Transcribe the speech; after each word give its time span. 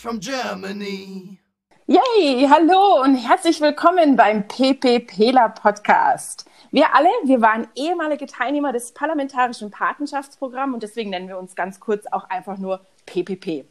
from 0.00 0.18
Germany. 0.18 1.38
Yay, 1.86 2.48
hallo 2.48 3.02
und 3.02 3.16
herzlich 3.16 3.60
willkommen 3.60 4.16
beim 4.16 4.48
PPPler 4.48 5.50
Podcast. 5.50 6.46
Wir 6.70 6.94
alle, 6.94 7.10
wir 7.24 7.42
waren 7.42 7.68
ehemalige 7.74 8.26
Teilnehmer 8.26 8.72
des 8.72 8.92
Parlamentarischen 8.92 9.70
Patenschaftsprogramms 9.70 10.74
und 10.74 10.82
deswegen 10.82 11.10
nennen 11.10 11.28
wir 11.28 11.38
uns 11.38 11.54
ganz 11.54 11.80
kurz 11.80 12.06
auch 12.10 12.30
einfach 12.30 12.56
nur 12.56 12.80
PPP. 13.04 13.66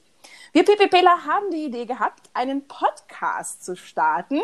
Wir 0.54 0.66
PPPler 0.66 1.26
haben 1.26 1.50
die 1.52 1.66
Idee 1.66 1.86
gehabt, 1.86 2.30
einen 2.34 2.68
Podcast 2.68 3.66
zu 3.66 3.76
starten 3.76 4.40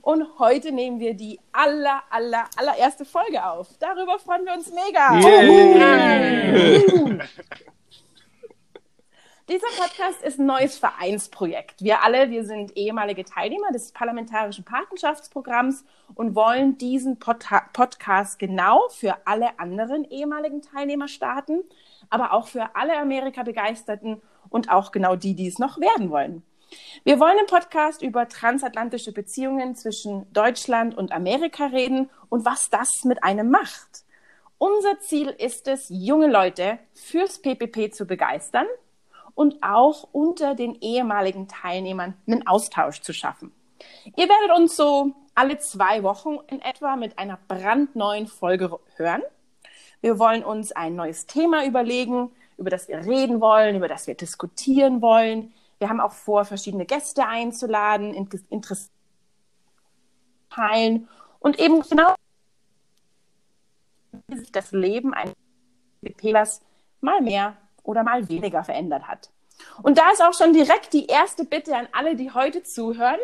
und 0.00 0.26
heute 0.40 0.72
nehmen 0.72 0.98
wir 0.98 1.14
die 1.14 1.38
aller, 1.52 2.02
aller, 2.10 2.46
allererste 2.56 3.04
Folge 3.04 3.44
auf. 3.44 3.68
Darüber 3.78 4.18
freuen 4.18 4.44
wir 4.44 4.54
uns 4.54 4.72
mega. 4.72 5.20
Yeah. 5.20 7.28
Dieser 9.50 9.68
Podcast 9.78 10.22
ist 10.22 10.38
ein 10.38 10.44
neues 10.44 10.76
Vereinsprojekt. 10.76 11.82
Wir 11.82 12.02
alle, 12.02 12.28
wir 12.28 12.44
sind 12.44 12.76
ehemalige 12.76 13.24
Teilnehmer 13.24 13.72
des 13.72 13.92
Parlamentarischen 13.92 14.62
Patenschaftsprogramms 14.62 15.86
und 16.14 16.34
wollen 16.34 16.76
diesen 16.76 17.18
Pod 17.18 17.46
Podcast 17.72 18.38
genau 18.38 18.90
für 18.90 19.16
alle 19.26 19.58
anderen 19.58 20.04
ehemaligen 20.04 20.60
Teilnehmer 20.60 21.08
starten, 21.08 21.64
aber 22.10 22.34
auch 22.34 22.46
für 22.46 22.76
alle 22.76 22.98
Amerika-Begeisterten 22.98 24.20
und 24.50 24.70
auch 24.70 24.92
genau 24.92 25.16
die, 25.16 25.34
die 25.34 25.48
es 25.48 25.58
noch 25.58 25.80
werden 25.80 26.10
wollen. 26.10 26.42
Wir 27.04 27.18
wollen 27.18 27.38
im 27.38 27.46
Podcast 27.46 28.02
über 28.02 28.28
transatlantische 28.28 29.12
Beziehungen 29.12 29.74
zwischen 29.74 30.30
Deutschland 30.30 30.94
und 30.94 31.10
Amerika 31.10 31.68
reden 31.68 32.10
und 32.28 32.44
was 32.44 32.68
das 32.68 33.02
mit 33.04 33.24
einem 33.24 33.48
macht. 33.48 34.04
Unser 34.58 35.00
Ziel 35.00 35.28
ist 35.28 35.68
es, 35.68 35.86
junge 35.88 36.26
Leute 36.26 36.78
fürs 36.92 37.40
PPP 37.40 37.94
zu 37.94 38.04
begeistern 38.04 38.66
und 39.38 39.62
auch 39.62 40.08
unter 40.10 40.56
den 40.56 40.74
ehemaligen 40.80 41.46
Teilnehmern 41.46 42.14
einen 42.26 42.44
Austausch 42.48 43.02
zu 43.02 43.12
schaffen. 43.12 43.52
Ihr 44.16 44.28
werdet 44.28 44.58
uns 44.58 44.74
so 44.74 45.14
alle 45.36 45.58
zwei 45.58 46.02
Wochen 46.02 46.38
in 46.48 46.60
etwa 46.60 46.96
mit 46.96 47.20
einer 47.20 47.38
brandneuen 47.46 48.26
Folge 48.26 48.80
hören. 48.96 49.22
Wir 50.00 50.18
wollen 50.18 50.42
uns 50.42 50.72
ein 50.72 50.96
neues 50.96 51.26
Thema 51.26 51.64
überlegen, 51.64 52.32
über 52.56 52.68
das 52.68 52.88
wir 52.88 52.98
reden 52.98 53.40
wollen, 53.40 53.76
über 53.76 53.86
das 53.86 54.08
wir 54.08 54.16
diskutieren 54.16 55.00
wollen. 55.02 55.52
Wir 55.78 55.88
haben 55.88 56.00
auch 56.00 56.14
vor, 56.14 56.44
verschiedene 56.44 56.84
Gäste 56.84 57.24
einzuladen, 57.24 58.14
Interesse 58.50 58.90
teilen 60.50 61.08
und 61.38 61.60
eben 61.60 61.82
genau 61.82 62.16
wie 64.26 64.38
sich 64.38 64.50
das 64.50 64.72
Leben 64.72 65.14
eines 65.14 65.36
PPlers 66.02 66.60
mal 67.00 67.20
mehr 67.20 67.56
oder 67.88 68.02
mal 68.02 68.28
weniger 68.28 68.62
verändert 68.62 69.08
hat. 69.08 69.30
Und 69.82 69.98
da 69.98 70.10
ist 70.10 70.22
auch 70.22 70.34
schon 70.34 70.52
direkt 70.52 70.92
die 70.92 71.06
erste 71.06 71.44
Bitte 71.44 71.74
an 71.74 71.88
alle, 71.92 72.16
die 72.16 72.30
heute 72.30 72.62
zuhören. 72.62 73.18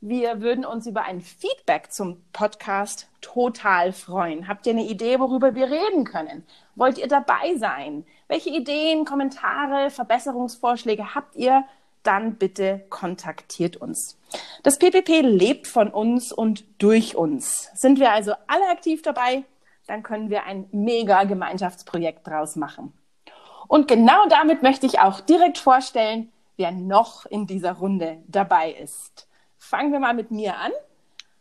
Wir 0.00 0.40
würden 0.42 0.64
uns 0.64 0.86
über 0.86 1.02
ein 1.02 1.20
Feedback 1.20 1.92
zum 1.92 2.20
Podcast 2.32 3.08
total 3.20 3.92
freuen. 3.92 4.48
Habt 4.48 4.66
ihr 4.66 4.72
eine 4.72 4.84
Idee, 4.84 5.20
worüber 5.20 5.54
wir 5.54 5.70
reden 5.70 6.04
können? 6.04 6.44
Wollt 6.74 6.98
ihr 6.98 7.06
dabei 7.06 7.56
sein? 7.56 8.04
Welche 8.26 8.50
Ideen, 8.50 9.04
Kommentare, 9.04 9.90
Verbesserungsvorschläge 9.90 11.14
habt 11.14 11.36
ihr? 11.36 11.64
Dann 12.02 12.36
bitte 12.36 12.86
kontaktiert 12.90 13.76
uns. 13.76 14.18
Das 14.62 14.78
PPP 14.78 15.20
lebt 15.22 15.66
von 15.66 15.88
uns 15.90 16.32
und 16.32 16.64
durch 16.82 17.16
uns. 17.16 17.70
Sind 17.74 18.00
wir 18.00 18.12
also 18.12 18.32
alle 18.46 18.68
aktiv 18.70 19.02
dabei? 19.02 19.44
Dann 19.86 20.02
können 20.02 20.28
wir 20.28 20.44
ein 20.44 20.66
mega 20.72 21.24
Gemeinschaftsprojekt 21.24 22.26
draus 22.26 22.56
machen. 22.56 22.97
Und 23.68 23.86
genau 23.86 24.26
damit 24.28 24.62
möchte 24.62 24.86
ich 24.86 24.98
auch 24.98 25.20
direkt 25.20 25.58
vorstellen, 25.58 26.32
wer 26.56 26.72
noch 26.72 27.26
in 27.26 27.46
dieser 27.46 27.72
Runde 27.72 28.18
dabei 28.26 28.72
ist. 28.72 29.28
Fangen 29.58 29.92
wir 29.92 30.00
mal 30.00 30.14
mit 30.14 30.30
mir 30.30 30.56
an. 30.56 30.72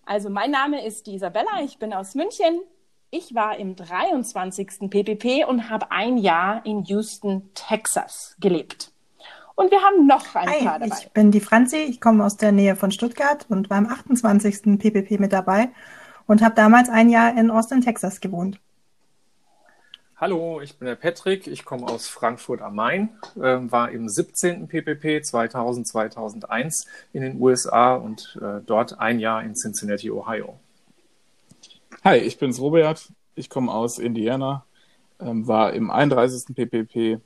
Also 0.05 0.29
mein 0.29 0.51
Name 0.51 0.85
ist 0.85 1.07
die 1.07 1.15
Isabella, 1.15 1.61
ich 1.63 1.79
bin 1.79 1.93
aus 1.93 2.15
München. 2.15 2.61
Ich 3.09 3.33
war 3.33 3.57
im 3.57 3.75
23. 3.75 4.89
PPP 4.89 5.45
und 5.47 5.69
habe 5.69 5.91
ein 5.91 6.17
Jahr 6.17 6.65
in 6.65 6.83
Houston, 6.83 7.49
Texas 7.53 8.35
gelebt. 8.39 8.91
Und 9.55 9.71
wir 9.71 9.81
haben 9.81 10.05
noch 10.05 10.35
ein 10.35 10.49
Hi, 10.49 10.65
paar 10.65 10.79
dabei. 10.79 10.95
Ich 10.99 11.11
bin 11.11 11.31
die 11.31 11.39
Franzi, 11.39 11.77
ich 11.77 12.01
komme 12.01 12.25
aus 12.25 12.35
der 12.35 12.51
Nähe 12.51 12.75
von 12.75 12.91
Stuttgart 12.91 13.45
und 13.49 13.69
war 13.69 13.77
im 13.77 13.87
28. 13.87 14.77
PPP 14.77 15.19
mit 15.19 15.31
dabei 15.31 15.69
und 16.27 16.41
habe 16.41 16.55
damals 16.55 16.89
ein 16.89 17.09
Jahr 17.09 17.35
in 17.37 17.49
Austin, 17.49 17.81
Texas 17.81 18.19
gewohnt. 18.19 18.59
Hallo, 20.19 20.61
ich 20.61 20.79
bin 20.79 20.87
der 20.87 20.95
Patrick, 20.95 21.45
ich 21.45 21.63
komme 21.63 21.85
aus 21.85 22.07
Frankfurt 22.07 22.63
am 22.63 22.73
Main, 22.73 23.09
äh, 23.35 23.39
war 23.39 23.91
im 23.91 24.09
17. 24.09 24.67
PPP 24.67 25.21
2000-2001 25.21 26.87
in 27.13 27.21
den 27.21 27.39
USA 27.39 27.93
und 27.93 28.35
äh, 28.41 28.61
dort 28.65 28.99
ein 28.99 29.19
Jahr 29.19 29.43
in 29.43 29.53
Cincinnati, 29.53 30.09
Ohio. 30.09 30.59
Hi, 32.03 32.17
ich 32.17 32.39
bin's 32.39 32.59
Robert, 32.59 33.13
ich 33.35 33.47
komme 33.51 33.71
aus 33.71 33.99
Indiana, 33.99 34.65
ähm, 35.19 35.47
war 35.47 35.73
im 35.73 35.91
31. 35.91 36.55
PPP 36.55 37.21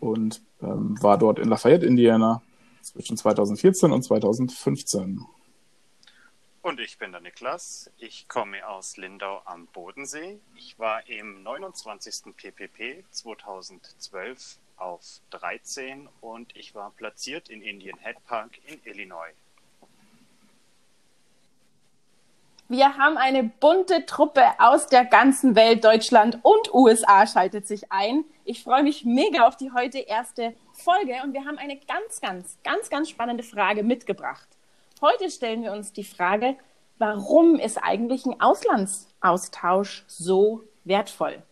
und 0.00 0.42
ähm, 0.60 1.00
war 1.00 1.18
dort 1.18 1.38
in 1.38 1.48
Lafayette, 1.48 1.86
Indiana 1.86 2.42
zwischen 2.82 3.16
2014 3.16 3.92
und 3.92 4.02
2015. 4.02 5.24
Und 6.66 6.80
ich 6.80 6.98
bin 6.98 7.12
der 7.12 7.20
Niklas. 7.20 7.92
Ich 7.96 8.26
komme 8.26 8.66
aus 8.66 8.96
Lindau 8.96 9.40
am 9.44 9.68
Bodensee. 9.68 10.40
Ich 10.56 10.76
war 10.80 11.08
im 11.08 11.44
29. 11.44 12.34
PPP 12.36 13.04
2012 13.08 14.58
auf 14.76 15.00
13 15.30 16.08
und 16.20 16.56
ich 16.56 16.74
war 16.74 16.90
platziert 16.90 17.50
in 17.50 17.62
Indian 17.62 17.96
Head 18.00 18.16
Park 18.26 18.58
in 18.66 18.80
Illinois. 18.84 19.30
Wir 22.66 22.96
haben 22.96 23.16
eine 23.16 23.44
bunte 23.44 24.04
Truppe 24.04 24.42
aus 24.58 24.88
der 24.88 25.04
ganzen 25.04 25.54
Welt, 25.54 25.84
Deutschland 25.84 26.40
und 26.42 26.74
USA 26.74 27.28
schaltet 27.28 27.68
sich 27.68 27.92
ein. 27.92 28.24
Ich 28.44 28.64
freue 28.64 28.82
mich 28.82 29.04
mega 29.04 29.46
auf 29.46 29.56
die 29.56 29.70
heute 29.70 30.00
erste 30.00 30.52
Folge 30.72 31.14
und 31.22 31.32
wir 31.32 31.44
haben 31.44 31.58
eine 31.58 31.76
ganz, 31.76 32.20
ganz, 32.20 32.58
ganz, 32.64 32.90
ganz 32.90 33.08
spannende 33.08 33.44
Frage 33.44 33.84
mitgebracht. 33.84 34.55
Heute 35.02 35.28
stellen 35.30 35.62
wir 35.62 35.72
uns 35.72 35.92
die 35.92 36.04
Frage, 36.04 36.56
warum 36.98 37.56
ist 37.56 37.76
eigentlich 37.76 38.24
ein 38.24 38.40
Auslandsaustausch 38.40 40.04
so 40.06 40.62
wertvoll? 40.84 41.42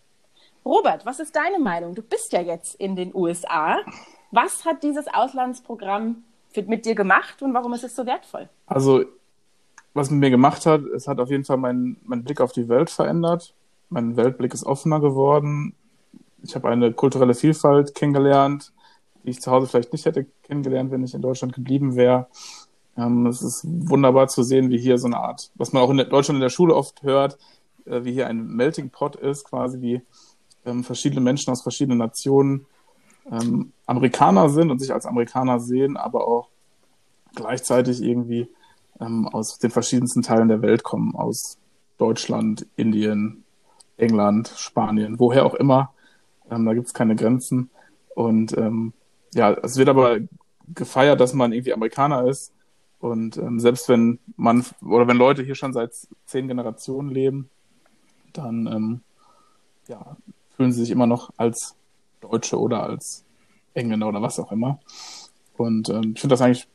Robert, 0.64 1.04
was 1.04 1.20
ist 1.20 1.36
deine 1.36 1.58
Meinung? 1.58 1.94
Du 1.94 2.00
bist 2.00 2.32
ja 2.32 2.40
jetzt 2.40 2.74
in 2.76 2.96
den 2.96 3.14
USA. 3.14 3.80
Was 4.30 4.64
hat 4.64 4.82
dieses 4.82 5.06
Auslandsprogramm 5.12 6.24
mit 6.66 6.86
dir 6.86 6.94
gemacht 6.94 7.42
und 7.42 7.52
warum 7.52 7.74
ist 7.74 7.84
es 7.84 7.94
so 7.94 8.06
wertvoll? 8.06 8.48
Also, 8.64 9.04
was 9.92 10.10
mit 10.10 10.20
mir 10.20 10.30
gemacht 10.30 10.64
hat, 10.64 10.80
es 10.96 11.06
hat 11.06 11.20
auf 11.20 11.28
jeden 11.28 11.44
Fall 11.44 11.58
meinen 11.58 11.98
mein 12.02 12.24
Blick 12.24 12.40
auf 12.40 12.52
die 12.52 12.70
Welt 12.70 12.88
verändert. 12.88 13.52
Mein 13.90 14.16
Weltblick 14.16 14.54
ist 14.54 14.64
offener 14.64 15.00
geworden. 15.00 15.74
Ich 16.42 16.54
habe 16.54 16.68
eine 16.68 16.94
kulturelle 16.94 17.34
Vielfalt 17.34 17.94
kennengelernt, 17.94 18.72
die 19.22 19.30
ich 19.30 19.42
zu 19.42 19.50
Hause 19.50 19.66
vielleicht 19.66 19.92
nicht 19.92 20.06
hätte 20.06 20.24
kennengelernt, 20.44 20.90
wenn 20.90 21.04
ich 21.04 21.12
in 21.12 21.20
Deutschland 21.20 21.52
geblieben 21.52 21.94
wäre. 21.94 22.26
Ähm, 22.96 23.26
es 23.26 23.42
ist 23.42 23.64
wunderbar 23.64 24.28
zu 24.28 24.42
sehen, 24.42 24.70
wie 24.70 24.78
hier 24.78 24.98
so 24.98 25.06
eine 25.06 25.18
Art, 25.18 25.50
was 25.56 25.72
man 25.72 25.82
auch 25.82 25.90
in 25.90 25.96
Deutschland 25.96 26.36
in 26.36 26.40
der 26.40 26.50
Schule 26.50 26.74
oft 26.74 27.02
hört, 27.02 27.38
äh, 27.86 28.04
wie 28.04 28.12
hier 28.12 28.28
ein 28.28 28.46
Melting 28.46 28.90
Pot 28.90 29.16
ist, 29.16 29.44
quasi 29.44 29.80
wie 29.80 30.02
ähm, 30.64 30.84
verschiedene 30.84 31.20
Menschen 31.20 31.50
aus 31.50 31.62
verschiedenen 31.62 31.98
Nationen 31.98 32.66
ähm, 33.30 33.72
Amerikaner 33.86 34.48
sind 34.48 34.70
und 34.70 34.78
sich 34.78 34.92
als 34.92 35.06
Amerikaner 35.06 35.58
sehen, 35.58 35.96
aber 35.96 36.26
auch 36.26 36.48
gleichzeitig 37.34 38.00
irgendwie 38.02 38.48
ähm, 39.00 39.28
aus 39.28 39.58
den 39.58 39.70
verschiedensten 39.70 40.22
Teilen 40.22 40.48
der 40.48 40.62
Welt 40.62 40.84
kommen, 40.84 41.14
aus 41.16 41.58
Deutschland, 41.98 42.66
Indien, 42.76 43.44
England, 43.96 44.52
Spanien, 44.56 45.18
woher 45.18 45.46
auch 45.46 45.54
immer. 45.54 45.92
Ähm, 46.50 46.64
da 46.64 46.74
gibt 46.74 46.86
es 46.86 46.94
keine 46.94 47.16
Grenzen. 47.16 47.70
Und 48.14 48.56
ähm, 48.56 48.92
ja, 49.34 49.52
es 49.52 49.76
wird 49.76 49.88
aber 49.88 50.18
gefeiert, 50.72 51.20
dass 51.20 51.34
man 51.34 51.52
irgendwie 51.52 51.72
Amerikaner 51.72 52.26
ist 52.26 52.53
und 53.04 53.36
ähm, 53.36 53.60
selbst 53.60 53.90
wenn 53.90 54.18
man 54.36 54.64
oder 54.80 55.06
wenn 55.06 55.18
Leute 55.18 55.42
hier 55.42 55.54
schon 55.54 55.74
seit 55.74 55.92
zehn 56.24 56.48
Generationen 56.48 57.10
leben, 57.10 57.50
dann 58.32 58.66
ähm, 58.66 59.00
ja, 59.88 60.16
fühlen 60.56 60.72
sie 60.72 60.80
sich 60.80 60.90
immer 60.90 61.06
noch 61.06 61.30
als 61.36 61.76
Deutsche 62.22 62.58
oder 62.58 62.82
als 62.82 63.26
Engländer 63.74 64.08
oder 64.08 64.22
was 64.22 64.38
auch 64.38 64.50
immer. 64.50 64.80
Und 65.58 65.90
ähm, 65.90 66.12
ich 66.14 66.20
finde 66.22 66.32
das 66.32 66.40
eigentlich, 66.40 66.66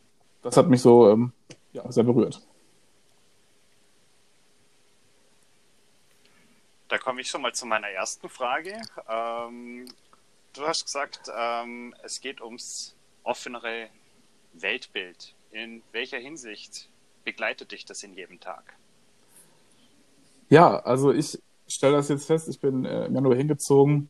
das 0.43 0.55
hat 0.55 0.69
mich 0.69 0.83
so 0.83 1.09
ähm, 1.09 1.33
ja, 1.73 1.91
sehr 1.91 2.03
berührt. 2.03 2.45
Da 6.89 6.99
komme 6.99 7.21
ich 7.21 7.27
schon 7.27 7.41
mal 7.41 7.55
zu 7.55 7.65
meiner 7.65 7.89
ersten 7.89 8.29
Frage. 8.29 8.79
Ähm, 9.07 9.85
du 10.53 10.67
hast 10.67 10.85
gesagt, 10.85 11.21
ähm, 11.35 11.95
es 12.03 12.21
geht 12.21 12.39
ums 12.39 12.95
offenere 13.23 13.87
Weltbild. 14.53 15.33
In 15.51 15.81
welcher 15.91 16.17
Hinsicht 16.17 16.89
begleitet 17.23 17.71
dich 17.71 17.85
das 17.85 18.03
in 18.03 18.13
jedem 18.13 18.39
Tag? 18.39 18.75
Ja, 20.49 20.79
also 20.79 21.11
ich 21.11 21.39
stelle 21.67 21.93
das 21.97 22.09
jetzt 22.09 22.25
fest, 22.25 22.49
ich 22.49 22.59
bin 22.59 22.85
äh, 22.85 23.05
im 23.05 23.15
Januar 23.15 23.35
hingezogen 23.35 24.09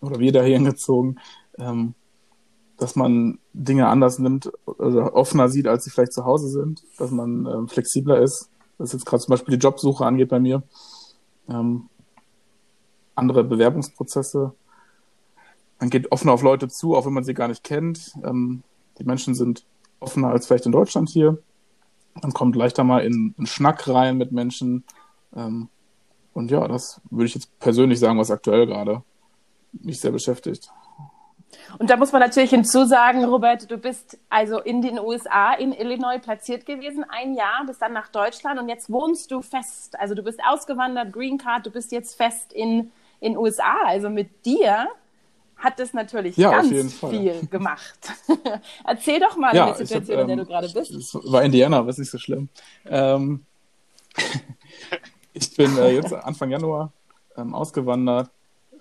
oder 0.00 0.18
wieder 0.18 0.42
hingezogen. 0.42 1.20
Ähm, 1.58 1.94
dass 2.76 2.96
man 2.96 3.38
Dinge 3.52 3.88
anders 3.88 4.18
nimmt 4.18 4.50
oder 4.66 5.14
offener 5.14 5.48
sieht, 5.48 5.68
als 5.68 5.84
sie 5.84 5.90
vielleicht 5.90 6.12
zu 6.12 6.24
Hause 6.24 6.48
sind, 6.48 6.82
dass 6.98 7.10
man 7.10 7.46
ähm, 7.46 7.68
flexibler 7.68 8.20
ist, 8.20 8.50
was 8.78 8.92
jetzt 8.92 9.06
gerade 9.06 9.22
zum 9.22 9.32
Beispiel 9.32 9.56
die 9.56 9.62
Jobsuche 9.62 10.04
angeht 10.04 10.28
bei 10.28 10.40
mir. 10.40 10.62
Ähm, 11.48 11.88
andere 13.14 13.44
Bewerbungsprozesse. 13.44 14.52
Man 15.78 15.90
geht 15.90 16.10
offener 16.10 16.32
auf 16.32 16.42
Leute 16.42 16.68
zu, 16.68 16.96
auch 16.96 17.06
wenn 17.06 17.12
man 17.12 17.24
sie 17.24 17.34
gar 17.34 17.48
nicht 17.48 17.62
kennt. 17.62 18.12
Ähm, 18.24 18.62
die 18.98 19.04
Menschen 19.04 19.34
sind 19.34 19.64
offener 20.04 20.28
als 20.28 20.46
vielleicht 20.46 20.66
in 20.66 20.72
Deutschland 20.72 21.08
hier. 21.08 21.38
Man 22.22 22.32
kommt 22.32 22.56
leichter 22.56 22.84
mal 22.84 23.04
in 23.04 23.34
einen 23.36 23.46
Schnack 23.46 23.88
rein 23.88 24.16
mit 24.16 24.32
Menschen. 24.32 24.84
Ähm, 25.34 25.68
und 26.32 26.50
ja, 26.50 26.66
das 26.68 27.00
würde 27.10 27.26
ich 27.26 27.34
jetzt 27.34 27.58
persönlich 27.58 27.98
sagen, 27.98 28.18
was 28.18 28.30
aktuell 28.30 28.66
gerade 28.66 29.02
mich 29.72 30.00
sehr 30.00 30.12
beschäftigt. 30.12 30.70
Und 31.78 31.90
da 31.90 31.96
muss 31.96 32.12
man 32.12 32.20
natürlich 32.20 32.50
hinzusagen, 32.50 33.24
Robert, 33.24 33.70
du 33.70 33.78
bist 33.78 34.18
also 34.28 34.60
in 34.60 34.82
den 34.82 34.98
USA, 34.98 35.54
in 35.54 35.72
Illinois 35.72 36.18
platziert 36.18 36.66
gewesen, 36.66 37.04
ein 37.08 37.34
Jahr, 37.34 37.64
bist 37.66 37.82
dann 37.82 37.92
nach 37.92 38.08
Deutschland 38.08 38.60
und 38.60 38.68
jetzt 38.68 38.90
wohnst 38.90 39.30
du 39.30 39.40
fest. 39.40 39.98
Also 39.98 40.14
du 40.14 40.22
bist 40.22 40.40
ausgewandert, 40.46 41.12
Green 41.12 41.38
Card, 41.38 41.66
du 41.66 41.70
bist 41.70 41.92
jetzt 41.92 42.16
fest 42.16 42.52
in 42.52 42.90
den 43.22 43.36
USA. 43.36 43.76
Also 43.86 44.10
mit 44.10 44.44
dir 44.44 44.88
hat 45.56 45.78
das 45.78 45.92
natürlich 45.92 46.36
Ja, 46.36 46.50
ganz 46.50 46.94
viel 46.94 47.46
gemacht. 47.50 47.98
Erzähl 48.84 49.20
doch 49.20 49.36
mal 49.36 49.54
Ja, 49.54 49.68
in 49.68 49.74
der 49.74 49.82
ich 49.84 49.94
hab, 49.94 50.04
Situation, 50.04 50.20
in 50.20 50.26
der 50.28 50.36
du 50.36 50.42
ähm, 50.42 50.48
gerade 50.48 50.68
bist. 50.68 50.90
Es 50.90 51.14
war 51.14 51.42
Indiana, 51.42 51.78
aber 51.78 51.90
ist 51.90 51.98
nicht 51.98 52.10
so 52.10 52.18
schlimm. 52.18 52.48
Ähm, 52.86 53.44
ich 55.32 55.56
bin 55.56 55.76
äh, 55.78 55.90
jetzt 55.90 56.12
Anfang 56.12 56.50
Januar 56.50 56.92
ähm, 57.36 57.54
ausgewandert. 57.54 58.30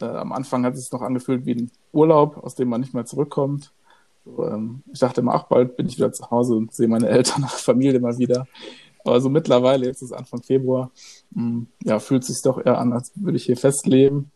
Äh, 0.01 0.05
am 0.05 0.31
Anfang 0.31 0.65
hat 0.65 0.73
es 0.73 0.83
sich 0.83 0.91
noch 0.91 1.01
angefühlt 1.01 1.45
wie 1.45 1.55
ein 1.55 1.71
Urlaub, 1.91 2.37
aus 2.43 2.55
dem 2.55 2.69
man 2.69 2.81
nicht 2.81 2.93
mehr 2.93 3.05
zurückkommt. 3.05 3.71
So, 4.25 4.45
ähm, 4.47 4.83
ich 4.91 4.99
dachte 4.99 5.21
immer, 5.21 5.35
ach, 5.35 5.43
bald 5.43 5.75
bin 5.75 5.87
ich 5.87 5.97
wieder 5.97 6.11
zu 6.11 6.29
Hause 6.31 6.55
und 6.55 6.73
sehe 6.73 6.87
meine 6.87 7.07
Eltern, 7.09 7.43
Familie 7.47 7.99
mal 7.99 8.17
wieder. 8.17 8.47
Aber 9.05 9.19
so 9.19 9.29
mittlerweile, 9.29 9.85
jetzt 9.85 10.01
ist 10.01 10.13
Anfang 10.13 10.41
Februar, 10.43 10.91
mh, 11.31 11.65
ja, 11.83 11.99
fühlt 11.99 12.23
es 12.23 12.29
sich 12.29 12.41
doch 12.41 12.63
eher 12.63 12.77
an, 12.77 12.93
als 12.93 13.11
würde 13.15 13.37
ich 13.37 13.45
hier 13.45 13.57
festleben. 13.57 14.31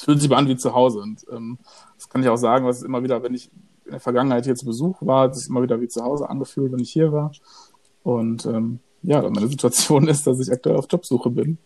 Es 0.00 0.06
fühlt 0.06 0.20
sich 0.22 0.32
an 0.32 0.48
wie 0.48 0.56
zu 0.56 0.74
Hause. 0.74 1.00
Und 1.00 1.26
ähm, 1.30 1.58
das 1.96 2.08
kann 2.08 2.22
ich 2.22 2.28
auch 2.30 2.36
sagen, 2.36 2.64
was 2.64 2.78
es 2.78 2.82
immer 2.84 3.02
wieder, 3.02 3.22
wenn 3.22 3.34
ich 3.34 3.50
in 3.84 3.90
der 3.90 4.00
Vergangenheit 4.00 4.46
hier 4.46 4.54
zu 4.54 4.64
Besuch 4.64 4.96
war, 5.02 5.24
hat 5.24 5.32
es 5.32 5.40
sich 5.40 5.50
immer 5.50 5.62
wieder 5.62 5.78
wie 5.82 5.88
zu 5.88 6.02
Hause 6.02 6.30
angefühlt, 6.30 6.72
wenn 6.72 6.78
ich 6.78 6.90
hier 6.90 7.12
war. 7.12 7.32
Und 8.02 8.46
ähm, 8.46 8.80
ja, 9.02 9.20
meine 9.20 9.46
Situation 9.48 10.08
ist, 10.08 10.26
dass 10.26 10.40
ich 10.40 10.50
aktuell 10.50 10.76
auf 10.76 10.86
Jobsuche 10.88 11.28
bin. 11.28 11.58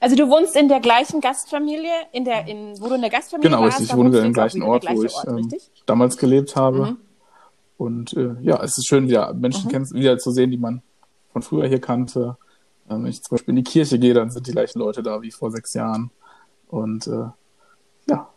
Also 0.00 0.16
du 0.16 0.30
wohnst 0.30 0.56
in 0.56 0.68
der 0.68 0.80
gleichen 0.80 1.20
Gastfamilie, 1.20 1.92
in 2.12 2.24
der, 2.24 2.48
in, 2.48 2.80
wo 2.80 2.88
du 2.88 2.94
in 2.94 3.02
der 3.02 3.10
Gastfamilie 3.10 3.50
Genau, 3.50 3.62
warst, 3.62 3.78
richtig. 3.80 3.94
Ich 3.94 4.02
wohne 4.02 4.18
im 4.18 4.32
gleichen 4.32 4.62
Ort, 4.62 4.86
wo 4.90 5.02
ich 5.02 5.14
Ort, 5.14 5.28
ähm, 5.28 5.48
damals 5.84 6.16
gelebt 6.16 6.56
habe. 6.56 6.86
Mhm. 6.86 6.96
Und 7.76 8.16
äh, 8.16 8.34
ja, 8.40 8.62
es 8.62 8.78
ist 8.78 8.86
schön, 8.86 9.08
wieder 9.08 9.34
Menschen 9.34 9.70
kenn 9.70 9.90
wieder 9.90 10.16
zu 10.16 10.30
sehen, 10.30 10.50
die 10.50 10.56
man 10.56 10.80
von 11.34 11.42
früher 11.42 11.68
hier 11.68 11.82
kannte. 11.82 12.38
Wenn 12.94 13.06
ich 13.06 13.22
zum 13.22 13.36
Beispiel 13.36 13.52
in 13.52 13.64
die 13.64 13.70
Kirche 13.70 13.98
gehe, 13.98 14.14
dann 14.14 14.30
sind 14.30 14.46
die 14.46 14.52
gleichen 14.52 14.78
Leute 14.78 15.02
da 15.02 15.22
wie 15.22 15.30
vor 15.30 15.50
sechs 15.50 15.74
Jahren. 15.74 16.10
Und 16.68 17.06
äh, 17.06 17.26
ja, 18.08 18.28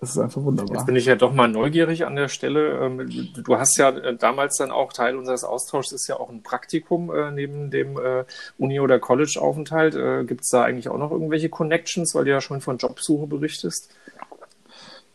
das 0.00 0.10
ist 0.10 0.18
einfach 0.18 0.42
wunderbar. 0.42 0.76
Jetzt 0.76 0.86
bin 0.86 0.96
ich 0.96 1.06
ja 1.06 1.16
doch 1.16 1.32
mal 1.32 1.48
neugierig 1.48 2.04
an 2.04 2.16
der 2.16 2.28
Stelle. 2.28 2.78
Ähm, 2.78 3.08
Du 3.42 3.56
hast 3.56 3.78
ja 3.78 3.90
äh, 3.90 4.16
damals 4.16 4.56
dann 4.58 4.70
auch 4.70 4.92
Teil 4.92 5.16
unseres 5.16 5.42
Austauschs 5.42 5.92
ist 5.92 6.06
ja 6.06 6.20
auch 6.20 6.28
ein 6.28 6.42
Praktikum 6.42 7.10
äh, 7.10 7.30
neben 7.30 7.70
dem 7.70 7.98
äh, 7.98 8.24
Uni- 8.58 8.80
oder 8.80 8.98
College-Aufenthalt. 8.98 10.26
Gibt 10.26 10.42
es 10.42 10.50
da 10.50 10.62
eigentlich 10.62 10.88
auch 10.88 10.98
noch 10.98 11.10
irgendwelche 11.10 11.48
Connections, 11.48 12.14
weil 12.14 12.24
du 12.24 12.30
ja 12.30 12.40
schon 12.40 12.60
von 12.60 12.78
Jobsuche 12.78 13.26
berichtest? 13.26 13.90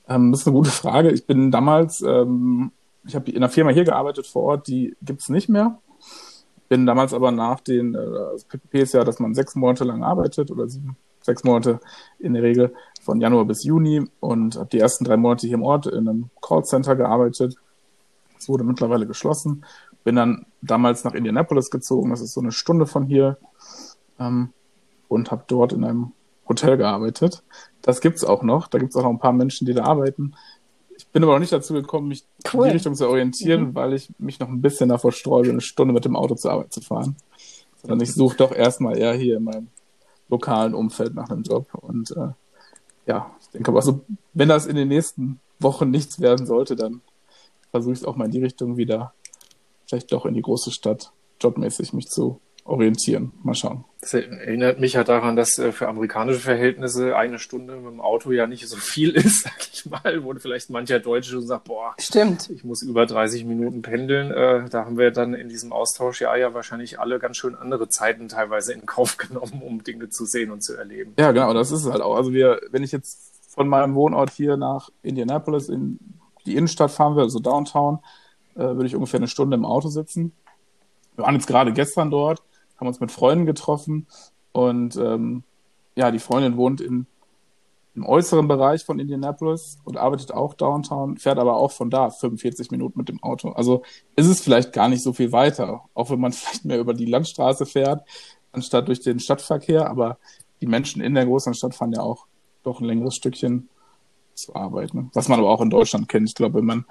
Ähm, 0.09 0.31
das 0.31 0.41
ist 0.41 0.47
eine 0.47 0.55
gute 0.55 0.71
Frage. 0.71 1.11
Ich 1.11 1.25
bin 1.25 1.51
damals, 1.51 2.01
ähm, 2.01 2.71
ich 3.05 3.15
habe 3.15 3.29
in 3.31 3.37
einer 3.37 3.49
Firma 3.49 3.71
hier 3.71 3.85
gearbeitet 3.85 4.27
vor 4.27 4.43
Ort, 4.43 4.67
die 4.67 4.95
gibt's 5.01 5.29
nicht 5.29 5.47
mehr. 5.47 5.79
Bin 6.71 6.85
damals 6.85 7.13
aber 7.13 7.31
nach 7.31 7.59
den, 7.59 7.95
äh, 7.95 7.97
also 7.97 8.45
PPP 8.47 8.75
ist 8.75 8.94
ja, 8.94 9.03
dass 9.03 9.19
man 9.19 9.33
sechs 9.33 9.56
Monate 9.56 9.83
lang 9.83 10.06
arbeitet 10.06 10.51
oder 10.51 10.69
sieben, 10.69 10.95
sechs 11.19 11.44
Monate 11.44 11.81
in 12.18 12.33
der 12.33 12.44
Regel 12.44 12.73
von 13.01 13.19
Januar 13.19 13.44
bis 13.44 13.65
Juni 13.65 14.09
und 14.21 14.56
habe 14.56 14.69
die 14.69 14.79
ersten 14.79 15.03
drei 15.03 15.18
Monate 15.18 15.47
hier 15.47 15.57
im 15.57 15.63
Ort 15.63 15.88
in 15.88 16.07
einem 16.07 16.29
Callcenter 16.41 16.95
gearbeitet. 16.95 17.57
Es 18.39 18.47
wurde 18.47 18.63
mittlerweile 18.63 19.06
geschlossen. 19.06 19.65
Bin 20.06 20.15
dann 20.15 20.45
damals 20.62 21.03
nach 21.03 21.13
Indianapolis 21.13 21.71
gezogen, 21.71 22.09
das 22.12 22.21
ist 22.21 22.35
so 22.35 22.39
eine 22.39 22.53
Stunde 22.53 22.85
von 22.85 23.06
hier, 23.06 23.38
ähm, 24.17 24.53
und 25.09 25.29
habe 25.29 25.44
dort 25.47 25.74
in 25.74 25.83
einem 25.83 26.13
Hotel 26.47 26.77
gearbeitet. 26.77 27.44
Das 27.81 28.00
gibt's 28.00 28.24
auch 28.24 28.44
noch. 28.44 28.69
Da 28.69 28.77
gibt's 28.79 28.95
auch 28.95 29.03
noch 29.03 29.09
ein 29.09 29.19
paar 29.19 29.33
Menschen, 29.33 29.67
die 29.67 29.74
da 29.74 29.83
arbeiten. 29.83 30.35
Ich 31.11 31.13
bin 31.13 31.23
aber 31.23 31.33
noch 31.33 31.39
nicht 31.39 31.51
dazu 31.51 31.73
gekommen, 31.73 32.07
mich 32.07 32.23
Cool. 32.53 32.67
in 32.67 32.69
die 32.69 32.75
Richtung 32.77 32.95
zu 32.95 33.05
orientieren, 33.09 33.75
weil 33.75 33.91
ich 33.91 34.09
mich 34.17 34.39
noch 34.39 34.47
ein 34.47 34.61
bisschen 34.61 34.87
davor 34.87 35.11
sträube, 35.11 35.49
eine 35.49 35.59
Stunde 35.59 35.93
mit 35.93 36.05
dem 36.05 36.15
Auto 36.15 36.35
zur 36.35 36.53
Arbeit 36.53 36.71
zu 36.71 36.79
fahren. 36.79 37.17
Sondern 37.81 37.99
ich 37.99 38.13
suche 38.13 38.37
doch 38.37 38.53
erstmal 38.53 38.97
eher 38.97 39.13
hier 39.13 39.35
in 39.35 39.43
meinem 39.43 39.67
lokalen 40.29 40.73
Umfeld 40.73 41.13
nach 41.13 41.29
einem 41.29 41.43
Job. 41.43 41.67
Und 41.73 42.11
äh, 42.11 42.29
ja, 43.07 43.29
ich 43.41 43.49
denke 43.49 43.71
aber 43.71 43.81
so, 43.81 43.99
wenn 44.31 44.47
das 44.47 44.65
in 44.65 44.77
den 44.77 44.87
nächsten 44.87 45.41
Wochen 45.59 45.89
nichts 45.89 46.21
werden 46.21 46.45
sollte, 46.45 46.77
dann 46.77 47.01
versuche 47.71 47.91
ich 47.91 47.99
es 47.99 48.05
auch 48.05 48.15
mal 48.15 48.25
in 48.25 48.31
die 48.31 48.41
Richtung 48.41 48.77
wieder, 48.77 49.13
vielleicht 49.87 50.13
doch 50.13 50.25
in 50.25 50.33
die 50.33 50.41
große 50.41 50.71
Stadt 50.71 51.11
jobmäßig 51.41 51.91
mich 51.91 52.07
zu 52.07 52.39
orientieren. 52.63 53.31
Mal 53.43 53.55
schauen. 53.55 53.85
Das 54.01 54.13
erinnert 54.15 54.79
mich 54.79 54.93
ja 54.93 55.03
daran, 55.03 55.35
dass 55.35 55.59
äh, 55.59 55.71
für 55.71 55.87
amerikanische 55.87 56.39
Verhältnisse 56.39 57.15
eine 57.15 57.37
Stunde 57.37 57.75
mit 57.75 57.91
dem 57.91 58.01
Auto 58.01 58.31
ja 58.31 58.47
nicht 58.47 58.67
so 58.67 58.77
viel 58.77 59.11
ist, 59.15 59.43
sag 59.43 59.59
ich 59.71 59.85
mal, 59.85 60.23
wo 60.23 60.33
vielleicht 60.33 60.69
mancher 60.69 60.99
Deutsche 60.99 61.31
so 61.31 61.41
sagt, 61.41 61.65
boah, 61.65 61.93
Stimmt. 61.99 62.49
ich 62.49 62.63
muss 62.63 62.81
über 62.81 63.05
30 63.05 63.45
Minuten 63.45 63.81
pendeln. 63.81 64.31
Äh, 64.31 64.69
da 64.69 64.85
haben 64.85 64.97
wir 64.97 65.11
dann 65.11 65.33
in 65.33 65.49
diesem 65.49 65.71
Austausch 65.71 66.21
ja 66.21 66.35
ja 66.35 66.53
wahrscheinlich 66.53 66.99
alle 66.99 67.19
ganz 67.19 67.37
schön 67.37 67.55
andere 67.55 67.89
Zeiten 67.89 68.27
teilweise 68.27 68.73
in 68.73 68.85
Kauf 68.85 69.17
genommen, 69.17 69.61
um 69.61 69.83
Dinge 69.83 70.09
zu 70.09 70.25
sehen 70.25 70.51
und 70.51 70.63
zu 70.63 70.75
erleben. 70.75 71.13
Ja, 71.19 71.31
genau, 71.31 71.53
das 71.53 71.71
ist 71.71 71.85
es 71.85 71.91
halt 71.91 72.01
auch. 72.01 72.15
Also 72.15 72.33
wir, 72.33 72.59
wenn 72.71 72.83
ich 72.83 72.91
jetzt 72.91 73.31
von 73.49 73.67
meinem 73.67 73.95
Wohnort 73.95 74.31
hier 74.31 74.57
nach 74.57 74.89
Indianapolis 75.03 75.69
in 75.69 75.99
die 76.45 76.55
Innenstadt 76.55 76.91
fahren 76.91 77.15
will, 77.15 77.23
also 77.23 77.39
Downtown, 77.39 77.99
äh, 78.55 78.59
würde 78.59 78.85
ich 78.85 78.95
ungefähr 78.95 79.19
eine 79.19 79.27
Stunde 79.27 79.55
im 79.55 79.65
Auto 79.65 79.89
sitzen. 79.89 80.33
Wir 81.15 81.25
waren 81.25 81.35
jetzt 81.35 81.47
gerade 81.47 81.73
gestern 81.73 82.09
dort, 82.09 82.41
haben 82.81 82.87
uns 82.87 82.99
mit 82.99 83.11
Freunden 83.11 83.45
getroffen 83.45 84.07
und 84.51 84.97
ähm, 84.97 85.43
ja, 85.95 86.09
die 86.09 86.19
Freundin 86.19 86.57
wohnt 86.57 86.81
in, 86.81 87.05
im 87.95 88.05
äußeren 88.05 88.47
Bereich 88.47 88.83
von 88.83 89.00
Indianapolis 89.00 89.77
und 89.83 89.97
arbeitet 89.97 90.33
auch 90.33 90.55
Downtown, 90.55 91.17
fährt 91.17 91.38
aber 91.38 91.57
auch 91.57 91.71
von 91.71 91.91
da 91.91 92.09
45 92.09 92.71
Minuten 92.71 92.97
mit 92.97 93.07
dem 93.07 93.21
Auto. 93.21 93.50
Also 93.50 93.83
ist 94.15 94.27
es 94.27 94.41
vielleicht 94.41 94.73
gar 94.73 94.89
nicht 94.89 95.03
so 95.03 95.13
viel 95.13 95.31
weiter, 95.31 95.83
auch 95.93 96.09
wenn 96.09 96.19
man 96.19 96.33
vielleicht 96.33 96.65
mehr 96.65 96.79
über 96.79 96.95
die 96.95 97.05
Landstraße 97.05 97.67
fährt, 97.67 98.03
anstatt 98.51 98.88
durch 98.88 99.01
den 99.01 99.19
Stadtverkehr, 99.19 99.88
aber 99.88 100.17
die 100.59 100.67
Menschen 100.67 101.03
in 101.03 101.13
der 101.13 101.25
großen 101.25 101.53
Stadt 101.53 101.75
fahren 101.75 101.93
ja 101.93 102.01
auch 102.01 102.25
doch 102.63 102.81
ein 102.81 102.85
längeres 102.85 103.15
Stückchen 103.15 103.69
zur 104.33 104.55
Arbeit. 104.55 104.95
Ne? 104.95 105.09
Was 105.13 105.27
man 105.27 105.39
aber 105.39 105.50
auch 105.50 105.61
in 105.61 105.69
Deutschland 105.69 106.09
kennt. 106.09 106.27
Ich 106.27 106.35
glaube, 106.35 106.59
wenn 106.59 106.65
man 106.65 106.85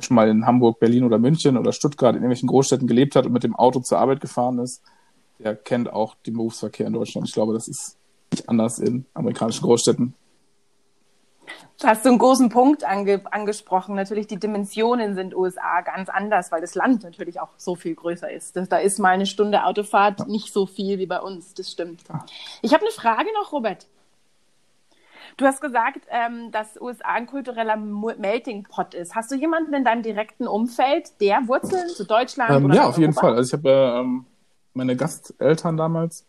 schon 0.00 0.14
mal 0.14 0.28
in 0.28 0.46
Hamburg, 0.46 0.80
Berlin 0.80 1.04
oder 1.04 1.18
München 1.18 1.58
oder 1.58 1.72
Stuttgart 1.72 2.14
in 2.14 2.22
irgendwelchen 2.22 2.48
Großstädten 2.48 2.86
gelebt 2.86 3.14
hat 3.14 3.26
und 3.26 3.32
mit 3.32 3.44
dem 3.44 3.54
Auto 3.54 3.80
zur 3.80 3.98
Arbeit 3.98 4.20
gefahren 4.20 4.58
ist, 4.58 4.82
der 5.38 5.56
kennt 5.56 5.92
auch 5.92 6.14
den 6.26 6.34
Berufsverkehr 6.34 6.86
in 6.86 6.92
Deutschland. 6.92 7.28
Ich 7.28 7.34
glaube, 7.34 7.54
das 7.54 7.68
ist 7.68 7.96
nicht 8.32 8.48
anders 8.48 8.78
in 8.78 9.06
amerikanischen 9.14 9.62
Großstädten. 9.62 10.14
Da 11.78 11.88
hast 11.88 12.04
du 12.04 12.08
einen 12.08 12.18
großen 12.18 12.48
Punkt 12.48 12.84
ange 12.84 13.20
angesprochen. 13.30 13.94
Natürlich, 13.94 14.26
die 14.26 14.38
Dimensionen 14.38 15.14
sind 15.14 15.34
USA 15.34 15.80
ganz 15.82 16.08
anders, 16.08 16.52
weil 16.52 16.60
das 16.60 16.74
Land 16.74 17.02
natürlich 17.02 17.40
auch 17.40 17.50
so 17.56 17.74
viel 17.74 17.94
größer 17.94 18.30
ist. 18.30 18.56
Da 18.70 18.76
ist 18.78 18.98
mal 18.98 19.10
eine 19.10 19.26
Stunde 19.26 19.64
Autofahrt 19.64 20.26
nicht 20.28 20.52
so 20.52 20.66
viel 20.66 20.98
wie 20.98 21.06
bei 21.06 21.20
uns. 21.20 21.54
Das 21.54 21.70
stimmt. 21.70 22.02
Ich 22.62 22.72
habe 22.72 22.84
eine 22.84 22.92
Frage 22.92 23.28
noch, 23.40 23.52
Robert. 23.52 23.86
Du 25.36 25.46
hast 25.46 25.60
gesagt, 25.60 26.06
ähm, 26.10 26.52
dass 26.52 26.80
USA 26.80 27.08
ein 27.08 27.26
kultureller 27.26 27.76
Melting 27.76 28.62
Pot 28.64 28.94
ist. 28.94 29.16
Hast 29.16 29.32
du 29.32 29.34
jemanden 29.34 29.74
in 29.74 29.84
deinem 29.84 30.02
direkten 30.02 30.46
Umfeld, 30.46 31.20
der 31.20 31.48
Wurzeln 31.48 31.88
zu 31.88 32.04
Deutschland 32.06 32.50
Ähm, 32.50 32.66
oder 32.66 32.74
ja, 32.74 32.86
auf 32.86 32.98
jeden 32.98 33.12
Europa? 33.12 33.28
Fall. 33.28 33.36
Also 33.36 33.48
ich 33.56 33.64
habe 33.64 33.68
äh, 33.68 34.00
ähm, 34.00 34.26
meine 34.74 34.96
Gasteltern 34.96 35.76
damals, 35.76 36.24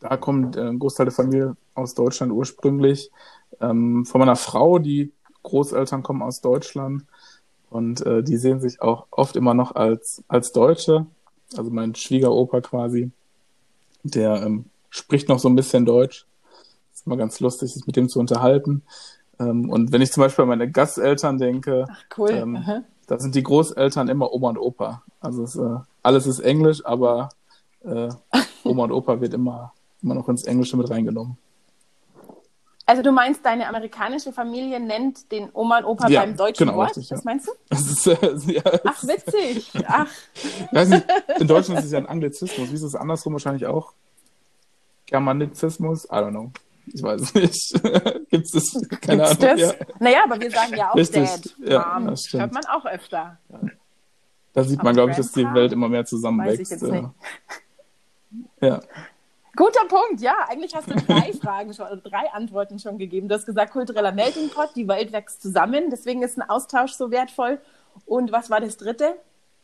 da 0.00 0.16
kommt 0.16 0.56
äh, 0.56 0.62
ein 0.62 0.78
Großteil 0.78 1.06
der 1.06 1.14
Familie 1.14 1.56
aus 1.74 1.94
Deutschland 1.94 2.32
ursprünglich. 2.32 3.10
Ähm, 3.60 4.06
von 4.06 4.18
meiner 4.18 4.36
Frau, 4.36 4.78
die 4.78 5.12
Großeltern 5.42 6.02
kommen 6.02 6.22
aus 6.22 6.40
Deutschland 6.40 7.04
und 7.70 8.04
äh, 8.04 8.22
die 8.22 8.36
sehen 8.36 8.60
sich 8.60 8.82
auch 8.82 9.06
oft 9.10 9.36
immer 9.36 9.54
noch 9.54 9.74
als, 9.74 10.24
als 10.28 10.52
Deutsche. 10.52 11.06
Also 11.56 11.70
mein 11.70 11.94
Schwiegeropa 11.94 12.60
quasi, 12.60 13.10
der 14.02 14.42
ähm, 14.42 14.64
spricht 14.88 15.28
noch 15.28 15.38
so 15.38 15.48
ein 15.48 15.56
bisschen 15.56 15.84
Deutsch. 15.84 16.26
Ist 16.94 17.06
immer 17.06 17.16
ganz 17.16 17.40
lustig, 17.40 17.72
sich 17.72 17.86
mit 17.86 17.96
dem 17.96 18.08
zu 18.08 18.18
unterhalten. 18.18 18.82
Ähm, 19.38 19.68
und 19.70 19.92
wenn 19.92 20.02
ich 20.02 20.12
zum 20.12 20.22
Beispiel 20.22 20.42
an 20.42 20.48
meine 20.48 20.70
Gasteltern 20.70 21.38
denke, 21.38 21.86
Ach, 21.88 22.04
cool. 22.18 22.30
ähm, 22.30 22.84
da 23.06 23.18
sind 23.18 23.34
die 23.34 23.42
Großeltern 23.42 24.08
immer 24.08 24.32
Oma 24.32 24.50
und 24.50 24.58
Opa. 24.58 25.02
Also 25.20 25.42
es, 25.42 25.56
äh, 25.56 25.76
alles 26.02 26.26
ist 26.26 26.40
Englisch, 26.40 26.84
aber 26.86 27.30
äh, 27.84 28.08
Oma 28.64 28.84
und 28.84 28.92
Opa 28.92 29.20
wird 29.20 29.34
immer, 29.34 29.72
immer 30.02 30.14
noch 30.14 30.28
ins 30.28 30.44
Englische 30.44 30.76
mit 30.76 30.90
reingenommen. 30.90 31.36
Also 32.86 33.02
du 33.02 33.12
meinst, 33.12 33.46
deine 33.46 33.68
amerikanische 33.68 34.32
Familie 34.32 34.80
nennt 34.80 35.30
den 35.30 35.48
Oma 35.52 35.78
und 35.78 35.84
Opa 35.84 36.08
Ja, 36.08 36.22
beim 36.22 36.36
deutschen 36.36 36.66
genau, 36.66 36.78
Wort? 36.78 36.88
richtig, 36.90 37.10
ja. 37.10 37.16
Was 37.18 37.24
meinst 37.24 37.46
du? 37.46 37.52
Das 37.68 37.86
ist, 37.86 38.06
äh, 38.08 38.52
ja, 38.52 38.62
Ach, 38.84 39.04
witzig. 39.04 39.72
Ach, 39.86 40.08
nicht, 40.72 41.04
in 41.38 41.46
Deutschland 41.46 41.78
ist 41.78 41.86
es 41.86 41.92
ja 41.92 41.98
ein 41.98 42.06
Anglizismus. 42.06 42.68
Wie 42.70 42.74
ist 42.74 42.82
es 42.82 42.96
andersrum 42.96 43.34
wahrscheinlich 43.34 43.66
auch? 43.66 43.92
Germanizismus? 45.06 46.04
I 46.06 46.08
don't 46.08 46.30
know. 46.30 46.50
Ich 46.86 47.02
weiß 47.02 47.20
es 47.20 47.34
nicht. 47.34 47.82
Gibt 48.30 48.46
es 48.46 48.50
das? 48.52 48.88
Keine 49.00 49.24
gibt's 49.24 49.44
Ahnung. 49.44 49.56
das? 49.58 49.60
Ja. 49.60 49.72
Naja, 50.00 50.18
aber 50.24 50.40
wir 50.40 50.50
sagen 50.50 50.76
ja 50.76 50.90
auch 50.90 50.96
Richtig. 50.96 51.28
Dad, 51.28 51.54
Ja, 51.64 51.98
Mom. 51.98 52.08
das 52.08 52.22
stimmt. 52.26 52.42
Hört 52.42 52.52
man 52.54 52.64
auch 52.66 52.86
öfter. 52.86 53.38
Da 54.52 54.64
sieht 54.64 54.80
Aber 54.80 54.88
man, 54.88 54.94
glaube 54.94 55.10
ich, 55.12 55.16
dass 55.16 55.30
die? 55.30 55.44
Welt 55.44 55.72
immer 55.72 55.88
mehr 55.88 56.00
Weiß 56.00 56.06
ich 56.06 56.10
zusammenwächst. 56.10 56.70
jetzt 56.72 56.82
ja. 56.82 56.88
nicht. 57.02 57.08
Ja. 58.60 58.80
Guter 59.56 59.86
Punkt, 59.88 60.20
ja. 60.20 60.46
Eigentlich 60.48 60.74
hast 60.74 60.88
du 60.88 60.94
drei 60.94 61.32
Fragen 61.40 61.74
schon, 61.74 61.86
oder 61.86 61.96
drei 61.96 62.30
Antworten 62.32 62.78
schon 62.78 62.98
gegeben. 62.98 63.28
Du 63.28 63.34
hast 63.34 63.46
gesagt, 63.46 63.72
kultureller 63.72 64.12
Melting 64.12 64.50
Pot, 64.50 64.70
die 64.76 64.86
Welt 64.88 65.12
wächst 65.12 65.42
zusammen, 65.42 65.90
deswegen 65.90 66.22
ist 66.22 66.38
ein 66.38 66.48
Austausch 66.48 66.92
so 66.92 67.10
wertvoll. 67.10 67.60
Und 68.06 68.32
was 68.32 68.50
war 68.50 68.60
das 68.60 68.76
dritte? 68.76 69.16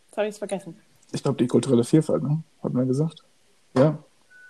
Jetzt 0.06 0.16
habe 0.16 0.26
ich 0.26 0.32
es 0.32 0.38
vergessen. 0.38 0.80
Ich 1.12 1.22
glaube, 1.22 1.38
die 1.38 1.46
kulturelle 1.46 1.84
Vielfalt, 1.84 2.22
ne? 2.22 2.42
Hat 2.62 2.72
man 2.72 2.88
gesagt. 2.88 3.22
Ja. 3.74 3.96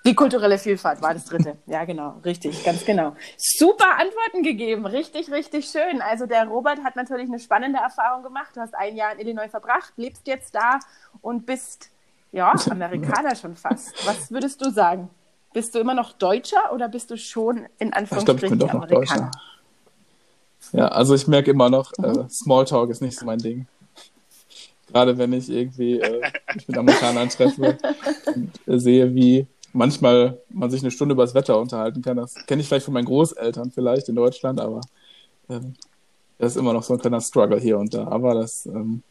Die 0.06 0.14
kulturelle 0.14 0.56
Vielfalt 0.56 1.02
war 1.02 1.14
das 1.14 1.24
dritte. 1.24 1.58
Ja, 1.66 1.84
genau, 1.84 2.20
richtig, 2.24 2.62
ganz 2.64 2.84
genau. 2.84 3.16
Super 3.36 3.98
Antworten 3.98 4.44
gegeben, 4.44 4.86
richtig, 4.86 5.32
richtig 5.32 5.66
schön. 5.66 6.00
Also 6.00 6.26
der 6.26 6.46
Robert 6.46 6.84
hat 6.84 6.94
natürlich 6.94 7.26
eine 7.28 7.40
spannende 7.40 7.80
Erfahrung 7.80 8.22
gemacht. 8.22 8.50
Du 8.54 8.60
hast 8.60 8.72
ein 8.76 8.94
Jahr 8.94 9.14
in 9.14 9.18
Illinois 9.18 9.48
verbracht, 9.48 9.92
lebst 9.96 10.28
jetzt 10.28 10.54
da 10.54 10.78
und 11.22 11.44
bist, 11.44 11.90
ja, 12.36 12.54
Amerikaner 12.70 13.34
schon 13.34 13.56
fast. 13.56 14.06
Was 14.06 14.30
würdest 14.30 14.64
du 14.64 14.70
sagen? 14.70 15.08
Bist 15.54 15.74
du 15.74 15.78
immer 15.78 15.94
noch 15.94 16.12
Deutscher 16.12 16.72
oder 16.72 16.88
bist 16.88 17.10
du 17.10 17.16
schon 17.16 17.66
in 17.78 17.88
Ich 17.88 17.90
glaube, 17.90 18.04
ich 18.04 18.12
Anführungsstrichen 18.12 18.58
bin 18.58 18.58
doch 18.58 18.74
noch 18.74 18.82
Amerikaner? 18.82 19.30
Deutscher. 19.30 19.30
Ja, 20.72 20.88
also 20.88 21.14
ich 21.14 21.26
merke 21.26 21.52
immer 21.52 21.70
noch, 21.70 21.92
äh, 22.02 22.28
Smalltalk 22.28 22.90
ist 22.90 23.00
nicht 23.00 23.18
so 23.18 23.24
mein 23.24 23.38
Ding. 23.38 23.66
Gerade 24.88 25.16
wenn 25.16 25.32
ich 25.32 25.48
irgendwie 25.48 25.98
äh, 25.98 26.20
mich 26.54 26.68
mit 26.68 26.76
Amerikanern 26.76 27.28
treffe 27.30 27.78
und 28.26 28.52
äh, 28.66 28.78
sehe, 28.78 29.14
wie 29.14 29.46
manchmal 29.72 30.38
man 30.50 30.70
sich 30.70 30.82
eine 30.82 30.90
Stunde 30.90 31.14
über 31.14 31.24
das 31.24 31.34
Wetter 31.34 31.58
unterhalten 31.58 32.02
kann. 32.02 32.18
Das 32.18 32.34
kenne 32.46 32.60
ich 32.60 32.68
vielleicht 32.68 32.84
von 32.84 32.94
meinen 32.94 33.06
Großeltern 33.06 33.70
vielleicht 33.70 34.08
in 34.08 34.14
Deutschland, 34.16 34.60
aber 34.60 34.80
ähm, 35.48 35.74
das 36.38 36.52
ist 36.52 36.58
immer 36.58 36.72
noch 36.72 36.82
so 36.82 36.94
ein 36.94 37.00
kleiner 37.00 37.20
Struggle 37.20 37.58
hier 37.58 37.78
und 37.78 37.94
da. 37.94 38.08
Aber 38.08 38.34
das 38.34 38.66
ähm, 38.66 39.02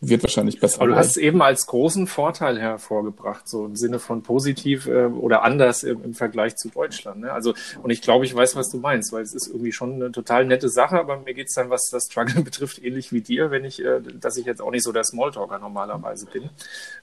wird 0.00 0.22
wahrscheinlich 0.22 0.60
besser. 0.60 0.80
Aber 0.80 0.90
du 0.90 0.96
hast 0.96 1.10
es 1.10 1.16
eben 1.16 1.42
als 1.42 1.66
großen 1.66 2.06
Vorteil 2.06 2.58
hervorgebracht, 2.58 3.48
so 3.48 3.66
im 3.66 3.76
Sinne 3.76 3.98
von 3.98 4.22
positiv 4.22 4.86
äh, 4.86 5.06
oder 5.06 5.42
anders 5.42 5.82
im, 5.82 6.02
im 6.02 6.14
Vergleich 6.14 6.56
zu 6.56 6.68
Deutschland. 6.68 7.20
Ne? 7.20 7.32
Also, 7.32 7.54
und 7.82 7.90
ich 7.90 8.00
glaube, 8.00 8.24
ich 8.24 8.34
weiß, 8.34 8.56
was 8.56 8.70
du 8.70 8.78
meinst, 8.78 9.12
weil 9.12 9.22
es 9.22 9.34
ist 9.34 9.48
irgendwie 9.48 9.72
schon 9.72 9.94
eine 9.94 10.10
total 10.10 10.46
nette 10.46 10.68
Sache, 10.68 10.98
aber 10.98 11.18
mir 11.20 11.34
geht's 11.34 11.54
dann, 11.54 11.68
was 11.68 11.90
das 11.90 12.06
Struggle 12.06 12.42
betrifft, 12.44 12.82
ähnlich 12.82 13.12
wie 13.12 13.20
dir, 13.20 13.50
wenn 13.50 13.64
ich, 13.64 13.84
äh, 13.84 14.00
dass 14.00 14.36
ich 14.36 14.46
jetzt 14.46 14.62
auch 14.62 14.70
nicht 14.70 14.84
so 14.84 14.92
der 14.92 15.04
Smalltalker 15.04 15.58
normalerweise 15.58 16.26
bin. 16.26 16.48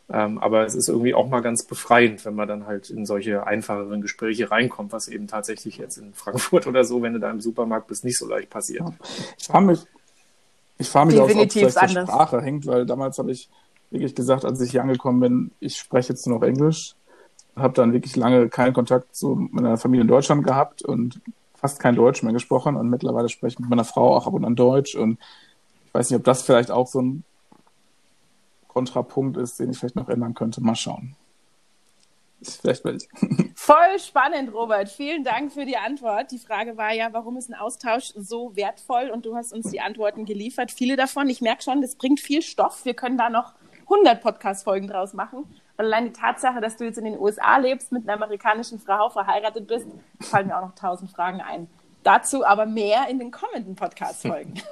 Ähm, 0.09 0.37
aber 0.39 0.65
es 0.65 0.75
ist 0.75 0.89
irgendwie 0.89 1.13
auch 1.13 1.27
mal 1.27 1.41
ganz 1.41 1.65
befreiend, 1.65 2.25
wenn 2.25 2.35
man 2.35 2.47
dann 2.47 2.65
halt 2.65 2.89
in 2.89 3.05
solche 3.05 3.45
einfacheren 3.45 4.01
Gespräche 4.01 4.51
reinkommt, 4.51 4.91
was 4.91 5.07
eben 5.07 5.27
tatsächlich 5.27 5.77
jetzt 5.77 5.97
in 5.97 6.13
Frankfurt 6.13 6.65
oder 6.67 6.83
so, 6.83 7.01
wenn 7.01 7.13
du 7.13 7.19
da 7.19 7.29
im 7.29 7.41
Supermarkt 7.41 7.87
bist, 7.87 8.03
nicht 8.03 8.17
so 8.17 8.27
leicht 8.27 8.49
passiert. 8.49 8.83
Ich 9.37 9.45
frage 9.45 9.65
mich, 9.65 9.79
ich 10.77 10.89
frage 10.89 11.07
mich 11.07 11.19
ob 11.19 11.27
es 11.27 11.33
Definitiv 11.33 11.61
vielleicht 11.61 11.75
der 11.75 11.83
anders. 11.83 12.09
Sprache 12.09 12.41
hängt, 12.41 12.65
weil 12.65 12.85
damals 12.85 13.17
habe 13.17 13.31
ich 13.31 13.49
wirklich 13.91 14.15
gesagt, 14.15 14.45
als 14.45 14.59
ich 14.61 14.71
hier 14.71 14.81
angekommen 14.81 15.19
bin, 15.19 15.51
ich 15.59 15.77
spreche 15.77 16.09
jetzt 16.09 16.27
nur 16.27 16.39
noch 16.39 16.45
Englisch. 16.45 16.95
Habe 17.55 17.73
dann 17.73 17.93
wirklich 17.93 18.15
lange 18.15 18.49
keinen 18.49 18.73
Kontakt 18.73 19.15
zu 19.15 19.47
meiner 19.51 19.77
Familie 19.77 20.01
in 20.01 20.07
Deutschland 20.09 20.43
gehabt 20.43 20.81
und 20.81 21.21
fast 21.53 21.79
kein 21.79 21.95
Deutsch 21.95 22.21
mehr 22.21 22.33
gesprochen. 22.33 22.75
Und 22.75 22.89
mittlerweile 22.89 23.29
spreche 23.29 23.53
ich 23.53 23.59
mit 23.59 23.69
meiner 23.69 23.85
Frau 23.85 24.15
auch 24.15 24.27
ab 24.27 24.33
und 24.33 24.43
an 24.43 24.55
Deutsch. 24.55 24.95
Und 24.95 25.17
ich 25.85 25.93
weiß 25.93 26.09
nicht, 26.09 26.19
ob 26.19 26.25
das 26.25 26.41
vielleicht 26.41 26.71
auch 26.71 26.87
so 26.87 27.01
ein 27.01 27.23
Kontrapunkt 28.67 29.37
ist, 29.37 29.59
den 29.59 29.71
ich 29.71 29.77
vielleicht 29.77 29.95
noch 29.95 30.09
ändern 30.09 30.33
könnte. 30.33 30.61
Mal 30.61 30.75
schauen. 30.75 31.15
Ist 32.39 32.61
vielleicht 32.61 32.83
welche. 32.85 33.07
Voll 33.55 33.99
spannend, 33.99 34.53
Robert. 34.53 34.89
Vielen 34.89 35.23
Dank 35.23 35.51
für 35.51 35.65
die 35.65 35.77
Antwort. 35.77 36.31
Die 36.31 36.37
Frage 36.37 36.77
war 36.77 36.93
ja, 36.93 37.13
warum 37.13 37.37
ist 37.37 37.49
ein 37.49 37.55
Austausch 37.55 38.13
so 38.15 38.55
wertvoll? 38.55 39.09
Und 39.09 39.25
du 39.25 39.35
hast 39.35 39.53
uns 39.53 39.71
die 39.71 39.81
Antworten 39.81 40.25
geliefert. 40.25 40.71
Viele 40.71 40.95
davon. 40.95 41.29
Ich 41.29 41.41
merke 41.41 41.63
schon, 41.63 41.81
das 41.81 41.95
bringt 41.95 42.19
viel 42.19 42.41
Stoff. 42.41 42.85
Wir 42.85 42.93
können 42.93 43.17
da 43.17 43.29
noch 43.29 43.53
100 43.83 44.21
Podcast-Folgen 44.21 44.87
draus 44.87 45.13
machen. 45.13 45.39
Und 45.77 45.85
allein 45.85 46.05
die 46.05 46.13
Tatsache, 46.13 46.61
dass 46.61 46.77
du 46.77 46.85
jetzt 46.85 46.97
in 46.97 47.05
den 47.05 47.19
USA 47.19 47.57
lebst, 47.57 47.91
mit 47.91 48.03
einer 48.03 48.21
amerikanischen 48.21 48.79
Frau 48.79 49.09
verheiratet 49.09 49.67
bist, 49.67 49.87
fallen 50.21 50.47
mir 50.47 50.57
auch 50.57 50.67
noch 50.67 50.75
tausend 50.75 51.11
Fragen 51.11 51.41
ein. 51.41 51.67
Dazu 52.03 52.45
aber 52.45 52.65
mehr 52.65 53.07
in 53.09 53.17
den 53.19 53.31
kommenden 53.31 53.75
Podcast-Folgen. 53.75 54.61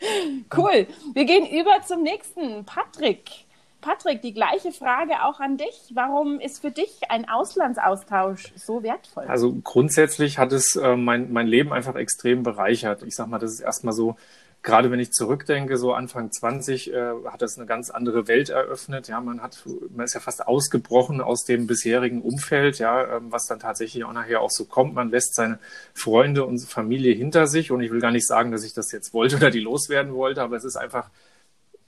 cool. 0.56 0.86
Wir 1.14 1.24
gehen 1.24 1.46
über 1.46 1.82
zum 1.82 2.02
nächsten. 2.02 2.64
Patrick. 2.64 3.46
Patrick, 3.80 4.22
die 4.22 4.32
gleiche 4.32 4.72
Frage 4.72 5.22
auch 5.24 5.40
an 5.40 5.56
dich. 5.56 5.92
Warum 5.94 6.40
ist 6.40 6.60
für 6.60 6.70
dich 6.70 7.00
ein 7.08 7.28
Auslandsaustausch 7.28 8.52
so 8.56 8.82
wertvoll? 8.82 9.24
Also 9.26 9.54
grundsätzlich 9.62 10.38
hat 10.38 10.52
es 10.52 10.76
äh, 10.76 10.96
mein, 10.96 11.32
mein 11.32 11.46
Leben 11.46 11.72
einfach 11.72 11.94
extrem 11.94 12.42
bereichert. 12.42 13.02
Ich 13.02 13.14
sag 13.14 13.28
mal, 13.28 13.38
das 13.38 13.52
ist 13.52 13.60
erstmal 13.60 13.94
so, 13.94 14.16
gerade 14.62 14.90
wenn 14.90 15.00
ich 15.00 15.12
zurückdenke, 15.12 15.76
so 15.76 15.94
Anfang 15.94 16.30
20, 16.30 16.92
äh, 16.92 17.12
hat 17.26 17.42
das 17.42 17.56
eine 17.56 17.66
ganz 17.66 17.90
andere 17.90 18.28
Welt 18.28 18.50
eröffnet. 18.50 19.08
Ja, 19.08 19.20
man 19.20 19.42
hat, 19.42 19.64
man 19.94 20.04
ist 20.04 20.14
ja 20.14 20.20
fast 20.20 20.46
ausgebrochen 20.46 21.20
aus 21.20 21.44
dem 21.44 21.66
bisherigen 21.66 22.20
Umfeld, 22.20 22.78
ja, 22.78 23.16
ähm, 23.16 23.32
was 23.32 23.46
dann 23.46 23.58
tatsächlich 23.58 24.04
auch 24.04 24.12
nachher 24.12 24.40
auch 24.40 24.50
so 24.50 24.66
kommt. 24.66 24.94
Man 24.94 25.10
lässt 25.10 25.34
seine 25.34 25.58
Freunde 25.94 26.44
und 26.44 26.58
Familie 26.60 27.14
hinter 27.14 27.46
sich. 27.46 27.70
Und 27.70 27.80
ich 27.80 27.90
will 27.90 28.00
gar 28.00 28.12
nicht 28.12 28.26
sagen, 28.26 28.52
dass 28.52 28.64
ich 28.64 28.74
das 28.74 28.92
jetzt 28.92 29.14
wollte 29.14 29.36
oder 29.36 29.50
die 29.50 29.60
loswerden 29.60 30.14
wollte, 30.14 30.42
aber 30.42 30.56
es 30.56 30.64
ist 30.64 30.76
einfach 30.76 31.08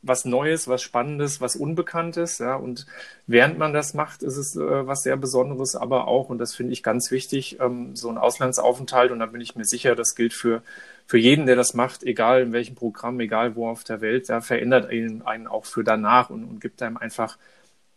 was 0.02 0.25
Neues, 0.25 0.68
was 0.68 0.82
Spannendes, 0.82 1.40
was 1.40 1.56
Unbekanntes, 1.56 2.38
ja. 2.38 2.56
Und 2.56 2.87
während 3.26 3.59
man 3.59 3.73
das 3.73 3.94
macht, 3.94 4.23
ist 4.23 4.37
es 4.37 4.56
äh, 4.56 4.87
was 4.87 5.02
sehr 5.02 5.16
Besonderes, 5.16 5.76
aber 5.76 6.09
auch, 6.09 6.28
und 6.28 6.38
das 6.38 6.54
finde 6.54 6.73
ich 6.73 6.82
ganz 6.82 7.11
wichtig, 7.11 7.59
ähm, 7.61 7.94
so 7.94 8.09
ein 8.11 8.18
Auslandsaufenthalt, 8.18 9.12
und 9.12 9.21
da 9.21 9.26
bin 9.26 9.40
ich 9.40 9.54
mir 9.54 9.64
sicher, 9.64 9.94
das 9.94 10.14
gilt 10.14 10.32
für, 10.32 10.62
für 11.06 11.18
jeden, 11.18 11.47
der 11.47 11.56
das 11.56 11.75
macht, 11.75 12.02
egal 12.02 12.42
in 12.42 12.52
welchem 12.52 12.75
Programm, 12.75 13.21
egal 13.21 13.54
wo 13.54 13.68
auf 13.68 13.85
der 13.85 14.00
Welt, 14.00 14.28
da 14.28 14.40
verändert 14.40 14.90
einen, 14.90 15.23
einen 15.23 15.47
auch 15.47 15.64
für 15.64 15.85
danach 15.85 16.30
und, 16.30 16.44
und 16.44 16.61
gibt 16.61 16.82
einem 16.82 16.97
einfach 16.97 17.38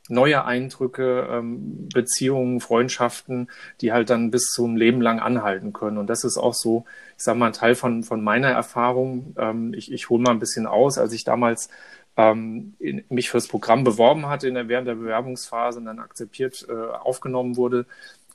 neue 0.10 0.46
Eindrücke, 0.46 1.28
ähm, 1.32 1.90
Beziehungen, 1.94 2.60
Freundschaften, 2.60 3.50
die 3.82 3.92
halt 3.92 4.10
dann 4.10 4.32
bis 4.32 4.52
zum 4.52 4.76
Leben 4.76 5.02
lang 5.02 5.20
anhalten 5.20 5.74
können. 5.74 5.98
Und 5.98 6.08
das 6.08 6.24
ist 6.24 6.38
auch 6.38 6.54
so, 6.54 6.86
ich 7.18 7.24
sage 7.24 7.40
mal, 7.40 7.48
ein 7.48 7.54
Teil 7.54 7.76
von, 7.76 8.04
von 8.04 8.24
meiner 8.24 8.50
Erfahrung. 8.50 9.36
Ähm, 9.38 9.74
ich 9.74 9.92
ich 9.92 10.10
hole 10.10 10.22
mal 10.22 10.32
ein 10.32 10.40
bisschen 10.40 10.68
aus, 10.68 10.98
als 10.98 11.14
ich 11.14 11.24
damals 11.24 11.70
ähm, 12.18 12.76
in, 12.80 13.04
mich 13.10 13.30
fürs 13.30 13.48
Programm 13.48 13.84
beworben 13.84 14.28
hatte 14.28 14.48
in 14.48 14.56
der, 14.56 14.68
während 14.68 14.88
der 14.88 14.96
Bewerbungsphase 14.96 15.80
und 15.80 15.86
dann 15.86 16.00
akzeptiert 16.00 16.66
äh, 16.70 16.74
aufgenommen 16.74 17.58
wurde, 17.58 17.86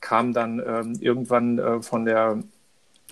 kam 0.01 0.33
dann 0.33 0.61
ähm, 0.65 0.97
irgendwann 0.99 1.59
äh, 1.59 1.81
von 1.81 2.05
der 2.05 2.39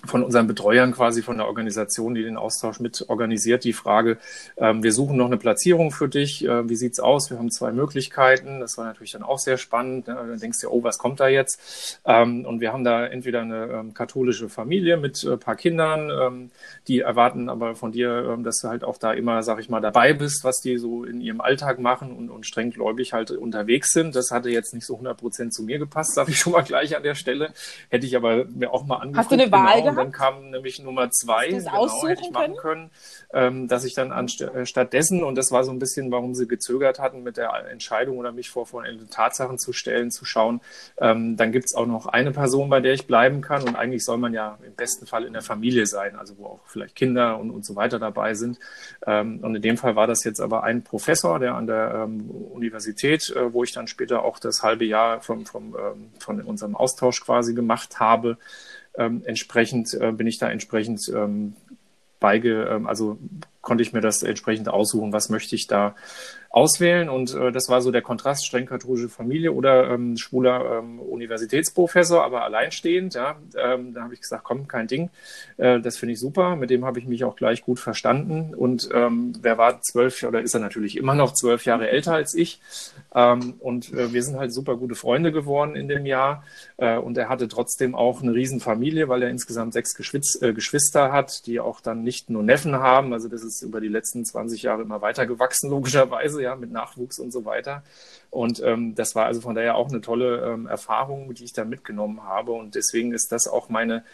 von 0.06 0.22
unseren 0.22 0.46
Betreuern 0.46 0.92
quasi 0.92 1.22
von 1.22 1.36
der 1.36 1.46
Organisation, 1.46 2.14
die 2.14 2.22
den 2.22 2.36
Austausch 2.36 2.80
mit 2.80 3.04
organisiert, 3.08 3.64
die 3.64 3.72
Frage, 3.72 4.18
ähm, 4.56 4.82
wir 4.82 4.92
suchen 4.92 5.16
noch 5.16 5.26
eine 5.26 5.36
Platzierung 5.36 5.90
für 5.90 6.08
dich, 6.08 6.44
äh, 6.44 6.68
wie 6.68 6.76
sieht's 6.76 7.00
aus? 7.00 7.30
Wir 7.30 7.38
haben 7.38 7.50
zwei 7.50 7.72
Möglichkeiten, 7.72 8.60
das 8.60 8.78
war 8.78 8.86
natürlich 8.86 9.12
dann 9.12 9.22
auch 9.22 9.38
sehr 9.38 9.58
spannend, 9.58 10.08
ne? 10.08 10.14
dann 10.14 10.38
denkst 10.38 10.60
du, 10.60 10.68
oh, 10.68 10.82
was 10.82 10.98
kommt 10.98 11.20
da 11.20 11.28
jetzt? 11.28 12.00
Ähm, 12.04 12.46
und 12.46 12.60
wir 12.60 12.72
haben 12.72 12.84
da 12.84 13.06
entweder 13.06 13.42
eine 13.42 13.66
ähm, 13.66 13.94
katholische 13.94 14.48
Familie 14.48 14.96
mit 14.96 15.22
äh, 15.24 15.36
paar 15.36 15.56
Kindern, 15.56 16.10
ähm, 16.10 16.50
die 16.88 17.00
erwarten 17.00 17.48
aber 17.48 17.74
von 17.74 17.92
dir, 17.92 18.30
ähm, 18.32 18.44
dass 18.44 18.60
du 18.60 18.68
halt 18.68 18.84
auch 18.84 18.98
da 18.98 19.12
immer, 19.12 19.42
sag 19.42 19.60
ich 19.60 19.68
mal, 19.68 19.80
dabei 19.80 20.12
bist, 20.12 20.44
was 20.44 20.60
die 20.60 20.78
so 20.78 21.04
in 21.04 21.20
ihrem 21.20 21.40
Alltag 21.40 21.78
machen 21.78 22.16
und, 22.16 22.30
und 22.30 22.46
streng 22.46 22.70
gläubig 22.70 23.12
halt 23.12 23.30
unterwegs 23.30 23.92
sind. 23.92 24.14
Das 24.16 24.30
hatte 24.30 24.50
jetzt 24.50 24.74
nicht 24.74 24.86
so 24.86 24.94
100 24.94 25.18
Prozent 25.18 25.54
zu 25.54 25.62
mir 25.62 25.78
gepasst, 25.78 26.14
sage 26.14 26.30
ich 26.30 26.38
schon 26.38 26.52
mal 26.52 26.62
gleich 26.62 26.96
an 26.96 27.02
der 27.02 27.14
Stelle. 27.14 27.52
Hätte 27.88 28.06
ich 28.06 28.16
aber 28.16 28.44
mir 28.46 28.72
auch 28.72 28.84
mal 28.86 28.96
angeguckt. 28.96 29.18
Hast 29.18 29.30
du 29.30 29.34
eine 29.34 29.52
Wahl 29.52 29.82
genau, 29.82 29.89
und 29.90 29.96
dann 29.96 30.12
kam 30.12 30.50
nämlich 30.50 30.78
Nummer 30.80 31.10
zwei, 31.10 31.48
es 31.48 31.64
genau, 31.64 32.06
hätte 32.06 32.22
ich 32.22 32.30
machen 32.30 32.56
können, 32.56 32.90
ähm, 33.32 33.68
dass 33.68 33.84
ich 33.84 33.94
dann 33.94 34.12
anst 34.12 34.40
äh, 34.40 34.66
stattdessen, 34.66 35.22
und 35.22 35.36
das 35.36 35.52
war 35.52 35.64
so 35.64 35.70
ein 35.70 35.78
bisschen, 35.78 36.10
warum 36.10 36.34
sie 36.34 36.46
gezögert 36.46 36.98
hatten 36.98 37.22
mit 37.22 37.36
der 37.36 37.52
Entscheidung 37.70 38.18
oder 38.18 38.32
mich 38.32 38.50
vor 38.50 38.66
vollendete 38.66 39.10
Tatsachen 39.10 39.58
zu 39.58 39.72
stellen, 39.72 40.10
zu 40.10 40.24
schauen, 40.24 40.60
ähm, 40.98 41.36
dann 41.36 41.52
gibt's 41.52 41.74
auch 41.74 41.86
noch 41.86 42.06
eine 42.06 42.32
Person, 42.32 42.70
bei 42.70 42.80
der 42.80 42.94
ich 42.94 43.06
bleiben 43.06 43.40
kann 43.40 43.62
und 43.62 43.76
eigentlich 43.76 44.04
soll 44.04 44.18
man 44.18 44.32
ja 44.32 44.58
im 44.64 44.74
besten 44.74 45.06
Fall 45.06 45.24
in 45.24 45.32
der 45.32 45.42
Familie 45.42 45.86
sein, 45.86 46.16
also 46.16 46.38
wo 46.38 46.46
auch 46.46 46.60
vielleicht 46.66 46.96
Kinder 46.96 47.38
und, 47.38 47.50
und 47.50 47.64
so 47.64 47.76
weiter 47.76 47.98
dabei 47.98 48.34
sind. 48.34 48.58
Ähm, 49.06 49.40
und 49.42 49.54
in 49.54 49.62
dem 49.62 49.76
Fall 49.76 49.96
war 49.96 50.06
das 50.06 50.24
jetzt 50.24 50.40
aber 50.40 50.64
ein 50.64 50.82
Professor, 50.82 51.38
der 51.38 51.54
an 51.54 51.66
der 51.66 52.02
ähm, 52.04 52.30
Universität, 52.30 53.30
äh, 53.30 53.52
wo 53.52 53.64
ich 53.64 53.72
dann 53.72 53.86
später 53.86 54.24
auch 54.24 54.38
das 54.38 54.62
halbe 54.62 54.84
Jahr 54.84 55.20
vom, 55.20 55.46
vom, 55.46 55.76
ähm, 55.76 56.10
von 56.18 56.40
unserem 56.42 56.76
Austausch 56.76 57.20
quasi 57.20 57.54
gemacht 57.54 58.00
habe, 58.00 58.38
ähm, 59.00 59.22
entsprechend 59.24 59.94
äh, 59.94 60.12
bin 60.12 60.26
ich 60.26 60.38
da 60.38 60.50
entsprechend 60.50 61.08
ähm, 61.08 61.54
beige, 62.20 62.68
ähm, 62.70 62.86
also 62.86 63.18
konnte 63.60 63.82
ich 63.82 63.92
mir 63.92 64.00
das 64.00 64.22
entsprechend 64.22 64.68
aussuchen, 64.68 65.12
was 65.12 65.28
möchte 65.28 65.54
ich 65.54 65.66
da 65.66 65.94
auswählen. 66.50 67.08
Und 67.08 67.34
äh, 67.34 67.52
das 67.52 67.68
war 67.68 67.80
so 67.80 67.92
der 67.92 68.02
Kontrast, 68.02 68.44
streng 68.44 68.66
katholische 68.66 69.08
Familie 69.08 69.52
oder 69.52 69.90
ähm, 69.90 70.16
schwuler 70.16 70.78
ähm, 70.78 70.98
Universitätsprofessor, 70.98 72.24
aber 72.24 72.42
alleinstehend. 72.42 73.14
Ja, 73.14 73.36
ähm, 73.56 73.94
da 73.94 74.02
habe 74.02 74.14
ich 74.14 74.20
gesagt, 74.20 74.42
komm, 74.42 74.66
kein 74.66 74.88
Ding. 74.88 75.10
Äh, 75.58 75.80
das 75.80 75.96
finde 75.96 76.14
ich 76.14 76.20
super. 76.20 76.56
Mit 76.56 76.70
dem 76.70 76.84
habe 76.84 76.98
ich 76.98 77.06
mich 77.06 77.24
auch 77.24 77.36
gleich 77.36 77.62
gut 77.62 77.78
verstanden. 77.78 78.52
Und 78.54 78.88
ähm, 78.92 79.32
wer 79.40 79.58
war 79.58 79.80
zwölf 79.80 80.22
oder 80.24 80.42
ist 80.42 80.54
er 80.54 80.60
natürlich 80.60 80.96
immer 80.96 81.14
noch 81.14 81.34
zwölf 81.34 81.64
Jahre 81.64 81.88
älter 81.88 82.14
als 82.14 82.34
ich. 82.34 82.60
Ähm, 83.14 83.54
und 83.60 83.92
äh, 83.92 84.12
wir 84.12 84.22
sind 84.22 84.36
halt 84.36 84.52
super 84.52 84.76
gute 84.76 84.96
Freunde 84.96 85.30
geworden 85.30 85.76
in 85.76 85.86
dem 85.86 86.04
Jahr. 86.04 86.42
Äh, 86.78 86.98
und 86.98 87.16
er 87.16 87.28
hatte 87.28 87.46
trotzdem 87.46 87.94
auch 87.94 88.22
eine 88.22 88.34
Riesenfamilie, 88.34 89.08
weil 89.08 89.22
er 89.22 89.30
insgesamt 89.30 89.72
sechs 89.72 89.94
Geschwiz 89.94 90.40
äh, 90.42 90.52
Geschwister 90.52 91.12
hat, 91.12 91.46
die 91.46 91.60
auch 91.60 91.80
dann 91.80 92.02
nicht 92.02 92.28
nur 92.28 92.42
Neffen 92.42 92.74
haben. 92.74 93.12
Also 93.12 93.28
das 93.28 93.44
ist 93.44 93.49
über 93.62 93.80
die 93.80 93.88
letzten 93.88 94.24
20 94.24 94.62
Jahre 94.62 94.82
immer 94.82 95.00
weiter 95.00 95.26
gewachsen, 95.26 95.70
logischerweise 95.70 96.42
ja, 96.42 96.56
mit 96.56 96.70
Nachwuchs 96.70 97.18
und 97.18 97.32
so 97.32 97.44
weiter. 97.44 97.82
Und 98.30 98.62
ähm, 98.62 98.94
das 98.94 99.14
war 99.14 99.26
also 99.26 99.40
von 99.40 99.54
daher 99.54 99.76
auch 99.76 99.88
eine 99.88 100.00
tolle 100.00 100.44
ähm, 100.44 100.66
Erfahrung, 100.66 101.34
die 101.34 101.44
ich 101.44 101.52
da 101.52 101.64
mitgenommen 101.64 102.22
habe. 102.24 102.52
Und 102.52 102.74
deswegen 102.74 103.12
ist 103.12 103.32
das 103.32 103.48
auch 103.48 103.68
meine, 103.68 104.04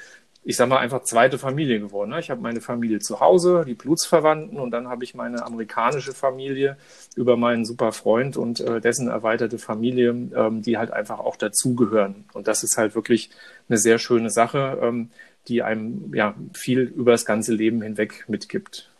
ich 0.42 0.56
sag 0.56 0.68
mal, 0.68 0.78
einfach 0.78 1.02
zweite 1.02 1.38
Familie 1.38 1.80
geworden. 1.80 2.10
Ne? 2.10 2.20
Ich 2.20 2.30
habe 2.30 2.40
meine 2.40 2.60
Familie 2.60 3.00
zu 3.00 3.20
Hause, 3.20 3.64
die 3.66 3.74
Blutsverwandten, 3.74 4.58
und 4.58 4.70
dann 4.70 4.88
habe 4.88 5.02
ich 5.02 5.14
meine 5.14 5.44
amerikanische 5.44 6.12
Familie 6.12 6.76
über 7.16 7.36
meinen 7.36 7.64
super 7.64 7.92
Freund 7.92 8.36
und 8.36 8.60
äh, 8.60 8.80
dessen 8.80 9.08
erweiterte 9.08 9.58
Familie, 9.58 10.10
ähm, 10.10 10.62
die 10.62 10.78
halt 10.78 10.92
einfach 10.92 11.18
auch 11.18 11.36
dazugehören. 11.36 12.24
Und 12.32 12.46
das 12.46 12.62
ist 12.62 12.78
halt 12.78 12.94
wirklich 12.94 13.30
eine 13.68 13.76
sehr 13.76 13.98
schöne 13.98 14.30
Sache, 14.30 14.78
ähm, 14.80 15.10
die 15.48 15.62
einem 15.62 16.14
ja 16.14 16.34
viel 16.54 16.80
über 16.80 17.12
das 17.12 17.24
ganze 17.24 17.52
Leben 17.52 17.82
hinweg 17.82 18.24
mitgibt. 18.28 18.90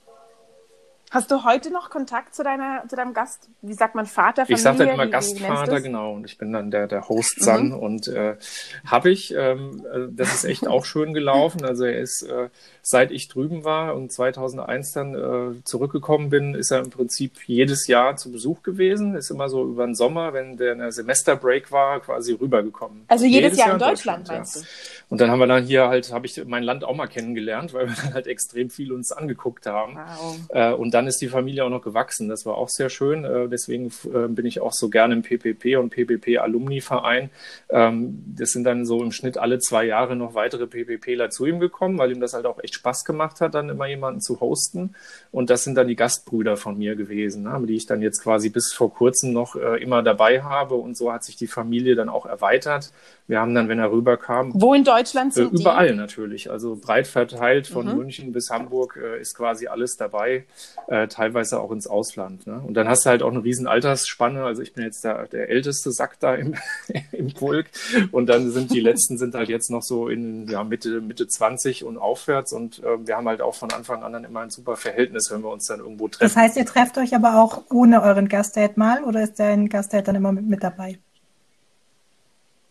Hast 1.12 1.30
du 1.30 1.44
heute 1.44 1.72
noch 1.72 1.88
Kontakt 1.88 2.34
zu, 2.34 2.42
deiner, 2.42 2.82
zu 2.88 2.96
deinem 2.96 3.14
Gast? 3.14 3.48
Wie 3.62 3.74
sagt 3.74 3.94
man 3.94 4.06
Vater, 4.06 4.42
Familie? 4.44 4.56
Ich 4.56 4.62
sage 4.62 4.78
dann 4.78 4.88
immer 4.88 5.06
wie, 5.06 5.10
Gastvater, 5.10 5.78
wie 5.78 5.82
genau. 5.82 6.12
Und 6.14 6.24
ich 6.24 6.36
bin 6.36 6.52
dann 6.52 6.72
der, 6.72 6.88
der 6.88 7.08
Host 7.08 7.42
Son. 7.42 7.68
Mhm. 7.68 7.74
Und 7.74 8.08
äh, 8.08 8.36
habe 8.84 9.10
ich, 9.10 9.32
ähm, 9.32 9.86
äh, 9.92 10.08
das 10.10 10.34
ist 10.34 10.44
echt 10.44 10.66
auch 10.66 10.84
schön 10.84 11.14
gelaufen. 11.14 11.64
Also 11.64 11.84
er 11.84 12.00
ist, 12.00 12.22
äh, 12.22 12.48
seit 12.82 13.12
ich 13.12 13.28
drüben 13.28 13.62
war 13.62 13.94
und 13.94 14.10
2001 14.12 14.92
dann 14.92 15.14
äh, 15.14 15.64
zurückgekommen 15.64 16.28
bin, 16.28 16.54
ist 16.54 16.72
er 16.72 16.80
im 16.80 16.90
Prinzip 16.90 17.46
jedes 17.46 17.86
Jahr 17.86 18.16
zu 18.16 18.32
Besuch 18.32 18.64
gewesen. 18.64 19.14
Ist 19.14 19.30
immer 19.30 19.48
so 19.48 19.62
über 19.62 19.86
den 19.86 19.94
Sommer, 19.94 20.32
wenn 20.32 20.56
der, 20.56 20.74
der 20.74 20.90
Semesterbreak 20.90 21.70
war, 21.70 22.00
quasi 22.00 22.32
rübergekommen. 22.32 23.04
Also 23.06 23.26
jedes, 23.26 23.42
jedes 23.42 23.58
Jahr, 23.58 23.68
Jahr, 23.68 23.76
in 23.76 23.80
Deutschland, 23.80 24.28
Deutschland 24.28 24.38
meinst 24.38 24.56
ja. 24.56 24.62
du? 24.62 24.66
Und 25.08 25.20
dann 25.20 25.30
haben 25.30 25.38
wir 25.38 25.46
dann 25.46 25.64
hier 25.64 25.86
halt, 25.86 26.12
habe 26.12 26.26
ich 26.26 26.44
mein 26.46 26.64
Land 26.64 26.82
auch 26.82 26.96
mal 26.96 27.06
kennengelernt, 27.06 27.72
weil 27.74 27.86
wir 27.86 27.94
dann 27.94 28.14
halt 28.14 28.26
extrem 28.26 28.70
viel 28.70 28.90
uns 28.90 29.12
angeguckt 29.12 29.66
haben. 29.66 29.94
Wow. 29.94 30.38
Äh, 30.48 30.72
und 30.72 30.95
dann 30.96 31.06
ist 31.06 31.20
die 31.20 31.28
Familie 31.28 31.62
auch 31.62 31.68
noch 31.68 31.82
gewachsen. 31.82 32.30
Das 32.30 32.46
war 32.46 32.56
auch 32.56 32.70
sehr 32.70 32.88
schön. 32.88 33.24
Äh, 33.24 33.48
deswegen 33.48 33.92
äh, 34.14 34.28
bin 34.28 34.46
ich 34.46 34.60
auch 34.60 34.72
so 34.72 34.88
gerne 34.88 35.12
im 35.12 35.22
PPP 35.22 35.76
und 35.76 35.90
PPP-Alumni-Verein. 35.90 37.28
Ähm, 37.68 38.24
das 38.34 38.52
sind 38.52 38.64
dann 38.64 38.86
so 38.86 39.02
im 39.02 39.12
Schnitt 39.12 39.36
alle 39.36 39.58
zwei 39.58 39.84
Jahre 39.84 40.16
noch 40.16 40.32
weitere 40.32 40.66
PPPler 40.66 41.28
zu 41.28 41.44
ihm 41.44 41.60
gekommen, 41.60 41.98
weil 41.98 42.12
ihm 42.12 42.20
das 42.20 42.32
halt 42.32 42.46
auch 42.46 42.62
echt 42.62 42.76
Spaß 42.76 43.04
gemacht 43.04 43.42
hat, 43.42 43.54
dann 43.54 43.68
immer 43.68 43.86
jemanden 43.86 44.22
zu 44.22 44.40
hosten. 44.40 44.94
Und 45.32 45.50
das 45.50 45.64
sind 45.64 45.74
dann 45.74 45.86
die 45.86 45.96
Gastbrüder 45.96 46.56
von 46.56 46.78
mir 46.78 46.96
gewesen, 46.96 47.42
ne, 47.42 47.62
die 47.66 47.76
ich 47.76 47.84
dann 47.84 48.00
jetzt 48.00 48.22
quasi 48.22 48.48
bis 48.48 48.72
vor 48.72 48.90
kurzem 48.90 49.34
noch 49.34 49.54
äh, 49.54 49.82
immer 49.82 50.02
dabei 50.02 50.42
habe. 50.42 50.76
Und 50.76 50.96
so 50.96 51.12
hat 51.12 51.24
sich 51.24 51.36
die 51.36 51.46
Familie 51.46 51.94
dann 51.94 52.08
auch 52.08 52.24
erweitert. 52.24 52.90
Wir 53.28 53.40
haben 53.40 53.54
dann, 53.54 53.68
wenn 53.68 53.78
er 53.78 53.90
rüberkam. 53.90 54.52
Wo 54.54 54.72
in 54.72 54.84
Deutschland 54.84 55.34
sind 55.34 55.52
äh, 55.52 55.60
Überall 55.60 55.88
die? 55.90 55.94
natürlich. 55.94 56.50
Also 56.50 56.76
breit 56.76 57.06
verteilt 57.06 57.66
von 57.66 57.86
mhm. 57.86 57.98
München 57.98 58.32
bis 58.32 58.50
Hamburg 58.50 58.98
äh, 59.02 59.20
ist 59.20 59.36
quasi 59.36 59.66
alles 59.66 59.96
dabei. 59.96 60.44
Äh, 60.88 61.08
teilweise 61.08 61.60
auch 61.60 61.72
ins 61.72 61.88
Ausland. 61.88 62.46
Ne? 62.46 62.62
Und 62.64 62.74
dann 62.74 62.88
hast 62.88 63.04
du 63.04 63.10
halt 63.10 63.22
auch 63.24 63.30
eine 63.30 63.42
riesen 63.42 63.66
Altersspanne. 63.66 64.44
Also 64.44 64.62
ich 64.62 64.72
bin 64.72 64.84
jetzt 64.84 65.02
der, 65.02 65.26
der 65.26 65.48
älteste 65.48 65.90
Sack 65.90 66.20
da 66.20 66.34
im, 66.34 66.54
im 67.12 67.34
Pulk. 67.34 67.66
Und 68.12 68.26
dann 68.26 68.52
sind 68.52 68.72
die 68.72 68.80
letzten 68.80 69.18
sind 69.18 69.34
halt 69.34 69.48
jetzt 69.48 69.68
noch 69.68 69.82
so 69.82 70.08
in 70.08 70.48
ja, 70.48 70.62
Mitte, 70.62 71.00
Mitte 71.00 71.26
20 71.26 71.82
und 71.82 71.98
aufwärts. 71.98 72.52
Und 72.52 72.84
äh, 72.84 73.04
wir 73.04 73.16
haben 73.16 73.26
halt 73.26 73.40
auch 73.40 73.56
von 73.56 73.72
Anfang 73.72 74.04
an 74.04 74.12
dann 74.12 74.24
immer 74.24 74.40
ein 74.40 74.50
super 74.50 74.76
Verhältnis, 74.76 75.30
wenn 75.32 75.42
wir 75.42 75.50
uns 75.50 75.66
dann 75.66 75.80
irgendwo 75.80 76.06
treffen. 76.06 76.22
Das 76.22 76.36
heißt, 76.36 76.56
ihr 76.56 76.66
trefft 76.66 76.98
euch 76.98 77.16
aber 77.16 77.40
auch 77.40 77.64
ohne 77.70 78.02
euren 78.02 78.28
Gastdate 78.28 78.76
mal 78.76 79.02
oder 79.02 79.22
ist 79.22 79.40
dein 79.40 79.68
Gastdate 79.68 80.06
dann 80.06 80.14
immer 80.14 80.30
mit, 80.30 80.46
mit 80.46 80.62
dabei? 80.62 80.98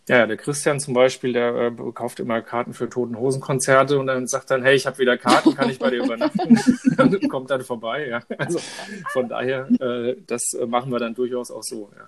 Ja, 0.08 0.28
der 0.28 0.38
Christian 0.38 0.80
zum 0.80 0.94
Beispiel, 0.94 1.34
der 1.34 1.56
äh, 1.56 1.91
kauft 1.94 2.20
immer 2.20 2.41
Karten 2.41 2.74
für 2.74 2.88
Toten 2.88 3.18
Hosen 3.18 3.41
Konzerte 3.41 3.98
und 3.98 4.06
dann 4.06 4.28
sagt 4.28 4.52
dann, 4.52 4.62
hey, 4.62 4.76
ich 4.76 4.86
habe 4.86 5.00
wieder 5.00 5.18
Karten, 5.18 5.56
kann 5.56 5.70
ich 5.70 5.80
bei 5.80 5.89
dir 5.89 6.04
übernachten? 6.04 6.60
und 7.00 7.30
kommt 7.30 7.50
dann 7.50 7.62
vorbei. 7.62 8.08
Ja. 8.08 8.22
Also 8.38 8.60
von 9.13 9.28
daher, 9.28 9.68
äh, 9.82 10.15
das 10.28 10.54
äh, 10.54 10.68
machen 10.68 10.91
wir 10.91 11.00
dann 11.00 11.15
durchaus 11.15 11.50
auch 11.50 11.63
so. 11.63 11.89
Ja. 11.98 12.08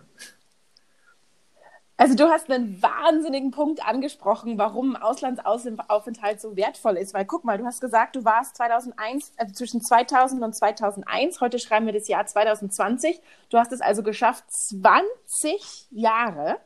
Also 2.00 2.14
du 2.14 2.30
hast 2.30 2.52
einen 2.52 2.80
wahnsinnigen 2.84 3.50
Punkt 3.50 3.84
angesprochen, 3.84 4.60
warum 4.60 4.96
Auslandsaufenthalt 4.96 6.40
so 6.40 6.56
wertvoll 6.56 6.98
ist. 6.98 7.16
Weil 7.16 7.26
guck 7.26 7.44
mal, 7.44 7.58
du 7.58 7.66
hast 7.66 7.82
gesagt, 7.82 8.16
du 8.16 8.24
warst 8.24 8.58
2001, 8.58 9.34
also 9.38 9.54
zwischen 9.56 9.82
2000 9.82 10.44
und 10.44 10.56
2001. 10.56 11.42
Heute 11.42 11.58
schreiben 11.58 11.88
wir 11.88 11.94
das 11.94 12.08
Jahr 12.08 12.28
2020. 12.28 13.20
Du 13.50 13.58
hast 13.58 13.72
es 13.72 13.82
also 13.82 14.04
geschafft, 14.04 14.44
20 14.52 15.88
Jahre 15.90 16.58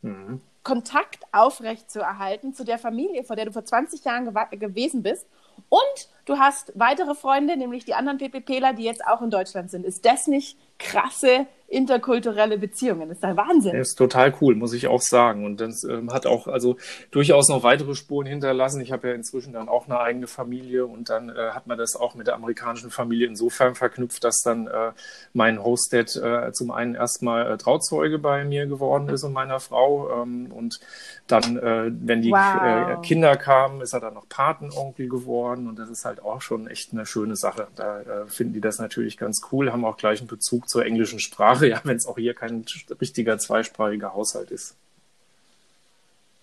mhm. 0.00 0.40
Kontakt 0.70 1.24
aufrecht 1.32 1.90
zu 1.90 1.98
erhalten 1.98 2.54
zu 2.54 2.64
der 2.64 2.78
Familie, 2.78 3.24
vor 3.24 3.34
der 3.34 3.44
du 3.44 3.50
vor 3.50 3.64
20 3.64 4.04
Jahren 4.04 4.32
gewesen 4.52 5.02
bist. 5.02 5.26
Und 5.68 6.08
du 6.26 6.38
hast 6.38 6.70
weitere 6.76 7.16
Freunde, 7.16 7.56
nämlich 7.56 7.84
die 7.84 7.94
anderen 7.94 8.18
PPPler, 8.18 8.72
die 8.72 8.84
jetzt 8.84 9.04
auch 9.04 9.20
in 9.20 9.30
Deutschland 9.30 9.72
sind. 9.72 9.84
Ist 9.84 10.06
das 10.06 10.28
nicht 10.28 10.56
krasse 10.80 11.46
interkulturelle 11.70 12.58
Beziehungen. 12.58 13.08
Das 13.08 13.18
ist 13.18 13.22
der 13.22 13.36
Wahnsinn. 13.36 13.78
Das 13.78 13.90
ist 13.90 13.94
total 13.94 14.34
cool, 14.40 14.56
muss 14.56 14.72
ich 14.72 14.88
auch 14.88 15.00
sagen. 15.00 15.44
Und 15.44 15.60
das 15.60 15.84
ähm, 15.84 16.12
hat 16.12 16.26
auch 16.26 16.48
also 16.48 16.76
durchaus 17.12 17.48
noch 17.48 17.62
weitere 17.62 17.94
Spuren 17.94 18.26
hinterlassen. 18.26 18.80
Ich 18.80 18.90
habe 18.90 19.08
ja 19.08 19.14
inzwischen 19.14 19.52
dann 19.52 19.68
auch 19.68 19.86
eine 19.86 20.00
eigene 20.00 20.26
Familie 20.26 20.84
und 20.84 21.10
dann 21.10 21.28
äh, 21.28 21.50
hat 21.52 21.68
man 21.68 21.78
das 21.78 21.94
auch 21.94 22.16
mit 22.16 22.26
der 22.26 22.34
amerikanischen 22.34 22.90
Familie 22.90 23.28
insofern 23.28 23.76
verknüpft, 23.76 24.24
dass 24.24 24.40
dann 24.42 24.66
äh, 24.66 24.90
mein 25.32 25.62
Hostdad 25.62 26.16
äh, 26.16 26.52
zum 26.52 26.72
einen 26.72 26.96
erstmal 26.96 27.52
äh, 27.52 27.56
Trauzeuge 27.56 28.18
bei 28.18 28.44
mir 28.44 28.66
geworden 28.66 29.08
ist 29.08 29.22
und 29.22 29.32
meiner 29.32 29.60
Frau. 29.60 30.22
Ähm, 30.22 30.50
und 30.50 30.80
dann, 31.28 31.56
äh, 31.56 31.92
wenn 31.92 32.20
die 32.20 32.32
wow. 32.32 32.98
Äh, 32.98 33.06
Kinder 33.06 33.36
kamen, 33.36 33.80
ist 33.80 33.92
er 33.92 34.00
dann 34.00 34.14
noch 34.14 34.28
Patenonkel 34.28 35.08
geworden. 35.08 35.68
Und 35.68 35.78
das 35.78 35.88
ist 35.88 36.04
halt 36.04 36.20
auch 36.20 36.42
schon 36.42 36.66
echt 36.66 36.92
eine 36.92 37.06
schöne 37.06 37.36
Sache. 37.36 37.68
Da 37.76 38.24
finden 38.26 38.54
die 38.54 38.60
das 38.60 38.80
natürlich 38.80 39.16
ganz 39.16 39.40
cool, 39.52 39.70
haben 39.70 39.84
auch 39.84 39.96
gleich 39.96 40.18
einen 40.18 40.26
Bezug 40.26 40.68
zur 40.70 40.86
englischen 40.86 41.18
Sprache 41.18 41.66
ja, 41.66 41.80
wenn 41.82 41.96
es 41.96 42.06
auch 42.06 42.16
hier 42.16 42.32
kein 42.32 42.64
richtiger 43.00 43.38
zweisprachiger 43.38 44.14
Haushalt 44.14 44.52
ist. 44.52 44.76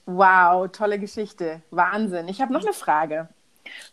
Wow, 0.06 0.70
tolle 0.70 1.00
Geschichte. 1.00 1.62
Wahnsinn. 1.72 2.28
Ich 2.28 2.42
habe 2.42 2.52
noch 2.52 2.62
eine 2.62 2.74
Frage. 2.74 3.30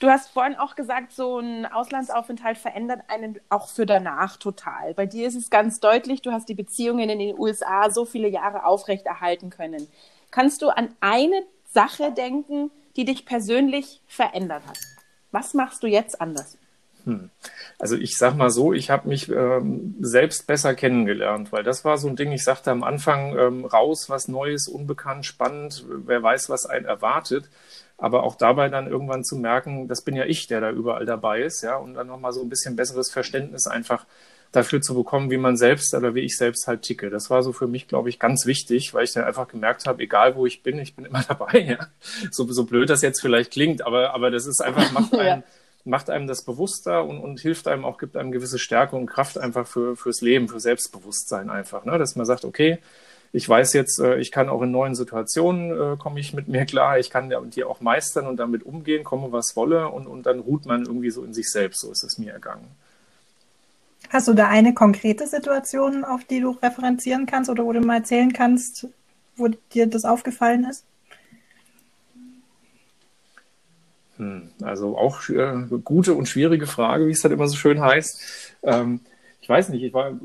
Du 0.01 0.09
hast 0.09 0.31
vorhin 0.31 0.57
auch 0.57 0.75
gesagt, 0.75 1.12
so 1.12 1.38
ein 1.38 1.66
Auslandsaufenthalt 1.66 2.59
verändert 2.59 3.03
einen 3.09 3.40
auch 3.49 3.68
für 3.68 3.87
danach 3.87 4.37
total. 4.37 4.94
Bei 4.94 5.07
dir 5.07 5.29
ist 5.29 5.37
es 5.37 5.51
ganz 5.51 5.79
deutlich, 5.79 6.20
du 6.20 6.33
hast 6.33 6.49
die 6.49 6.55
Beziehungen 6.55 7.11
in 7.11 7.20
den 7.20 7.38
USA 7.38 7.90
so 7.90 8.05
viele 8.05 8.29
Jahre 8.29 8.64
aufrechterhalten 8.64 9.51
können. 9.51 9.87
Kannst 10.33 10.62
du 10.62 10.68
an 10.68 10.88
eine 11.01 11.42
Sache 11.73 12.12
denken, 12.12 12.73
die 12.97 13.05
dich 13.05 13.25
persönlich 13.25 14.01
verändert 14.09 14.66
hat? 14.66 14.79
Was 15.31 15.55
machst 15.55 15.83
du 15.85 15.87
jetzt 15.87 16.20
anders? 16.20 16.59
Hm. 17.05 17.31
Also 17.79 17.97
ich 17.97 18.17
sag 18.17 18.35
mal 18.35 18.51
so, 18.51 18.73
ich 18.73 18.90
habe 18.90 19.09
mich 19.09 19.29
ähm, 19.29 19.97
selbst 20.01 20.47
besser 20.47 20.75
kennengelernt, 20.75 21.53
weil 21.53 21.62
das 21.62 21.85
war 21.85 21.99
so 21.99 22.09
ein 22.09 22.17
Ding, 22.17 22.33
ich 22.33 22.45
sagte 22.45 22.71
am 22.71 22.83
Anfang 22.83 23.37
ähm, 23.38 23.64
raus, 23.64 24.09
was 24.09 24.29
Neues, 24.29 24.69
unbekannt, 24.69 25.27
spannend, 25.27 25.85
wer 25.88 26.23
weiß, 26.23 26.49
was 26.49 26.67
einen 26.67 26.87
erwartet. 26.87 27.51
Aber 27.97 28.25
auch 28.25 28.37
dabei 28.37 28.69
dann 28.71 28.88
irgendwann 28.88 29.23
zu 29.23 29.37
merken, 29.37 29.87
das 29.87 30.03
bin 30.03 30.17
ja 30.17 30.25
ich, 30.25 30.49
der 30.49 30.61
da 30.61 30.71
überall 30.71 31.05
dabei 31.05 31.43
ist, 31.43 31.62
ja, 31.62 31.77
und 31.77 31.95
dann 31.95 32.09
nochmal 32.09 32.33
so 32.33 32.43
ein 32.43 32.49
bisschen 32.49 32.75
besseres 32.75 33.11
Verständnis 33.11 33.69
einfach 33.69 34.05
dafür 34.51 34.81
zu 34.81 34.95
bekommen, 34.95 35.31
wie 35.31 35.37
man 35.37 35.57
selbst 35.57 35.95
oder 35.95 36.14
wie 36.14 36.21
ich 36.21 36.37
selbst 36.37 36.67
halt 36.67 36.83
ticke. 36.83 37.11
Das 37.11 37.31
war 37.31 37.43
so 37.43 37.53
für 37.53 37.67
mich, 37.67 37.87
glaube 37.87 38.09
ich, 38.09 38.19
ganz 38.19 38.47
wichtig, 38.47 38.95
weil 38.95 39.05
ich 39.05 39.12
dann 39.12 39.25
einfach 39.25 39.47
gemerkt 39.47 39.87
habe, 39.87 40.03
egal 40.03 40.37
wo 40.37 40.47
ich 40.47 40.62
bin, 40.62 40.79
ich 40.79 40.97
bin 40.97 41.05
immer 41.05 41.23
dabei. 41.29 41.61
Ja? 41.61 41.88
So, 42.31 42.51
so 42.51 42.64
blöd 42.64 42.90
das 42.90 43.03
jetzt 43.03 43.21
vielleicht 43.21 43.53
klingt, 43.53 43.87
aber, 43.87 44.14
aber 44.14 44.31
das 44.31 44.47
ist 44.47 44.61
einfach, 44.61 44.90
macht 44.93 45.12
einen, 45.19 45.27
ja 45.27 45.43
macht 45.85 46.11
einem 46.11 46.27
das 46.27 46.42
bewusster 46.42 47.05
und, 47.05 47.20
und 47.20 47.40
hilft 47.40 47.68
einem 47.68 47.85
auch, 47.85 47.99
gibt 47.99 48.16
einem 48.16 48.33
gewisse 48.33 48.59
Stärke 48.59 48.97
und 48.97 49.07
Kraft 49.07 49.38
einfach 49.38 49.66
für, 49.66 49.97
fürs 49.97 50.20
Leben, 50.20 50.49
für 50.49 50.61
Selbstbewusstsein 50.61 51.51
einfach. 51.51 51.85
Ne? 51.85 51.99
Dass 51.99 52.16
man 52.16 52.27
sagt, 52.27 52.44
okay, 52.44 52.79
ich 53.33 53.49
weiß 53.49 53.73
jetzt, 53.73 53.99
äh, 53.99 54.16
ich 54.18 54.31
kann 54.31 54.49
auch 54.49 54.62
in 54.62 54.70
neuen 54.70 54.94
Situationen, 54.94 55.94
äh, 55.94 55.97
komme 55.97 56.20
ich 56.20 56.33
mit 56.35 56.47
mir 56.47 56.64
klar, 56.66 56.99
ich 56.99 57.11
kann 57.11 57.33
die 57.51 57.64
auch 57.64 57.81
meistern 57.81 58.27
und 58.27 58.37
damit 58.37 58.62
umgehen, 58.62 59.03
komme 59.03 59.33
was 59.33 59.57
wolle 59.57 59.88
und, 59.88 60.07
und 60.07 60.25
dann 60.25 60.38
ruht 60.38 60.66
man 60.66 60.85
irgendwie 60.85 61.11
so 61.11 61.25
in 61.25 61.35
sich 61.35 61.51
selbst, 61.51 61.81
so 61.81 61.90
ist 61.90 62.05
es 62.05 62.16
mir 62.16 62.33
ergangen. 62.33 62.68
Hast 64.11 64.29
du 64.29 64.35
da 64.35 64.49
eine 64.49 64.75
konkrete 64.75 65.27
Situation, 65.27 66.05
auf 66.05 66.25
die 66.25 66.40
du 66.40 66.51
referenzieren 66.51 67.27
kannst 67.27 67.51
oder 67.51 67.64
wo 67.64 67.73
du 67.73 67.81
mal 67.81 67.97
erzählen 67.97 68.33
kannst, 68.33 68.87
wo 69.37 69.49
dir 69.49 69.88
das 69.88 70.05
aufgefallen 70.05 70.64
ist? 70.70 70.85
Hm, 72.12 72.42
also 74.62 74.96
auch 74.96 75.29
äh, 75.29 75.66
gute 75.83 76.14
und 76.14 76.29
schwierige 76.29 76.66
Frage, 76.66 77.07
wie 77.07 77.11
es 77.11 77.22
dann 77.22 77.33
immer 77.33 77.48
so 77.48 77.57
schön 77.57 77.81
heißt. 77.81 78.57
Ähm, 78.62 79.00
ich 79.45 79.49
weiß 79.51 79.69
nicht, 79.69 79.83
ich 79.83 79.93
war, 79.93 80.19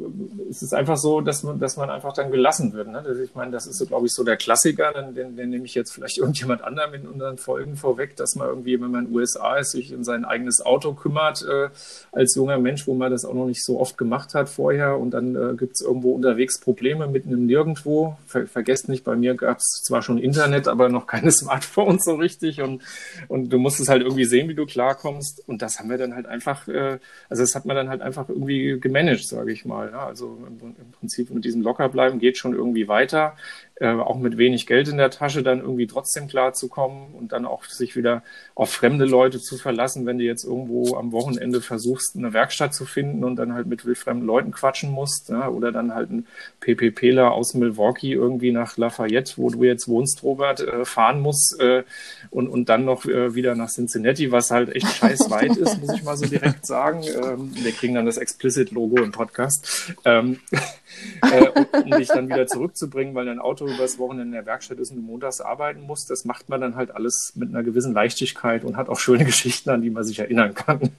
es 0.50 0.62
ist 0.62 0.74
einfach 0.74 0.96
so, 0.96 1.20
dass 1.20 1.44
man, 1.44 1.60
dass 1.60 1.76
man 1.76 1.90
einfach 1.90 2.14
dann 2.14 2.32
gelassen 2.32 2.72
wird. 2.72 2.88
Ne? 2.88 3.04
Ich 3.22 3.36
meine, 3.36 3.52
das 3.52 3.68
ist 3.68 3.78
so, 3.78 3.86
glaube 3.86 4.06
ich, 4.06 4.14
so 4.14 4.24
der 4.24 4.38
Klassiker, 4.38 4.94
den, 4.94 5.14
den, 5.14 5.36
den 5.36 5.50
nehme 5.50 5.66
ich 5.66 5.76
jetzt 5.76 5.92
vielleicht 5.92 6.18
irgendjemand 6.20 6.64
anderem 6.64 6.94
in 6.94 7.06
unseren 7.06 7.38
Folgen 7.38 7.76
vorweg, 7.76 8.16
dass 8.16 8.38
man 8.38 8.48
irgendwie, 8.48 8.80
wenn 8.80 8.92
man 8.92 9.04
in 9.04 9.12
den 9.12 9.16
USA 9.18 9.58
ist, 9.58 9.72
sich 9.72 9.92
in 9.92 10.06
sein 10.06 10.24
eigenes 10.24 10.66
Auto 10.66 10.94
kümmert, 10.94 11.46
äh, 11.46 11.68
als 12.14 12.34
junger 12.34 12.60
Mensch, 12.60 12.88
wo 12.88 12.94
man 12.94 13.12
das 13.12 13.26
auch 13.26 13.34
noch 13.34 13.48
nicht 13.48 13.62
so 13.62 13.82
oft 13.82 13.98
gemacht 13.98 14.36
hat 14.36 14.48
vorher 14.48 14.98
und 14.98 15.12
dann 15.12 15.36
äh, 15.36 15.54
gibt 15.58 15.74
es 15.76 15.82
irgendwo 15.82 16.14
unterwegs 16.14 16.58
Probleme 16.58 17.06
mitten 17.08 17.34
im 17.34 17.46
Nirgendwo. 17.46 18.16
Ver 18.26 18.48
vergesst 18.48 18.88
nicht, 18.88 19.04
bei 19.04 19.18
mir 19.18 19.36
gab 19.36 19.58
es 19.58 19.82
zwar 19.84 20.02
schon 20.02 20.18
Internet, 20.18 20.70
aber 20.70 20.88
noch 20.88 21.08
keine 21.08 21.32
Smartphones 21.34 22.06
so 22.06 22.16
richtig 22.16 22.62
und, 22.62 22.84
und 23.28 23.50
du 23.50 23.58
musstest 23.58 23.90
halt 23.90 24.02
irgendwie 24.02 24.24
sehen, 24.24 24.48
wie 24.48 24.56
du 24.56 24.66
klarkommst 24.66 25.44
und 25.46 25.62
das 25.62 25.78
haben 25.78 25.90
wir 25.90 25.98
dann 25.98 26.16
halt 26.16 26.26
einfach, 26.26 26.70
äh, 26.70 27.00
also 27.28 27.44
das 27.44 27.54
hat 27.54 27.66
man 27.66 27.76
dann 27.76 27.90
halt 27.90 28.02
einfach 28.02 28.30
irgendwie 28.30 28.80
gemanagt 28.80 29.09
gemanagt, 29.10 29.28
sage 29.28 29.52
ich 29.52 29.66
mal. 29.66 29.90
Ja, 29.92 30.06
also 30.08 30.38
im, 30.48 30.60
im, 30.60 30.92
Prinzip 30.92 31.30
mit 31.32 31.46
diesem 31.46 31.62
Lockerbleiben 31.62 32.20
geht 32.20 32.38
schon 32.38 32.54
irgendwie 32.54 32.88
weiter 32.88 33.36
äh, 33.80 33.94
auch 33.94 34.18
mit 34.18 34.38
wenig 34.38 34.68
Geld 34.68 34.88
in 34.90 34.98
der 34.98 35.10
Tasche 35.10 35.42
dann 35.42 35.60
irgendwie 35.60 35.88
trotzdem 35.88 36.28
klarzukommen 36.28 37.14
und 37.14 37.32
dann 37.32 37.46
auch 37.46 37.64
sich 37.64 37.96
wieder 37.96 38.24
auf 38.56 38.72
fremde 38.72 39.06
Leute 39.06 39.40
zu 39.40 39.58
verlassen, 39.58 40.06
wenn 40.06 40.18
du 40.18 40.26
jetzt 40.26 40.44
irgendwo 40.44 40.96
am 40.98 41.12
Wochenende 41.12 41.62
versuchst, 41.62 42.16
eine 42.16 42.34
Werkstatt 42.34 42.74
zu 42.74 42.86
finden 42.86 43.24
und 43.24 43.38
dann 43.38 43.54
halt 43.54 43.68
mit 43.68 43.82
fremden 43.98 44.26
Leuten 44.26 44.52
quatschen 44.52 44.92
musst, 44.92 45.30
ja, 45.30 45.48
oder 45.48 45.72
dann 45.72 45.96
halt 45.96 46.12
ein 46.12 46.28
PPPler 46.60 47.32
aus 47.32 47.54
Milwaukee 47.54 48.12
irgendwie 48.12 48.52
nach 48.52 48.76
Lafayette, 48.78 49.34
wo 49.38 49.50
du 49.50 49.64
jetzt 49.64 49.88
wohnst, 49.88 50.24
Robert, 50.24 50.60
äh, 50.60 50.84
fahren 50.84 51.22
muss 51.22 51.58
äh, 51.60 51.84
und, 52.30 52.50
und 52.50 52.68
dann 52.68 52.84
noch 52.84 53.06
äh, 53.06 53.34
wieder 53.34 53.56
nach 53.56 53.70
Cincinnati, 53.70 54.32
was 54.32 54.52
halt 54.52 54.76
echt 54.76 54.90
scheiß 54.90 55.30
weit 55.30 55.56
ist, 55.56 55.80
muss 55.82 55.96
ich 55.96 56.04
mal 56.04 56.18
so 56.18 56.26
direkt 56.26 56.66
sagen. 56.66 57.04
Ähm, 57.04 57.52
wir 57.56 57.72
kriegen 57.72 57.96
dann 57.96 58.06
das 58.06 58.18
Explicit-Logo 58.18 58.99
im 59.04 59.12
Podcast. 59.12 59.94
Ähm, 60.06 60.40
äh, 61.22 61.66
um 61.78 61.92
dich 61.92 62.08
dann 62.08 62.28
wieder 62.28 62.48
zurückzubringen, 62.48 63.16
weil 63.16 63.26
dein 63.26 63.40
Auto 63.40 63.68
übers 63.68 63.98
Wochenende 63.98 64.26
in 64.26 64.32
der 64.32 64.46
Werkstatt 64.46 64.80
ist 64.80 64.92
und 64.92 64.98
du 64.98 65.04
montags 65.04 65.42
arbeiten 65.42 65.82
musst. 65.82 66.10
Das 66.10 66.26
macht 66.26 66.50
man 66.50 66.62
dann 66.62 66.76
halt 66.76 66.92
alles 66.92 67.34
mit 67.36 67.50
einer 67.50 67.64
gewissen 67.64 67.94
Leichtigkeit 67.94 68.64
und 68.64 68.78
hat 68.78 68.90
auch 68.90 69.00
schöne 69.00 69.26
Geschichten, 69.30 69.70
an 69.70 69.82
die 69.82 69.90
man 69.90 70.04
sich 70.04 70.20
erinnern 70.20 70.54
kann. 70.54 70.92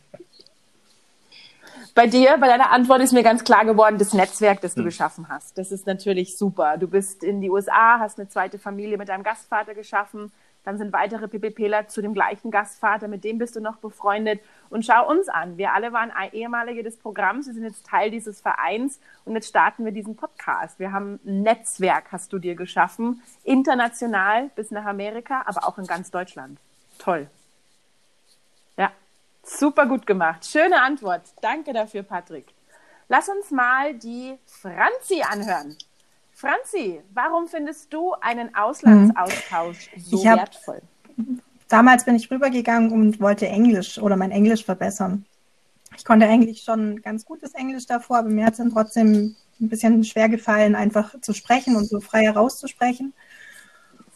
Bei 1.94 2.06
dir, 2.06 2.38
bei 2.38 2.46
deiner 2.46 2.70
Antwort 2.70 3.02
ist 3.02 3.12
mir 3.12 3.22
ganz 3.22 3.44
klar 3.44 3.64
geworden, 3.64 3.98
das 3.98 4.14
Netzwerk, 4.14 4.60
das 4.60 4.74
du 4.74 4.80
hm. 4.80 4.86
geschaffen 4.86 5.28
hast. 5.28 5.58
Das 5.58 5.72
ist 5.72 5.86
natürlich 5.86 6.36
super. 6.36 6.78
Du 6.78 6.86
bist 6.86 7.24
in 7.24 7.40
die 7.40 7.50
USA, 7.50 7.98
hast 7.98 8.18
eine 8.18 8.28
zweite 8.28 8.58
Familie 8.58 8.96
mit 8.96 9.08
deinem 9.08 9.24
Gastvater 9.24 9.74
geschaffen, 9.74 10.30
dann 10.64 10.78
sind 10.78 10.92
weitere 10.92 11.26
PPPler 11.26 11.88
zu 11.88 12.02
dem 12.02 12.14
gleichen 12.14 12.50
Gastvater, 12.50 13.08
mit 13.08 13.24
dem 13.24 13.38
bist 13.38 13.56
du 13.56 13.60
noch 13.60 13.76
befreundet. 13.76 14.40
Und 14.70 14.86
schau 14.86 15.08
uns 15.08 15.28
an. 15.28 15.58
Wir 15.58 15.72
alle 15.72 15.92
waren 15.92 16.12
ehemalige 16.32 16.82
des 16.84 16.96
Programms, 16.96 17.46
wir 17.46 17.54
sind 17.54 17.64
jetzt 17.64 17.86
Teil 17.86 18.10
dieses 18.10 18.40
Vereins 18.40 19.00
und 19.24 19.34
jetzt 19.34 19.48
starten 19.48 19.84
wir 19.84 19.92
diesen 19.92 20.16
Podcast. 20.16 20.78
Wir 20.78 20.92
haben 20.92 21.18
ein 21.26 21.42
Netzwerk, 21.42 22.12
hast 22.12 22.32
du 22.32 22.38
dir 22.38 22.54
geschaffen, 22.54 23.20
international 23.42 24.50
bis 24.54 24.70
nach 24.70 24.84
Amerika, 24.84 25.42
aber 25.44 25.66
auch 25.66 25.76
in 25.76 25.86
ganz 25.86 26.10
Deutschland. 26.12 26.60
Toll. 26.98 27.28
Ja, 28.76 28.92
super 29.42 29.86
gut 29.86 30.06
gemacht. 30.06 30.46
Schöne 30.46 30.80
Antwort. 30.80 31.22
Danke 31.42 31.72
dafür, 31.72 32.04
Patrick. 32.04 32.46
Lass 33.08 33.28
uns 33.28 33.50
mal 33.50 33.94
die 33.94 34.38
Franzi 34.46 35.22
anhören. 35.28 35.76
Franzi, 36.32 37.02
warum 37.12 37.48
findest 37.48 37.92
du 37.92 38.14
einen 38.14 38.54
Auslandsaustausch 38.54 39.90
so 39.96 40.24
hab, 40.24 40.38
wertvoll? 40.38 40.80
Damals 41.70 42.04
bin 42.04 42.16
ich 42.16 42.28
rübergegangen 42.32 42.90
und 42.90 43.20
wollte 43.20 43.46
Englisch 43.46 43.98
oder 43.98 44.16
mein 44.16 44.32
Englisch 44.32 44.64
verbessern. 44.64 45.24
Ich 45.96 46.04
konnte 46.04 46.26
eigentlich 46.26 46.62
schon 46.62 47.00
ganz 47.00 47.24
gutes 47.24 47.54
Englisch 47.54 47.86
davor, 47.86 48.18
aber 48.18 48.28
mir 48.28 48.44
hat 48.44 48.54
es 48.54 48.58
dann 48.58 48.72
trotzdem 48.72 49.36
ein 49.60 49.68
bisschen 49.68 50.02
schwer 50.02 50.28
gefallen, 50.28 50.74
einfach 50.74 51.20
zu 51.20 51.32
sprechen 51.32 51.76
und 51.76 51.84
so 51.84 52.00
frei 52.00 52.24
herauszusprechen. 52.24 53.12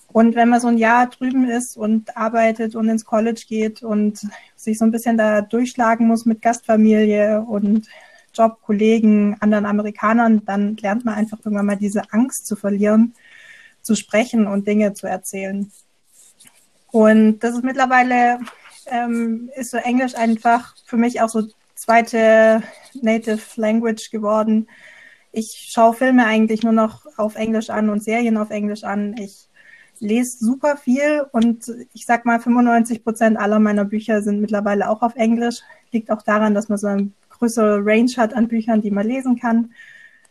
Und 0.09 0.35
wenn 0.35 0.49
man 0.49 0.61
so 0.61 0.67
ein 0.67 0.79
Jahr 0.79 1.09
drüben 1.09 1.49
ist 1.49 1.77
und 1.77 2.17
arbeitet 2.17 2.75
und 2.75 2.89
ins 2.89 3.05
College 3.05 3.45
geht 3.49 3.85
und 3.85 4.27
sich 4.57 4.77
so 4.77 4.85
ein 4.85 4.91
bisschen 4.91 5.17
da 5.17 5.41
durchschlagen 5.41 6.09
muss 6.09 6.27
mit 6.27 6.43
Gastfamilie 6.43 7.41
und 7.41 7.87
Job, 8.35 8.59
Kollegen, 8.63 9.37
anderen 9.39 9.67
Amerikanern, 9.67 10.45
dann 10.45 10.77
lernt 10.79 11.05
man 11.05 11.15
einfach 11.15 11.39
irgendwann 11.39 11.67
mal 11.67 11.77
diese 11.77 12.03
Angst 12.13 12.47
zu 12.47 12.57
verlieren, 12.57 13.15
zu 13.81 13.95
sprechen 13.95 14.49
und 14.49 14.67
Dinge 14.67 14.93
zu 14.95 15.07
erzählen. 15.07 15.71
Und 16.95 17.41
das 17.41 17.55
ist 17.57 17.65
mittlerweile, 17.65 18.39
ähm, 18.87 19.51
ist 19.57 19.73
so 19.73 19.79
Englisch 19.79 20.15
einfach 20.15 20.77
für 20.87 20.97
mich 20.97 21.21
auch 21.21 21.29
so 21.29 21.49
zweite 21.75 22.63
Native 23.03 23.41
Language 23.57 24.13
geworden. 24.13 24.69
Ich 25.33 25.71
schaue 25.73 25.95
Filme 25.95 26.25
eigentlich 26.25 26.63
nur 26.63 26.73
noch 26.73 27.05
auf 27.17 27.35
Englisch 27.35 27.69
an 27.69 27.89
und 27.91 28.05
Serien 28.05 28.37
auf 28.37 28.51
Englisch 28.51 28.85
an. 28.85 29.17
Ich 29.19 29.49
lese 29.99 30.39
super 30.39 30.77
viel 30.77 31.27
und 31.33 31.69
ich 31.95 32.07
sag 32.07 32.27
mal, 32.27 32.39
95 32.39 33.03
Prozent 33.03 33.39
aller 33.39 33.59
meiner 33.59 33.85
Bücher 33.85 34.23
sind 34.23 34.41
mittlerweile 34.41 34.89
auch 34.89 35.03
auf 35.03 35.17
Englisch. 35.17 35.63
Liegt 35.91 36.13
auch 36.13 36.23
daran, 36.23 36.55
dass 36.55 36.69
man 36.69 36.79
so 36.79 36.87
ein 36.87 37.13
größere 37.31 37.85
Range 37.85 38.13
hat 38.19 38.35
an 38.35 38.47
Büchern, 38.47 38.83
die 38.83 38.93
man 38.93 39.09
lesen 39.09 39.37
kann 39.37 39.73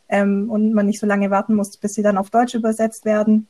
ähm, 0.08 0.50
und 0.50 0.72
man 0.72 0.86
nicht 0.86 1.02
so 1.02 1.08
lange 1.08 1.30
warten 1.30 1.56
muss, 1.56 1.76
bis 1.76 1.94
sie 1.96 2.04
dann 2.04 2.18
auf 2.18 2.30
Deutsch 2.30 2.56
übersetzt 2.56 3.04
werden. 3.04 3.48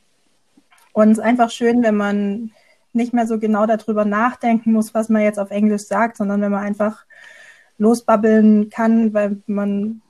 Und 0.94 1.12
es 1.12 1.20
ist 1.20 1.24
einfach 1.24 1.52
schön, 1.52 1.84
wenn 1.84 1.96
man 1.96 2.52
nicht 2.94 3.14
mehr 3.14 3.28
so 3.28 3.40
genau 3.40 3.66
darüber 3.66 4.06
nachdenken 4.06 4.72
muss, 4.72 4.94
was 4.94 5.10
man 5.10 5.22
jetzt 5.22 5.40
auf 5.40 5.52
Englisch 5.52 5.84
sagt, 5.84 6.18
sondern 6.18 6.42
wenn 6.42 6.52
man 6.52 6.64
einfach 6.64 7.06
losbabbeln 7.78 8.70
kann, 8.70 9.14
weil 9.14 9.42
man 9.48 10.02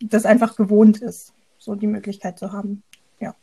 das 0.00 0.24
einfach 0.24 0.56
gewohnt 0.56 1.00
ist, 1.00 1.32
so 1.58 1.74
die 1.74 1.86
Möglichkeit 1.86 2.38
zu 2.38 2.52
haben. 2.52 2.82
Ja. 3.20 3.34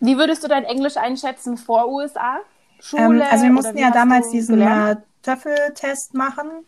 Wie 0.00 0.16
würdest 0.16 0.44
du 0.44 0.48
dein 0.48 0.64
Englisch 0.64 0.96
einschätzen 0.96 1.56
vor 1.56 1.88
USA? 1.88 2.38
Schule? 2.80 3.22
Ähm, 3.22 3.22
also 3.30 3.44
wir 3.44 3.52
mussten 3.52 3.78
ja 3.78 3.90
damals 3.90 4.30
diesen 4.30 4.60
äh, 4.60 4.96
TOEFL-Test 5.22 6.14
machen 6.14 6.66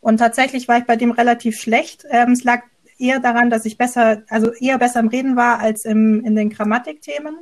und 0.00 0.18
tatsächlich 0.18 0.68
war 0.68 0.78
ich 0.78 0.84
bei 0.84 0.96
dem 0.96 1.10
relativ 1.10 1.58
schlecht. 1.58 2.04
Ähm, 2.10 2.32
es 2.32 2.44
lag 2.44 2.62
eher 2.98 3.20
daran, 3.20 3.50
dass 3.50 3.64
ich 3.64 3.78
besser, 3.78 4.22
also 4.28 4.52
eher 4.52 4.78
besser 4.78 5.00
im 5.00 5.08
Reden 5.08 5.36
war 5.36 5.58
als 5.60 5.84
im, 5.84 6.24
in 6.24 6.36
den 6.36 6.50
Grammatikthemen. 6.50 7.38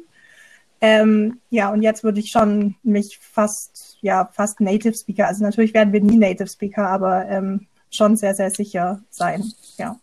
Ähm, 0.80 1.40
ja, 1.50 1.72
und 1.72 1.82
jetzt 1.82 2.04
würde 2.04 2.20
ich 2.20 2.30
schon 2.30 2.76
mich 2.82 3.18
fast, 3.20 3.96
ja, 4.02 4.28
fast 4.32 4.60
Native 4.60 4.94
Speaker, 4.94 5.26
also 5.26 5.42
natürlich 5.42 5.72
werden 5.74 5.92
wir 5.92 6.02
nie 6.02 6.18
Native 6.18 6.48
Speaker, 6.48 6.88
aber 6.88 7.26
ähm, 7.28 7.66
schon 7.90 8.16
sehr, 8.16 8.34
sehr 8.34 8.50
sicher 8.50 9.02
sein, 9.10 9.44
ja. 9.78 9.98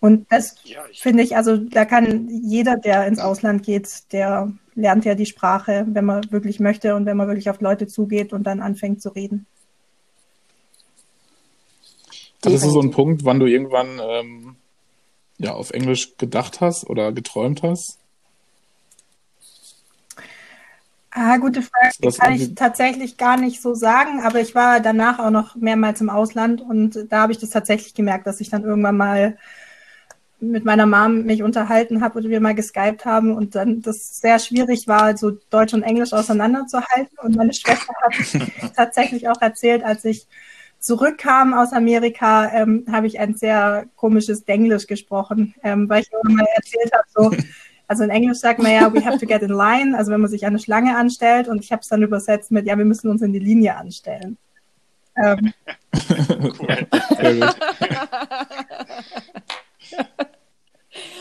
Und 0.00 0.30
das 0.30 0.56
ja, 0.64 0.80
finde 0.94 1.24
ich, 1.24 1.36
also 1.36 1.56
da 1.56 1.84
kann 1.84 2.28
jeder, 2.28 2.76
der 2.76 3.06
ins 3.06 3.18
Ausland 3.18 3.64
geht, 3.64 4.12
der 4.12 4.52
lernt 4.74 5.04
ja 5.04 5.16
die 5.16 5.26
Sprache, 5.26 5.86
wenn 5.88 6.04
man 6.04 6.30
wirklich 6.30 6.60
möchte 6.60 6.94
und 6.94 7.04
wenn 7.04 7.16
man 7.16 7.26
wirklich 7.26 7.50
auf 7.50 7.60
Leute 7.60 7.88
zugeht 7.88 8.32
und 8.32 8.44
dann 8.44 8.60
anfängt 8.60 9.02
zu 9.02 9.08
reden. 9.08 9.46
Hattest 12.44 12.64
du 12.64 12.70
so 12.70 12.80
einen 12.80 12.92
Punkt, 12.92 13.24
wann 13.24 13.40
du 13.40 13.46
irgendwann 13.46 14.00
ähm, 14.00 14.56
ja, 15.38 15.54
auf 15.54 15.70
Englisch 15.70 16.16
gedacht 16.16 16.60
hast 16.60 16.88
oder 16.88 17.10
geträumt 17.12 17.64
hast? 17.64 17.98
Ah, 21.10 21.36
gute 21.38 21.62
Frage. 21.62 21.94
Das 22.00 22.18
kann 22.18 22.34
ich 22.34 22.54
tatsächlich 22.54 23.16
gar 23.16 23.38
nicht 23.38 23.62
so 23.62 23.74
sagen, 23.74 24.20
aber 24.22 24.40
ich 24.40 24.54
war 24.54 24.80
danach 24.80 25.18
auch 25.18 25.30
noch 25.30 25.56
mehrmals 25.56 26.00
im 26.00 26.10
Ausland 26.10 26.60
und 26.60 27.10
da 27.10 27.22
habe 27.22 27.32
ich 27.32 27.38
das 27.38 27.50
tatsächlich 27.50 27.94
gemerkt, 27.94 28.26
dass 28.26 28.40
ich 28.40 28.50
dann 28.50 28.64
irgendwann 28.64 28.96
mal 28.96 29.38
mit 30.40 30.64
meiner 30.64 30.86
Mom 30.86 31.24
mich 31.24 31.42
unterhalten 31.42 32.00
habe 32.00 32.18
oder 32.18 32.28
wir 32.28 32.40
mal 32.40 32.54
geskypt 32.54 33.04
haben 33.04 33.34
und 33.34 33.54
dann 33.54 33.82
das 33.82 34.20
sehr 34.20 34.38
schwierig 34.38 34.86
war, 34.86 35.16
so 35.16 35.32
Deutsch 35.50 35.74
und 35.74 35.82
Englisch 35.82 36.12
auseinanderzuhalten. 36.12 37.18
Und 37.22 37.36
meine 37.36 37.52
Schwester 37.52 37.92
hat 38.02 38.72
tatsächlich 38.76 39.28
auch 39.28 39.40
erzählt, 39.40 39.82
als 39.82 40.04
ich 40.04 40.28
zurückkam 40.78 41.54
aus 41.54 41.72
Amerika, 41.72 42.52
ähm, 42.52 42.84
habe 42.90 43.08
ich 43.08 43.18
ein 43.18 43.34
sehr 43.34 43.86
komisches 43.96 44.44
Denglisch 44.44 44.86
gesprochen, 44.86 45.54
ähm, 45.64 45.88
weil 45.88 46.02
ich 46.02 46.10
immer 46.12 46.36
mal 46.36 46.46
erzählt 46.54 46.92
habe, 46.92 47.04
so, 47.08 47.30
also 47.88 48.04
in 48.04 48.10
Englisch 48.10 48.38
sagt 48.38 48.60
man 48.62 48.70
ja, 48.70 48.92
we 48.92 49.04
have 49.04 49.18
to 49.18 49.26
get 49.26 49.42
in 49.42 49.48
line, 49.48 49.96
also 49.96 50.12
wenn 50.12 50.20
man 50.20 50.30
sich 50.30 50.46
eine 50.46 50.58
Schlange 50.58 50.96
anstellt 50.96 51.48
und 51.48 51.64
ich 51.64 51.72
habe 51.72 51.80
es 51.80 51.88
dann 51.88 52.02
übersetzt 52.02 52.50
mit, 52.50 52.66
ja, 52.66 52.76
wir 52.76 52.84
müssen 52.84 53.10
uns 53.10 53.22
in 53.22 53.32
die 53.32 53.38
Linie 53.38 53.76
anstellen. 53.76 54.36
Ähm. 55.16 55.52
cool. 56.60 56.86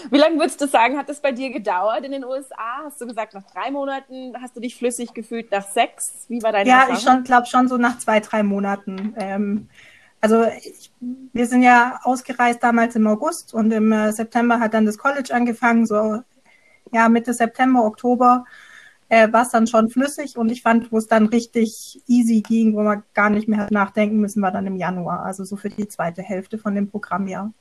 Wie 0.10 0.18
lange 0.18 0.38
würdest 0.40 0.62
du 0.62 0.68
sagen, 0.68 0.98
hat 0.98 1.10
es 1.10 1.20
bei 1.20 1.32
dir 1.32 1.52
gedauert 1.52 2.04
in 2.04 2.12
den 2.12 2.24
USA? 2.24 2.84
Hast 2.86 3.00
du 3.02 3.08
gesagt, 3.08 3.34
nach 3.34 3.44
drei 3.52 3.72
Monaten 3.72 4.34
hast 4.42 4.56
du 4.56 4.60
dich 4.60 4.76
flüssig 4.76 5.14
gefühlt, 5.14 5.52
nach 5.52 5.68
sechs? 5.68 6.26
Wie 6.28 6.42
war 6.42 6.52
deine 6.52 6.70
Ja, 6.70 6.88
Erfahrung? 6.88 7.20
ich 7.20 7.26
glaube 7.26 7.48
schon 7.48 7.68
so 7.68 7.78
nach 7.78 7.98
zwei, 8.00 8.20
drei 8.20 8.44
Monaten. 8.44 9.14
Ähm, 9.18 9.70
also 10.22 10.46
ich, 10.46 10.92
wir 11.34 11.46
sind 11.46 11.64
ja 11.64 12.00
ausgereist 12.04 12.64
damals 12.64 12.96
im 12.96 13.08
August 13.08 13.54
und 13.54 13.72
im 13.72 13.92
äh, 13.92 14.12
September 14.12 14.60
hat 14.60 14.74
dann 14.74 14.86
das 14.86 14.98
College 14.98 15.34
angefangen, 15.34 15.86
so 15.86 16.22
ja 16.92 17.10
Mitte 17.10 17.34
September, 17.34 17.84
Oktober 17.86 18.46
äh, 19.10 19.32
war 19.32 19.44
es 19.44 19.50
dann 19.50 19.68
schon 19.68 19.90
flüssig 19.90 20.38
und 20.38 20.52
ich 20.52 20.62
fand, 20.62 20.92
wo 20.92 20.98
es 20.98 21.08
dann 21.08 21.28
richtig 21.28 22.02
easy 22.08 22.42
ging, 22.42 22.76
wo 22.76 22.84
man 22.84 23.04
gar 23.14 23.30
nicht 23.30 23.48
mehr 23.48 23.68
nachdenken 23.72 24.18
müssen, 24.18 24.42
war 24.42 24.52
dann 24.52 24.68
im 24.68 24.76
Januar, 24.76 25.24
also 25.24 25.44
so 25.44 25.56
für 25.56 25.70
die 25.70 25.88
zweite 25.88 26.22
Hälfte 26.22 26.58
von 26.58 26.76
dem 26.76 26.90
Programmjahr. 26.90 27.54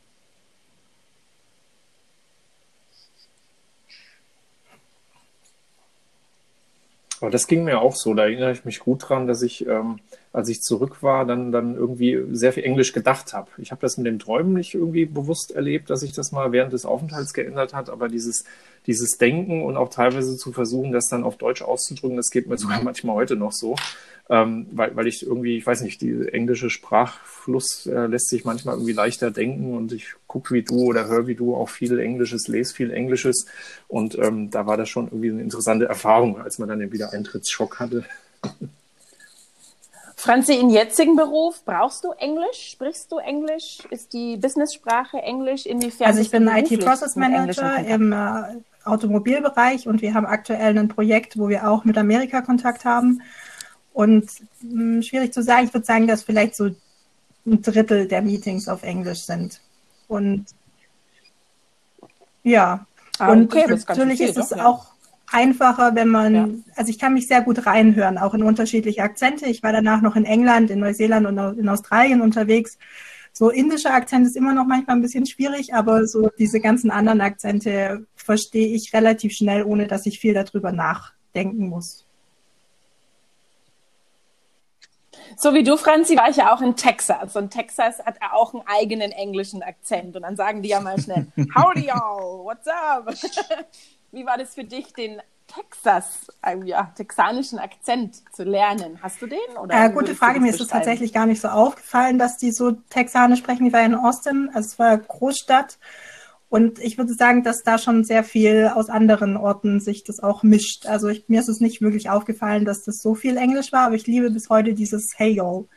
Aber 7.20 7.30
das 7.30 7.46
ging 7.46 7.64
mir 7.64 7.80
auch 7.80 7.94
so. 7.94 8.14
Da 8.14 8.24
erinnere 8.24 8.52
ich 8.52 8.64
mich 8.64 8.80
gut 8.80 9.08
dran, 9.08 9.26
dass 9.26 9.42
ich, 9.42 9.66
ähm, 9.66 10.00
als 10.36 10.48
ich 10.48 10.60
zurück 10.60 11.02
war, 11.02 11.24
dann, 11.24 11.50
dann 11.50 11.74
irgendwie 11.74 12.22
sehr 12.32 12.52
viel 12.52 12.64
Englisch 12.64 12.92
gedacht 12.92 13.32
habe. 13.32 13.50
Ich 13.58 13.70
habe 13.70 13.80
das 13.80 13.96
mit 13.96 14.06
dem 14.06 14.18
Träumen 14.18 14.52
nicht 14.52 14.74
irgendwie 14.74 15.06
bewusst 15.06 15.52
erlebt, 15.52 15.88
dass 15.90 16.00
sich 16.00 16.12
das 16.12 16.32
mal 16.32 16.52
während 16.52 16.72
des 16.72 16.84
Aufenthalts 16.84 17.32
geändert 17.32 17.72
hat, 17.72 17.88
aber 17.88 18.08
dieses, 18.08 18.44
dieses 18.86 19.18
Denken 19.18 19.62
und 19.62 19.76
auch 19.76 19.88
teilweise 19.88 20.36
zu 20.36 20.52
versuchen, 20.52 20.92
das 20.92 21.08
dann 21.08 21.24
auf 21.24 21.36
Deutsch 21.36 21.62
auszudrücken, 21.62 22.16
das 22.16 22.30
geht 22.30 22.48
mir 22.48 22.58
sogar 22.58 22.82
manchmal 22.82 23.16
heute 23.16 23.36
noch 23.36 23.52
so 23.52 23.76
ähm, 24.28 24.66
weil, 24.72 24.96
weil 24.96 25.06
ich 25.06 25.24
irgendwie, 25.24 25.56
ich 25.56 25.66
weiß 25.66 25.82
nicht, 25.82 26.00
die 26.00 26.28
englische 26.28 26.68
Sprachfluss 26.68 27.86
äh, 27.86 28.06
lässt 28.06 28.28
sich 28.28 28.44
manchmal 28.44 28.74
irgendwie 28.74 28.92
leichter 28.92 29.30
denken 29.30 29.74
und 29.74 29.92
ich 29.92 30.14
gucke 30.26 30.52
wie 30.52 30.62
du 30.62 30.86
oder 30.86 31.06
höre 31.06 31.26
wie 31.28 31.36
du 31.36 31.54
auch 31.54 31.68
viel 31.68 31.98
Englisches, 31.98 32.48
lese 32.48 32.74
viel 32.74 32.90
Englisches 32.90 33.46
und 33.86 34.18
ähm, 34.18 34.50
da 34.50 34.66
war 34.66 34.76
das 34.76 34.88
schon 34.88 35.06
irgendwie 35.06 35.30
eine 35.30 35.42
interessante 35.42 35.86
Erfahrung, 35.86 36.40
als 36.40 36.58
man 36.58 36.68
dann 36.68 36.80
den 36.80 36.92
Wiedereintrittsschock 36.92 37.78
hatte. 37.78 38.04
Franzi, 40.18 40.54
in 40.54 40.70
jetzigen 40.70 41.14
Beruf 41.14 41.62
brauchst 41.64 42.02
du 42.02 42.12
Englisch? 42.12 42.70
Sprichst 42.70 43.12
du 43.12 43.18
Englisch? 43.18 43.80
Ist 43.90 44.14
die 44.14 44.38
Business-Sprache 44.38 45.18
Englisch? 45.18 45.66
Inwiefern? 45.66 46.06
Also 46.06 46.20
ich 46.20 46.30
bin 46.30 46.48
IT-Process 46.48 47.16
Manager 47.16 47.78
im 47.86 48.12
äh, 48.12 48.56
Automobilbereich 48.84 49.86
und 49.86 50.00
wir 50.00 50.14
haben 50.14 50.24
aktuell 50.24 50.78
ein 50.78 50.88
Projekt, 50.88 51.38
wo 51.38 51.50
wir 51.50 51.68
auch 51.68 51.84
mit 51.84 51.98
Amerika 51.98 52.40
Kontakt 52.40 52.86
haben. 52.86 53.20
Und 53.92 54.30
mh, 54.62 54.70
hm, 54.70 55.02
schwierig 55.02 55.34
zu 55.34 55.42
sagen, 55.42 55.66
ich 55.66 55.74
würde 55.74 55.86
sagen, 55.86 56.06
dass 56.06 56.22
vielleicht 56.22 56.56
so 56.56 56.70
ein 57.44 57.62
Drittel 57.62 58.08
der 58.08 58.22
Meetings 58.22 58.68
auf 58.68 58.82
Englisch 58.82 59.20
sind. 59.20 59.60
Und 60.08 60.46
ja, 62.42 62.86
ah, 63.18 63.32
und 63.32 63.54
okay, 63.54 63.66
natürlich 63.86 64.20
ist 64.22 64.38
es 64.38 64.50
ja. 64.50 64.66
auch 64.66 64.86
einfacher, 65.30 65.94
wenn 65.94 66.08
man, 66.08 66.34
ja. 66.34 66.48
also 66.76 66.90
ich 66.90 66.98
kann 66.98 67.14
mich 67.14 67.26
sehr 67.26 67.42
gut 67.42 67.66
reinhören, 67.66 68.18
auch 68.18 68.34
in 68.34 68.42
unterschiedliche 68.42 69.02
Akzente. 69.02 69.46
Ich 69.46 69.62
war 69.62 69.72
danach 69.72 70.00
noch 70.00 70.16
in 70.16 70.24
England, 70.24 70.70
in 70.70 70.80
Neuseeland 70.80 71.26
und 71.26 71.58
in 71.58 71.68
Australien 71.68 72.20
unterwegs. 72.20 72.78
So 73.32 73.50
indischer 73.50 73.92
Akzent 73.92 74.26
ist 74.26 74.36
immer 74.36 74.54
noch 74.54 74.66
manchmal 74.66 74.96
ein 74.96 75.02
bisschen 75.02 75.26
schwierig, 75.26 75.74
aber 75.74 76.06
so 76.06 76.30
diese 76.38 76.58
ganzen 76.58 76.90
anderen 76.90 77.20
Akzente 77.20 78.06
verstehe 78.14 78.68
ich 78.68 78.94
relativ 78.94 79.34
schnell, 79.34 79.64
ohne 79.64 79.86
dass 79.86 80.06
ich 80.06 80.18
viel 80.18 80.32
darüber 80.32 80.72
nachdenken 80.72 81.68
muss. 81.68 82.06
So 85.36 85.52
wie 85.52 85.64
du, 85.64 85.76
Franzi, 85.76 86.16
war 86.16 86.30
ich 86.30 86.36
ja 86.36 86.54
auch 86.54 86.62
in 86.62 86.76
Texas. 86.76 87.36
Und 87.36 87.50
Texas 87.50 87.98
hat 88.04 88.16
auch 88.32 88.54
einen 88.54 88.62
eigenen 88.66 89.12
englischen 89.12 89.62
Akzent. 89.62 90.16
Und 90.16 90.22
dann 90.22 90.36
sagen 90.36 90.62
die 90.62 90.70
ja 90.70 90.80
mal 90.80 90.98
schnell, 90.98 91.26
Howdy 91.54 91.88
y'all, 91.90 92.44
what's 92.44 92.66
up? 92.66 93.12
Wie 94.12 94.24
war 94.26 94.38
das 94.38 94.54
für 94.54 94.64
dich, 94.64 94.92
den 94.92 95.20
Texas, 95.46 96.26
äh, 96.42 96.56
ja, 96.64 96.92
texanischen 96.96 97.58
Akzent 97.58 98.22
zu 98.34 98.44
lernen? 98.44 98.98
Hast 99.02 99.22
du 99.22 99.26
den? 99.26 99.38
Äh, 99.68 99.90
gute 99.90 100.14
Frage. 100.14 100.40
Mir 100.40 100.50
ist 100.50 100.60
es 100.60 100.68
tatsächlich 100.68 101.12
gar 101.12 101.26
nicht 101.26 101.40
so 101.40 101.48
aufgefallen, 101.48 102.18
dass 102.18 102.36
die 102.36 102.52
so 102.52 102.72
Texanisch 102.72 103.40
sprechen. 103.40 103.66
Ich 103.66 103.72
war 103.72 103.84
in 103.84 103.94
Austin, 103.94 104.50
also 104.52 104.66
es 104.66 104.78
war 104.78 104.96
Großstadt. 104.98 105.78
Und 106.48 106.78
ich 106.78 106.96
würde 106.96 107.12
sagen, 107.12 107.42
dass 107.42 107.62
da 107.64 107.76
schon 107.76 108.04
sehr 108.04 108.22
viel 108.22 108.70
aus 108.72 108.88
anderen 108.88 109.36
Orten 109.36 109.80
sich 109.80 110.04
das 110.04 110.22
auch 110.22 110.42
mischt. 110.42 110.86
Also 110.86 111.08
ich, 111.08 111.28
mir 111.28 111.40
ist 111.40 111.48
es 111.48 111.60
nicht 111.60 111.80
wirklich 111.80 112.08
aufgefallen, 112.08 112.64
dass 112.64 112.84
das 112.84 112.98
so 112.98 113.14
viel 113.14 113.36
Englisch 113.36 113.72
war, 113.72 113.86
aber 113.86 113.96
ich 113.96 114.06
liebe 114.06 114.30
bis 114.30 114.48
heute 114.48 114.72
dieses 114.72 115.14
Hey 115.16 115.32
yo 115.32 115.68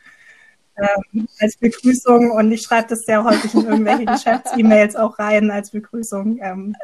ähm, 0.76 1.28
als 1.40 1.56
Begrüßung 1.56 2.30
und 2.30 2.52
ich 2.52 2.62
schreibe 2.62 2.88
das 2.88 3.00
sehr 3.00 3.24
häufig 3.24 3.52
in 3.54 3.66
irgendwelche 3.66 4.04
Geschäfts-E-Mails 4.06 4.96
auch 4.96 5.18
rein 5.18 5.50
als 5.50 5.70
Begrüßung. 5.70 6.38
Ähm, 6.40 6.76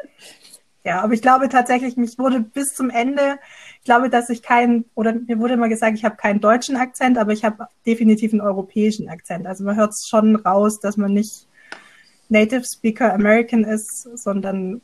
ja, 0.83 1.01
aber 1.01 1.13
ich 1.13 1.21
glaube 1.21 1.49
tatsächlich, 1.49 1.97
mich 1.97 2.17
wurde 2.17 2.39
bis 2.39 2.73
zum 2.73 2.89
Ende, 2.89 3.39
ich 3.79 3.85
glaube, 3.85 4.09
dass 4.09 4.29
ich 4.29 4.41
keinen, 4.41 4.85
oder 4.95 5.13
mir 5.13 5.39
wurde 5.39 5.55
immer 5.55 5.67
gesagt, 5.69 5.97
ich 5.97 6.05
habe 6.05 6.15
keinen 6.15 6.39
deutschen 6.39 6.77
Akzent, 6.77 7.17
aber 7.17 7.33
ich 7.33 7.43
habe 7.43 7.67
definitiv 7.85 8.31
einen 8.31 8.41
europäischen 8.41 9.09
Akzent. 9.09 9.47
Also 9.47 9.63
man 9.63 9.75
hört 9.75 9.91
es 9.91 10.07
schon 10.07 10.37
raus, 10.37 10.79
dass 10.79 10.95
man 10.95 11.13
nicht 11.13 11.47
Native 12.29 12.63
Speaker 12.63 13.13
American 13.13 13.63
ist, 13.63 14.03
sondern. 14.17 14.81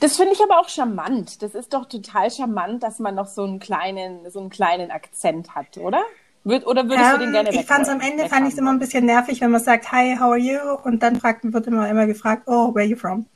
Das 0.00 0.16
finde 0.16 0.32
ich 0.32 0.42
aber 0.42 0.58
auch 0.58 0.68
charmant. 0.68 1.42
Das 1.42 1.54
ist 1.54 1.74
doch 1.74 1.86
total 1.86 2.30
charmant, 2.30 2.82
dass 2.82 2.98
man 2.98 3.14
noch 3.14 3.28
so 3.28 3.44
einen 3.44 3.58
kleinen, 3.58 4.30
so 4.30 4.40
einen 4.40 4.50
kleinen 4.50 4.90
Akzent 4.90 5.54
hat, 5.54 5.76
oder? 5.78 6.02
Oder 6.46 6.88
würdest 6.88 7.10
ähm, 7.12 7.12
du 7.12 7.24
den 7.24 7.32
gerne 7.32 7.50
Ich 7.50 7.66
fand 7.66 7.82
es 7.82 7.88
am 7.88 8.00
Ende 8.00 8.28
fand 8.28 8.46
ich 8.46 8.52
es 8.52 8.58
immer 8.58 8.70
ein 8.70 8.78
bisschen 8.78 9.04
nervig, 9.04 9.40
wenn 9.40 9.50
man 9.50 9.60
sagt, 9.60 9.90
hi, 9.90 10.16
how 10.16 10.30
are 10.32 10.38
you? 10.38 10.58
Und 10.84 11.02
dann 11.02 11.20
fragt, 11.20 11.50
wird 11.52 11.66
immer, 11.66 11.88
immer 11.88 12.06
gefragt, 12.06 12.44
oh, 12.46 12.74
where 12.74 12.84
are 12.84 12.90
you 12.90 12.96
from? 12.96 13.26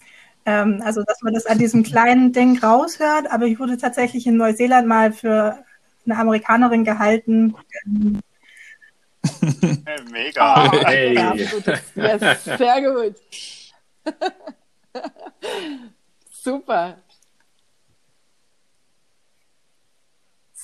Ähm, 0.46 0.80
also, 0.84 1.02
dass 1.02 1.20
man 1.22 1.34
das 1.34 1.46
an 1.46 1.58
diesem 1.58 1.82
kleinen 1.82 2.32
Ding 2.32 2.58
raushört. 2.58 3.30
Aber 3.30 3.46
ich 3.46 3.58
wurde 3.58 3.76
tatsächlich 3.78 4.26
in 4.26 4.36
Neuseeland 4.36 4.86
mal 4.86 5.12
für 5.12 5.58
eine 6.06 6.16
Amerikanerin 6.18 6.84
gehalten, 6.84 7.54
Mega. 10.10 10.64
Oh, 10.64 10.86
hey. 10.86 11.14
Yes, 11.94 12.44
sehr 12.58 12.80
gut. 12.80 13.16
Super. 16.30 16.96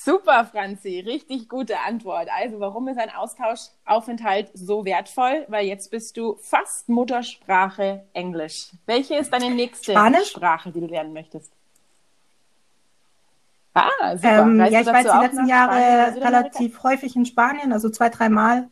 Super, 0.07 0.45
Franzi. 0.45 1.01
Richtig 1.01 1.49
gute 1.49 1.81
Antwort. 1.81 2.29
Also, 2.33 2.61
warum 2.61 2.87
ist 2.87 2.97
ein 2.97 3.09
Austauschaufenthalt 3.09 4.49
so 4.53 4.85
wertvoll? 4.85 5.43
Weil 5.49 5.65
jetzt 5.65 5.91
bist 5.91 6.15
du 6.15 6.37
fast 6.39 6.87
Muttersprache 6.87 8.05
Englisch. 8.13 8.69
Welche 8.85 9.15
ist 9.15 9.33
deine 9.33 9.49
nächste 9.49 9.91
Spanisch? 9.91 10.29
Sprache, 10.29 10.71
die 10.71 10.79
du 10.79 10.85
lernen 10.85 11.11
möchtest? 11.11 11.51
Ah, 13.73 14.15
super. 14.15 14.43
Ähm, 14.43 14.59
ja, 14.59 14.79
ich 14.79 14.85
war 14.87 15.01
jetzt 15.01 15.13
die 15.13 15.25
letzten 15.25 15.47
Jahre 15.47 16.15
relativ 16.21 16.83
häufig 16.83 17.13
in 17.17 17.25
Spanien, 17.25 17.73
also 17.73 17.89
zwei, 17.89 18.07
dreimal. 18.07 18.69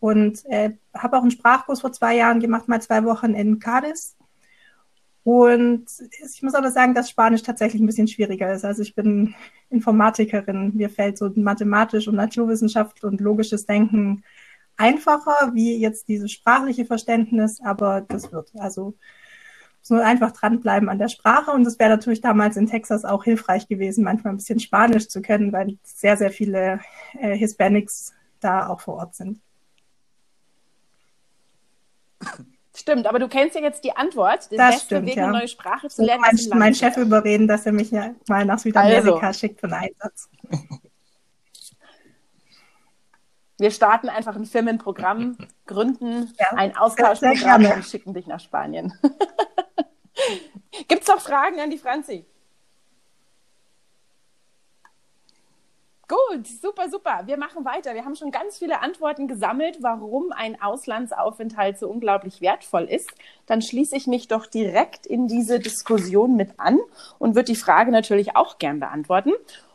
Und 0.00 0.44
äh, 0.50 0.72
habe 0.94 1.16
auch 1.16 1.22
einen 1.22 1.30
Sprachkurs 1.30 1.80
vor 1.80 1.92
zwei 1.92 2.14
Jahren 2.14 2.40
gemacht, 2.40 2.68
mal 2.68 2.82
zwei 2.82 3.04
Wochen 3.04 3.32
in 3.32 3.58
Cadiz. 3.58 4.17
Und 5.28 5.84
ich 6.24 6.42
muss 6.42 6.54
aber 6.54 6.70
sagen, 6.70 6.94
dass 6.94 7.10
Spanisch 7.10 7.42
tatsächlich 7.42 7.82
ein 7.82 7.86
bisschen 7.86 8.08
schwieriger 8.08 8.50
ist. 8.50 8.64
Also 8.64 8.80
ich 8.80 8.94
bin 8.94 9.34
Informatikerin. 9.68 10.74
Mir 10.74 10.88
fällt 10.88 11.18
so 11.18 11.30
mathematisch 11.34 12.08
und 12.08 12.14
Naturwissenschaft 12.14 13.04
und 13.04 13.20
logisches 13.20 13.66
Denken 13.66 14.24
einfacher, 14.78 15.50
wie 15.52 15.76
jetzt 15.76 16.08
dieses 16.08 16.32
sprachliche 16.32 16.86
Verständnis, 16.86 17.60
aber 17.60 18.00
das 18.08 18.32
wird. 18.32 18.52
Also 18.56 18.94
so 19.82 19.96
einfach 19.96 20.32
dranbleiben 20.32 20.88
an 20.88 20.98
der 20.98 21.08
Sprache. 21.08 21.50
Und 21.50 21.66
es 21.66 21.78
wäre 21.78 21.90
natürlich 21.90 22.22
damals 22.22 22.56
in 22.56 22.66
Texas 22.66 23.04
auch 23.04 23.24
hilfreich 23.24 23.68
gewesen, 23.68 24.04
manchmal 24.04 24.32
ein 24.32 24.38
bisschen 24.38 24.60
Spanisch 24.60 25.08
zu 25.08 25.20
können, 25.20 25.52
weil 25.52 25.76
sehr, 25.82 26.16
sehr 26.16 26.30
viele 26.30 26.80
äh, 27.20 27.36
Hispanics 27.36 28.14
da 28.40 28.66
auch 28.66 28.80
vor 28.80 28.94
Ort 28.94 29.14
sind. 29.14 29.42
Stimmt, 32.78 33.08
aber 33.08 33.18
du 33.18 33.26
kennst 33.26 33.56
ja 33.56 33.60
jetzt 33.60 33.82
die 33.82 33.96
Antwort. 33.96 34.52
Das, 34.52 34.56
das 34.56 34.82
stimmt, 34.82 35.08
Weg, 35.08 35.16
ja. 35.16 35.24
eine 35.24 35.38
neue 35.38 35.48
Sprache 35.48 35.88
zu 35.88 36.04
lernen. 36.04 36.22
Ich 36.32 36.48
mein, 36.48 36.60
mein 36.60 36.74
Chef 36.76 36.96
überreden, 36.96 37.48
dass 37.48 37.66
er 37.66 37.72
mich 37.72 37.90
ja 37.90 38.14
mal 38.28 38.44
nach 38.44 38.60
Südamerika 38.60 39.26
also. 39.26 39.38
schickt 39.40 39.58
für 39.58 39.66
einen 39.66 39.74
Einsatz. 39.74 40.28
Wir 43.58 43.72
starten 43.72 44.08
einfach 44.08 44.36
ein 44.36 44.44
Firmenprogramm, 44.44 45.36
gründen 45.66 46.32
ja, 46.38 46.56
ein 46.56 46.76
Austauschprogramm 46.76 47.66
und 47.66 47.84
schicken 47.84 48.14
dich 48.14 48.28
nach 48.28 48.38
Spanien. 48.38 48.92
Gibt 50.86 51.02
es 51.02 51.08
noch 51.08 51.20
Fragen 51.20 51.58
an 51.58 51.70
die 51.70 51.78
Franzi? 51.78 52.26
Gut, 56.08 56.46
super, 56.46 56.88
super. 56.88 57.24
Wir 57.26 57.36
machen 57.36 57.66
weiter. 57.66 57.92
Wir 57.92 58.06
haben 58.06 58.16
schon 58.16 58.30
ganz 58.30 58.56
viele 58.56 58.80
Antworten 58.80 59.28
gesammelt, 59.28 59.82
warum 59.82 60.32
ein 60.32 60.60
Auslandsaufenthalt 60.60 61.78
so 61.78 61.86
unglaublich 61.86 62.40
wertvoll 62.40 62.84
ist. 62.84 63.10
Dann 63.44 63.60
schließe 63.60 63.94
ich 63.94 64.06
mich 64.06 64.26
doch 64.26 64.46
direkt 64.46 65.04
in 65.04 65.28
diese 65.28 65.60
Diskussion 65.60 66.34
mit 66.34 66.58
an 66.58 66.78
und 67.18 67.34
würde 67.34 67.52
die 67.52 67.56
Frage 67.56 67.90
natürlich 67.90 68.36
auch 68.36 68.56
gern 68.56 68.80
beantworten. 68.80 69.32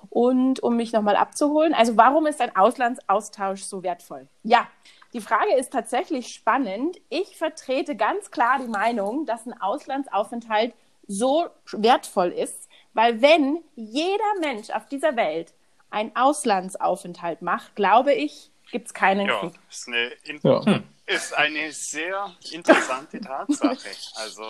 Und 0.10 0.60
um 0.64 0.76
mich 0.76 0.92
nochmal 0.92 1.18
abzuholen, 1.18 1.76
also 1.76 1.98
warum 1.98 2.26
ist 2.26 2.42
ein 2.42 2.56
Auslandsaustausch 2.56 3.62
so 3.62 3.84
wertvoll? 3.84 4.28
Ja, 4.42 4.68
die 5.14 5.22
Frage 5.22 5.54
ist 5.56 5.72
tatsächlich 5.72 6.30
spannend. 6.30 6.98
Ich 7.10 7.38
vertrete 7.38 7.96
ganz 7.96 8.32
klar 8.32 8.58
die 8.60 8.68
Meinung, 8.68 9.28
dass 9.28 9.46
ein 9.46 9.54
Auslandsaufenthalt 9.62 10.74
so 11.06 11.46
wertvoll 11.74 12.30
ist, 12.30 12.70
weil 12.94 13.22
wenn 13.22 13.60
jeder 13.76 14.40
Mensch 14.42 14.72
auf 14.72 14.88
dieser 14.88 15.16
Welt 15.16 15.54
einen 15.94 16.16
Auslandsaufenthalt 16.16 17.42
macht, 17.42 17.76
glaube 17.76 18.14
ich, 18.14 18.52
gibt 18.72 18.88
es 18.88 18.94
keinen 18.94 19.28
ja, 19.28 19.40
Krieg. 19.40 19.54
Ist 19.70 19.88
eine, 19.88 20.12
ja. 20.26 20.84
ist 21.06 21.34
eine 21.34 21.72
sehr 21.72 22.36
interessante 22.52 23.22
Tatsache. 23.22 23.90
Also 24.16 24.44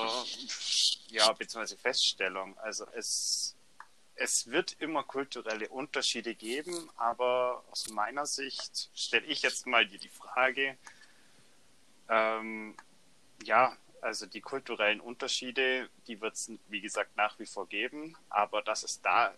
ja, 1.10 1.32
beziehungsweise 1.34 1.77
Feststellung. 1.77 2.58
Also 2.60 2.86
es, 2.95 3.56
es 4.15 4.47
wird 4.47 4.77
immer 4.79 5.03
kulturelle 5.03 5.67
Unterschiede 5.67 6.34
geben, 6.34 6.89
aber 6.95 7.63
aus 7.69 7.89
meiner 7.89 8.25
Sicht 8.25 8.89
stelle 8.95 9.25
ich 9.25 9.41
jetzt 9.41 9.67
mal 9.67 9.86
dir 9.86 9.99
die 9.99 10.10
Frage, 10.10 10.77
ähm, 12.10 12.75
ja, 13.43 13.75
also 13.99 14.25
die 14.25 14.41
kulturellen 14.41 15.01
Unterschiede, 15.01 15.89
die 16.08 16.21
wird 16.21 16.36
es, 16.36 16.51
wie 16.67 16.82
gesagt, 16.82 17.17
nach 17.17 17.38
wie 17.39 17.45
vor 17.45 17.67
geben, 17.67 18.15
aber 18.29 18.62
dass 18.62 18.84
es 18.84 19.01
da 19.01 19.34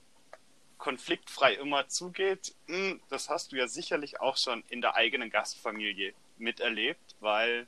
konfliktfrei 0.77 1.53
immer 1.53 1.87
zugeht, 1.87 2.55
hm, 2.67 3.01
das 3.09 3.29
hast 3.29 3.51
du 3.51 3.55
ja 3.55 3.67
sicherlich 3.67 4.19
auch 4.19 4.37
schon 4.37 4.63
in 4.69 4.81
der 4.81 4.95
eigenen 4.95 5.29
Gastfamilie 5.29 6.13
miterlebt, 6.37 7.15
weil 7.19 7.67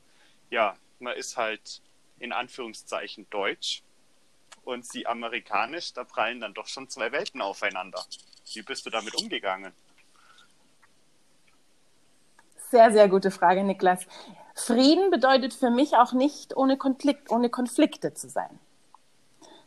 ja, 0.50 0.76
man 1.00 1.15
ist 1.15 1.38
halt 1.38 1.82
in 2.20 2.32
Anführungszeichen 2.32 3.30
deutsch 3.30 3.84
und 4.63 4.86
sie 4.86 5.08
amerikanisch, 5.08 5.93
da 5.93 6.04
prallen 6.04 6.39
dann 6.39 6.54
doch 6.54 6.67
schon 6.67 6.89
zwei 6.89 7.12
Welten 7.12 7.41
aufeinander. 7.41 8.04
Wie 8.54 8.62
bist 8.62 8.86
du 8.86 8.89
damit 8.89 9.15
umgegangen? 9.15 9.74
Sehr, 12.70 12.91
sehr 12.91 13.08
gute 13.08 13.32
Frage, 13.32 13.63
Niklas. 13.63 14.06
Frieden 14.56 15.10
bedeutet 15.10 15.54
für 15.54 15.70
mich 15.70 15.93
auch 15.93 16.12
nicht 16.12 16.58
ohne 16.58 16.78
Konflikt, 16.78 17.32
ohne 17.32 17.50
Konflikte 17.50 18.13
zu 18.13 18.28
sein. 18.28 18.60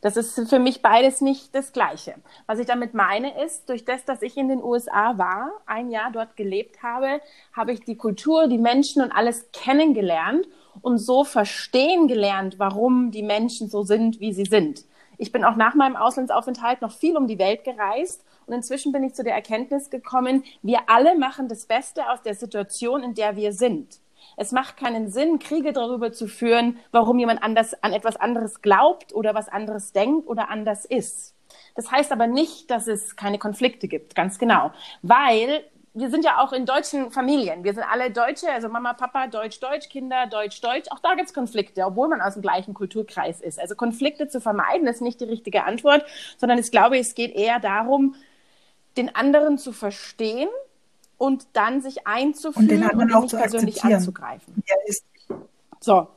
Das 0.01 0.17
ist 0.17 0.49
für 0.49 0.59
mich 0.59 0.81
beides 0.81 1.21
nicht 1.21 1.55
das 1.55 1.73
Gleiche. 1.73 2.15
Was 2.47 2.59
ich 2.59 2.67
damit 2.67 2.95
meine 2.95 3.43
ist, 3.45 3.69
durch 3.69 3.85
das, 3.85 4.05
dass 4.07 4.23
ich 4.23 4.37
in 4.39 4.49
den 4.49 4.63
USA 4.63 5.19
war, 5.19 5.53
ein 5.67 5.91
Jahr 5.91 6.11
dort 6.11 6.37
gelebt 6.37 6.83
habe, 6.83 7.21
habe 7.53 7.73
ich 7.73 7.81
die 7.81 7.97
Kultur, 7.97 8.49
die 8.49 8.59
Menschen 8.59 9.03
und 9.03 9.13
alles 9.13 9.51
kennengelernt 9.53 10.47
und 10.81 10.97
so 10.97 11.25
verstehen 11.25 12.09
gelernt, 12.09 12.59
warum 12.59 13.11
die 13.11 13.23
Menschen 13.23 13.69
so 13.69 13.83
sind, 13.83 14.21
wie 14.21 14.33
sie 14.33 14.47
sind. 14.47 14.85
Ich 15.19 15.33
bin 15.33 15.45
auch 15.45 15.57
nach 15.57 15.75
meinem 15.75 15.97
Auslandsaufenthalt 15.97 16.81
noch 16.81 16.93
viel 16.93 17.19
um 17.19 17.27
die 17.27 17.39
Welt 17.39 17.65
gereist 17.65 18.25
und 18.47 18.55
inzwischen 18.55 18.93
bin 18.93 19.05
ich 19.05 19.15
zu 19.15 19.23
der 19.23 19.35
Erkenntnis 19.35 19.91
gekommen, 19.91 20.45
wir 20.63 20.79
alle 20.89 21.19
machen 21.19 21.47
das 21.47 21.67
Beste 21.67 22.09
aus 22.11 22.23
der 22.23 22.35
Situation, 22.35 23.03
in 23.03 23.15
der 23.15 23.37
wir 23.37 23.53
sind. 23.53 24.01
Es 24.37 24.53
macht 24.53 24.77
keinen 24.77 25.11
Sinn, 25.11 25.39
Kriege 25.39 25.73
darüber 25.73 26.13
zu 26.13 26.27
führen, 26.27 26.79
warum 26.93 27.19
jemand 27.19 27.43
anders 27.43 27.75
an 27.83 27.93
etwas 27.93 28.17
anderes 28.17 28.63
glaubt 28.63 29.15
oder 29.15 29.35
was 29.35 29.49
anderes 29.49 29.93
denkt 29.93 30.27
oder 30.27 30.51
anders 30.51 30.85
ist. 30.85 31.35
Das 31.75 31.91
heißt 31.91 32.13
aber 32.13 32.27
nicht, 32.27 32.71
dass 32.71 32.87
es 32.87 33.17
keine 33.17 33.39
Konflikte 33.39 33.89
gibt, 33.89 34.15
ganz 34.15 34.39
genau, 34.39 34.73
weil 35.03 35.65
wir 35.93 36.09
sind 36.09 36.25
ja 36.25 36.39
auch 36.39 36.53
in 36.53 36.67
deutschen 36.67 37.11
Familien. 37.11 37.65
Wir 37.65 37.75
sind 37.75 37.83
alle 37.83 38.13
Deutsche, 38.13 38.51
also 38.51 38.69
Mama, 38.69 38.93
Papa, 38.93 39.27
Deutsch, 39.27 39.59
Deutsch, 39.59 39.89
Kinder, 39.89 40.27
Deutsch, 40.29 40.61
Deutsch. 40.61 40.89
Auch 40.91 41.01
da 41.01 41.15
gibt's 41.15 41.35
Konflikte, 41.35 41.85
obwohl 41.85 42.09
man 42.09 42.21
aus 42.21 42.35
dem 42.35 42.43
gleichen 42.43 42.75
Kulturkreis 42.75 43.41
ist. 43.41 43.59
Also 43.59 43.75
Konflikte 43.75 44.29
zu 44.29 44.41
vermeiden, 44.41 44.87
ist 44.87 45.03
nicht 45.03 45.21
die 45.21 45.25
richtige 45.25 45.65
Antwort, 45.65 46.05
sondern 46.39 46.59
ich 46.59 46.71
glaube, 46.71 46.97
es 46.99 47.17
geht 47.17 47.35
eher 47.35 47.59
darum, 47.59 48.15
den 48.97 49.15
anderen 49.15 49.59
zu 49.59 49.73
verstehen 49.73 50.49
und 51.21 51.49
dann 51.53 51.83
sich 51.83 52.07
einzuführen 52.07 52.65
und, 52.65 52.71
den 52.71 52.83
anderen 52.83 53.13
und 53.13 53.23
nicht 53.25 53.37
persönlich 53.37 53.85
anzugreifen. 53.85 54.65
Ja, 54.67 55.37
so. 55.79 56.09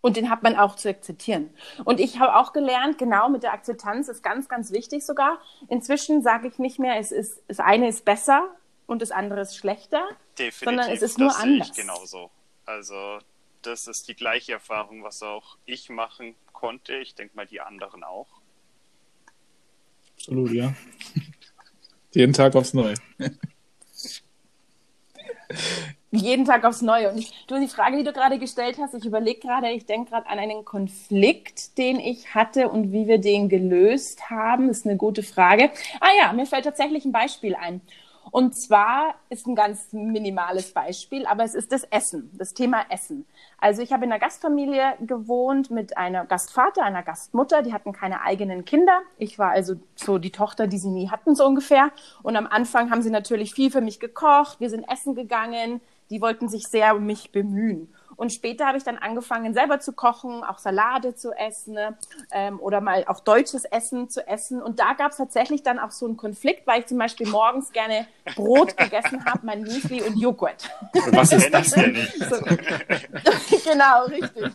Und 0.00 0.16
den 0.16 0.28
hat 0.28 0.42
man 0.42 0.56
auch 0.56 0.74
zu 0.74 0.88
akzeptieren. 0.88 1.50
Und 1.84 2.00
ich 2.00 2.18
habe 2.18 2.34
auch 2.34 2.52
gelernt, 2.52 2.98
genau 2.98 3.28
mit 3.28 3.44
der 3.44 3.52
Akzeptanz 3.52 4.08
ist 4.08 4.24
ganz, 4.24 4.48
ganz 4.48 4.72
wichtig 4.72 5.06
sogar. 5.06 5.38
Inzwischen 5.68 6.20
sage 6.20 6.48
ich 6.48 6.58
nicht 6.58 6.80
mehr, 6.80 6.98
es 6.98 7.12
ist, 7.12 7.44
das 7.46 7.60
eine 7.60 7.88
ist 7.88 8.04
besser 8.04 8.48
und 8.88 9.02
das 9.02 9.12
andere 9.12 9.42
ist 9.42 9.56
schlechter, 9.56 10.02
Definitiv, 10.36 10.64
sondern 10.64 10.90
es 10.90 11.02
ist 11.02 11.18
nur 11.18 11.38
anders. 11.38 11.68
Ich 11.68 11.74
genauso. 11.74 12.28
Also 12.66 13.20
das 13.62 13.86
ist 13.86 14.08
die 14.08 14.16
gleiche 14.16 14.54
Erfahrung, 14.54 15.04
was 15.04 15.22
auch 15.22 15.58
ich 15.64 15.90
machen 15.90 16.34
konnte. 16.52 16.96
Ich 16.96 17.14
denke 17.14 17.36
mal 17.36 17.46
die 17.46 17.60
anderen 17.60 18.02
auch. 18.02 18.26
Absolut, 20.16 20.50
ja. 20.50 20.74
Jeden 22.10 22.32
Tag 22.32 22.56
aufs 22.56 22.74
Neue. 22.74 22.94
Jeden 26.12 26.44
Tag 26.44 26.64
aufs 26.64 26.82
Neue. 26.82 27.10
Und 27.10 27.18
ich, 27.18 27.32
du, 27.46 27.58
die 27.60 27.68
Frage, 27.68 27.96
die 27.96 28.04
du 28.04 28.12
gerade 28.12 28.38
gestellt 28.38 28.78
hast, 28.80 28.94
ich 28.94 29.04
überlege 29.04 29.40
gerade, 29.40 29.70
ich 29.70 29.86
denke 29.86 30.10
gerade 30.10 30.28
an 30.28 30.38
einen 30.38 30.64
Konflikt, 30.64 31.78
den 31.78 32.00
ich 32.00 32.34
hatte 32.34 32.68
und 32.68 32.92
wie 32.92 33.06
wir 33.06 33.18
den 33.18 33.48
gelöst 33.48 34.28
haben, 34.28 34.68
ist 34.68 34.86
eine 34.86 34.96
gute 34.96 35.22
Frage. 35.22 35.70
Ah 36.00 36.10
ja, 36.20 36.32
mir 36.32 36.46
fällt 36.46 36.64
tatsächlich 36.64 37.04
ein 37.04 37.12
Beispiel 37.12 37.54
ein. 37.54 37.80
Und 38.30 38.54
zwar 38.54 39.14
ist 39.28 39.46
ein 39.46 39.54
ganz 39.54 39.92
minimales 39.92 40.72
Beispiel, 40.72 41.26
aber 41.26 41.44
es 41.44 41.54
ist 41.54 41.72
das 41.72 41.84
Essen, 41.84 42.30
das 42.34 42.54
Thema 42.54 42.84
Essen. 42.88 43.26
Also 43.58 43.82
ich 43.82 43.92
habe 43.92 44.04
in 44.04 44.12
einer 44.12 44.20
Gastfamilie 44.20 44.94
gewohnt 45.00 45.70
mit 45.70 45.96
einem 45.96 46.28
Gastvater, 46.28 46.82
einer 46.82 47.02
Gastmutter, 47.02 47.62
die 47.62 47.72
hatten 47.72 47.92
keine 47.92 48.22
eigenen 48.22 48.64
Kinder. 48.64 49.00
Ich 49.18 49.38
war 49.38 49.50
also 49.50 49.74
so 49.96 50.18
die 50.18 50.30
Tochter, 50.30 50.66
die 50.66 50.78
sie 50.78 50.90
nie 50.90 51.10
hatten, 51.10 51.34
so 51.34 51.44
ungefähr. 51.44 51.90
Und 52.22 52.36
am 52.36 52.46
Anfang 52.46 52.90
haben 52.90 53.02
sie 53.02 53.10
natürlich 53.10 53.54
viel 53.54 53.70
für 53.70 53.80
mich 53.80 54.00
gekocht, 54.00 54.60
wir 54.60 54.70
sind 54.70 54.84
essen 54.84 55.14
gegangen, 55.14 55.80
die 56.10 56.20
wollten 56.20 56.48
sich 56.48 56.66
sehr 56.66 56.96
um 56.96 57.06
mich 57.06 57.32
bemühen. 57.32 57.92
Und 58.20 58.34
später 58.34 58.66
habe 58.66 58.76
ich 58.76 58.84
dann 58.84 58.98
angefangen, 58.98 59.54
selber 59.54 59.80
zu 59.80 59.94
kochen, 59.94 60.44
auch 60.44 60.58
Salate 60.58 61.14
zu 61.14 61.32
essen 61.32 61.78
ähm, 62.30 62.60
oder 62.60 62.82
mal 62.82 63.06
auch 63.06 63.20
deutsches 63.20 63.64
Essen 63.64 64.10
zu 64.10 64.28
essen. 64.28 64.60
Und 64.60 64.78
da 64.78 64.92
gab 64.92 65.12
es 65.12 65.16
tatsächlich 65.16 65.62
dann 65.62 65.78
auch 65.78 65.90
so 65.90 66.04
einen 66.04 66.18
Konflikt, 66.18 66.66
weil 66.66 66.80
ich 66.80 66.86
zum 66.86 66.98
Beispiel 66.98 67.26
morgens 67.26 67.72
gerne 67.72 68.06
Brot 68.36 68.76
gegessen 68.76 69.24
habe, 69.24 69.38
mein 69.44 69.62
Müsli 69.62 70.02
und 70.02 70.18
Joghurt. 70.18 70.68
Was 71.12 71.32
ist 71.32 71.50
das 71.50 71.70
denn? 71.70 71.96
So. 72.30 72.36
genau, 73.70 74.04
richtig. 74.04 74.52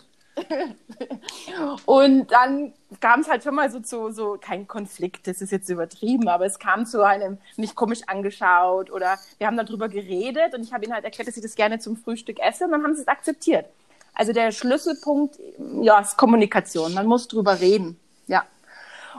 Und 1.86 2.32
dann 2.32 2.74
kam 3.00 3.22
es 3.22 3.30
halt 3.30 3.44
schon 3.44 3.56
mal 3.56 3.70
so 3.72 3.80
zu, 3.80 4.12
so 4.12 4.38
kein 4.40 4.68
Konflikt, 4.68 5.28
das 5.28 5.42
ist 5.42 5.52
jetzt 5.52 5.70
übertrieben, 5.70 6.28
aber 6.28 6.46
es 6.46 6.60
kam 6.60 6.86
zu 6.86 7.06
einem, 7.06 7.38
mich 7.58 7.76
komisch 7.76 8.02
angeschaut 8.08 8.92
oder 8.92 9.18
wir 9.38 9.48
haben 9.48 9.58
darüber 9.58 9.88
geredet 9.90 10.54
und 10.54 10.64
ich 10.64 10.74
habe 10.74 10.86
ihnen 10.86 10.94
halt 10.94 11.06
erklärt, 11.06 11.28
dass 11.28 11.38
ich 11.38 11.44
das 11.44 11.56
gerne 11.56 11.80
zum 11.80 11.98
Frühstück 11.98 12.40
esse 12.40 12.66
und 12.66 12.72
dann 12.72 12.84
haben 12.84 12.96
sie 12.96 13.02
es 13.02 13.08
akzeptiert. 13.08 13.66
Also 14.14 14.32
der 14.32 14.52
Schlüsselpunkt, 14.52 15.38
ja, 15.82 16.00
ist 16.00 16.18
Kommunikation. 16.18 16.94
Man 16.94 17.06
muss 17.06 17.28
drüber 17.28 17.60
reden. 17.60 18.00
Ja. 18.28 18.46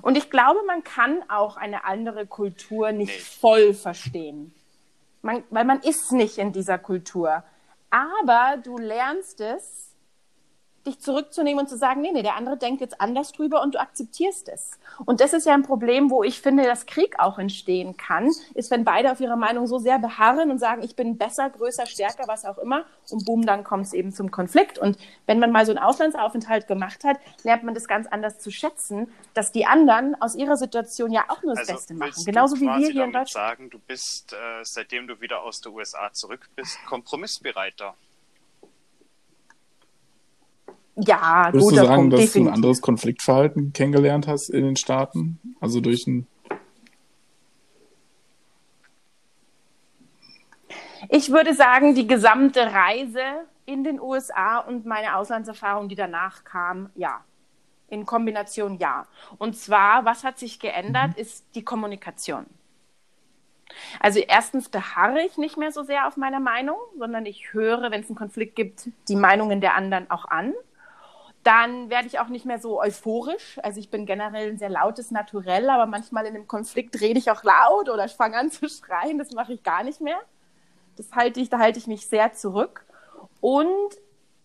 Und 0.01 0.17
ich 0.17 0.31
glaube, 0.31 0.61
man 0.67 0.83
kann 0.85 1.23
auch 1.29 1.57
eine 1.57 1.85
andere 1.85 2.27
Kultur 2.27 2.93
nicht 2.93 3.23
voll 3.23 3.75
verstehen. 3.75 4.55
Man, 5.21 5.45
weil 5.51 5.65
man 5.65 5.81
ist 5.81 6.13
nicht 6.13 6.39
in 6.39 6.53
dieser 6.53 6.79
Kultur. 6.79 7.43
Aber 7.91 8.57
du 8.63 8.79
lernst 8.79 9.41
es, 9.41 9.91
dich 10.87 11.01
zurückzunehmen 11.01 11.61
und 11.61 11.69
zu 11.69 11.77
sagen, 11.77 12.01
nee, 12.01 12.13
nee, 12.13 12.23
der 12.23 12.37
andere 12.37 12.57
denkt 12.57 12.81
jetzt 12.81 13.01
anders 13.01 13.33
drüber 13.33 13.63
und 13.63 13.75
du 13.75 13.81
akzeptierst 13.81 14.49
es. 14.49 14.79
Und 15.05 15.21
das 15.21 15.33
ist 15.33 15.47
ja 15.47 15.55
ein 15.55 15.63
Problem, 15.63 16.11
wo 16.11 16.23
ich 16.23 16.41
finde, 16.41 16.65
dass 16.65 16.87
Krieg 16.87 17.19
auch 17.19 17.39
entstehen 17.39 17.97
kann, 17.97 18.31
ist, 18.55 18.71
wenn 18.71 18.85
beide 18.85 19.13
auf 19.13 19.21
ihrer 19.21 19.37
Meinung 19.37 19.67
so 19.67 19.79
sehr 19.79 19.99
beharren 19.99 20.51
und 20.51 20.59
sagen, 20.59 20.83
ich 20.83 20.97
bin 20.97 21.19
besser, 21.19 21.51
größer, 21.51 21.87
stärker, 21.87 22.25
was 22.27 22.45
auch 22.45 22.59
immer. 22.59 22.85
Und 23.11 23.25
boom, 23.25 23.45
dann 23.45 23.65
kommt 23.65 23.87
es 23.87 23.93
eben 23.93 24.13
zum 24.13 24.31
Konflikt. 24.31 24.79
Und 24.79 24.99
wenn 25.27 25.39
man 25.39 25.53
mal 25.53 25.67
so 25.67 25.73
einen 25.73 25.79
Auslandsaufenthalt 25.79 26.67
gemacht 26.67 27.05
hat, 27.05 27.19
lernt 27.43 27.65
man 27.65 27.75
das 27.75 27.89
ganz 27.89 28.07
anders 28.07 28.39
zu 28.39 28.51
schätzen, 28.51 29.13
dass 29.35 29.53
die 29.53 29.67
anderen 29.67 30.21
aus 30.21 30.35
ihrer 30.35 30.57
Situation 30.57 31.13
ja 31.13 31.25
auch 31.29 31.43
nur 31.43 31.55
das 31.55 31.69
also 31.69 31.73
Beste 31.75 31.95
machen. 31.95 32.25
Genauso 32.25 32.57
wie 32.57 32.67
wir 32.67 32.89
hier 32.89 33.05
in 33.05 33.13
Deutschland. 33.13 33.31
sagen, 33.31 33.71
du 33.71 33.79
bist, 33.79 34.33
äh, 34.33 34.37
seitdem 34.63 35.07
du 35.07 35.21
wieder 35.21 35.43
aus 35.43 35.61
der 35.61 35.73
USA 35.73 36.13
zurück 36.13 36.49
bist, 36.55 36.79
kompromissbereiter. 36.87 37.95
Ja, 40.97 41.49
Würdest 41.53 41.71
guter 41.71 41.83
du 41.83 41.87
sagen, 41.87 41.97
Punkt, 41.97 42.13
dass 42.15 42.21
definitiv. 42.21 42.43
du 42.43 42.49
ein 42.49 42.55
anderes 42.55 42.81
Konfliktverhalten 42.81 43.73
kennengelernt 43.73 44.27
hast 44.27 44.49
in 44.49 44.65
den 44.65 44.77
Staaten? 44.77 45.39
Also 45.61 45.81
durch 45.81 46.07
ein 46.07 46.27
Ich 51.09 51.31
würde 51.31 51.55
sagen, 51.55 51.95
die 51.95 52.07
gesamte 52.07 52.73
Reise 52.73 53.23
in 53.65 53.85
den 53.85 54.01
USA 54.01 54.59
und 54.59 54.87
meine 54.87 55.17
Auslandserfahrung, 55.17 55.89
die 55.89 55.95
danach 55.95 56.45
kam, 56.45 56.91
ja. 56.95 57.23
In 57.89 58.05
Kombination 58.05 58.79
ja. 58.79 59.07
Und 59.39 59.57
zwar, 59.57 60.05
was 60.05 60.25
hat 60.25 60.39
sich 60.39 60.59
geändert, 60.59 61.11
mhm. 61.17 61.23
ist 61.23 61.45
die 61.55 61.65
Kommunikation. 61.65 62.47
Also 64.01 64.21
erstens 64.21 64.69
beharre 64.69 65.23
ich 65.23 65.37
nicht 65.39 65.57
mehr 65.57 65.71
so 65.71 65.83
sehr 65.83 66.09
auf 66.09 66.17
meiner 66.17 66.41
Meinung, 66.41 66.77
sondern 66.99 67.27
ich 67.27 67.53
höre, 67.53 67.91
wenn 67.91 68.01
es 68.01 68.09
einen 68.09 68.17
Konflikt 68.17 68.57
gibt, 68.57 68.89
die 69.09 69.17
Meinungen 69.17 69.61
der 69.61 69.75
anderen 69.75 70.11
auch 70.11 70.25
an 70.25 70.55
dann 71.47 71.91
werde 71.91 72.09
ich 72.09 72.19
auch 72.19 72.27
nicht 72.27 72.45
mehr 72.45 72.59
so 72.59 72.81
euphorisch. 72.81 73.61
Also 73.63 73.79
ich 73.79 73.89
bin 73.89 74.05
generell 74.05 74.51
ein 74.51 74.59
sehr 74.59 74.69
lautes 74.69 75.13
Naturell, 75.13 75.71
aber 75.71 75.87
manchmal 75.87 76.27
in 76.27 76.35
einem 76.35 76.49
Konflikt 76.49 77.01
rede 77.01 77.21
ich 77.21 77.31
auch 77.31 77.45
laut 77.45 77.89
oder 77.89 78.05
ich 78.05 78.15
fange 78.15 78.37
an 78.37 78.51
zu 78.51 78.69
schreien. 78.69 79.17
Das 79.19 79.31
mache 79.31 79.53
ich 79.53 79.63
gar 79.63 79.85
nicht 79.85 80.01
mehr. 80.01 80.19
Das 80.97 81.13
halte 81.13 81.41
ich, 81.41 81.49
da 81.49 81.59
halte 81.59 81.79
ich 81.79 81.87
mich 81.87 82.09
sehr 82.09 82.33
zurück. 82.33 82.85
Und 83.41 83.95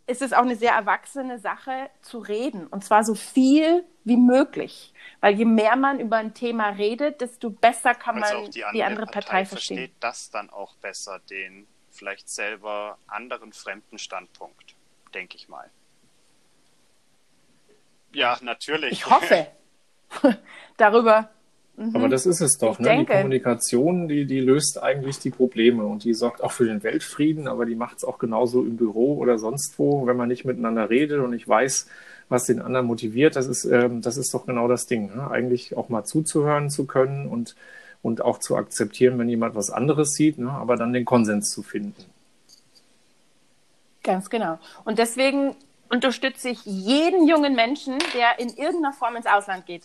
es 0.05 0.21
ist 0.21 0.35
auch 0.35 0.43
eine 0.43 0.55
sehr 0.55 0.73
erwachsene 0.73 1.39
Sache 1.39 1.89
zu 2.03 2.19
reden. 2.19 2.67
Und 2.67 2.83
zwar 2.83 3.03
so 3.03 3.15
viel 3.15 3.83
wie 4.03 4.17
möglich. 4.17 4.93
Weil 5.21 5.33
je 5.35 5.45
mehr 5.45 5.75
man 5.75 5.99
über 5.99 6.17
ein 6.17 6.35
Thema 6.35 6.69
redet, 6.69 7.21
desto 7.21 7.49
besser 7.49 7.95
kann 7.95 8.21
also 8.21 8.41
man 8.41 8.51
die 8.51 8.63
andere, 8.63 8.77
die 8.77 8.83
andere 8.83 9.05
Partei, 9.05 9.21
Partei 9.21 9.45
verstehen. 9.45 9.77
versteht 9.77 9.95
das 10.01 10.29
dann 10.29 10.51
auch 10.51 10.75
besser, 10.75 11.19
den 11.31 11.65
vielleicht 11.89 12.29
selber 12.29 12.99
anderen 13.07 13.53
fremden 13.53 13.97
Standpunkt, 13.97 14.75
denke 15.15 15.35
ich 15.35 15.49
mal. 15.49 15.71
Ja, 18.13 18.37
natürlich. 18.41 18.91
Ich 18.91 19.09
hoffe. 19.09 19.47
Darüber. 20.77 21.29
Mhm. 21.77 21.95
Aber 21.95 22.09
das 22.09 22.25
ist 22.25 22.41
es 22.41 22.57
doch, 22.57 22.79
ne? 22.79 22.97
Die 22.99 23.05
Kommunikation, 23.05 24.07
die, 24.07 24.25
die 24.25 24.39
löst 24.39 24.81
eigentlich 24.81 25.19
die 25.19 25.29
Probleme 25.29 25.83
und 25.85 26.03
die 26.03 26.13
sorgt 26.13 26.43
auch 26.43 26.51
für 26.51 26.65
den 26.65 26.83
Weltfrieden, 26.83 27.47
aber 27.47 27.65
die 27.65 27.75
macht 27.75 27.97
es 27.97 28.03
auch 28.03 28.19
genauso 28.19 28.63
im 28.63 28.77
Büro 28.77 29.17
oder 29.17 29.37
sonst 29.37 29.79
wo, 29.79 30.05
wenn 30.05 30.17
man 30.17 30.27
nicht 30.27 30.45
miteinander 30.45 30.89
redet 30.89 31.21
und 31.21 31.33
ich 31.33 31.47
weiß, 31.47 31.87
was 32.29 32.45
den 32.45 32.61
anderen 32.61 32.85
motiviert, 32.85 33.35
das 33.35 33.47
ist, 33.47 33.65
ähm, 33.65 34.01
das 34.01 34.17
ist 34.17 34.33
doch 34.33 34.45
genau 34.45 34.67
das 34.67 34.85
Ding. 34.85 35.15
Ne? 35.15 35.29
Eigentlich 35.29 35.75
auch 35.75 35.89
mal 35.89 36.03
zuzuhören 36.03 36.69
zu 36.69 36.85
können 36.85 37.27
und, 37.27 37.55
und 38.01 38.21
auch 38.21 38.39
zu 38.39 38.55
akzeptieren, 38.55 39.17
wenn 39.19 39.27
jemand 39.27 39.55
was 39.55 39.69
anderes 39.69 40.11
sieht, 40.11 40.37
ne? 40.37 40.49
aber 40.49 40.75
dann 40.75 40.93
den 40.93 41.05
Konsens 41.05 41.49
zu 41.49 41.61
finden. 41.61 42.05
Ganz 44.03 44.29
genau. 44.29 44.59
Und 44.85 44.97
deswegen 44.97 45.55
unterstütze 45.91 46.49
ich 46.49 46.63
jeden 46.65 47.27
jungen 47.27 47.55
Menschen, 47.55 47.97
der 48.13 48.39
in 48.39 48.49
irgendeiner 48.49 48.93
Form 48.93 49.15
ins 49.15 49.25
Ausland 49.25 49.65
geht. 49.65 49.83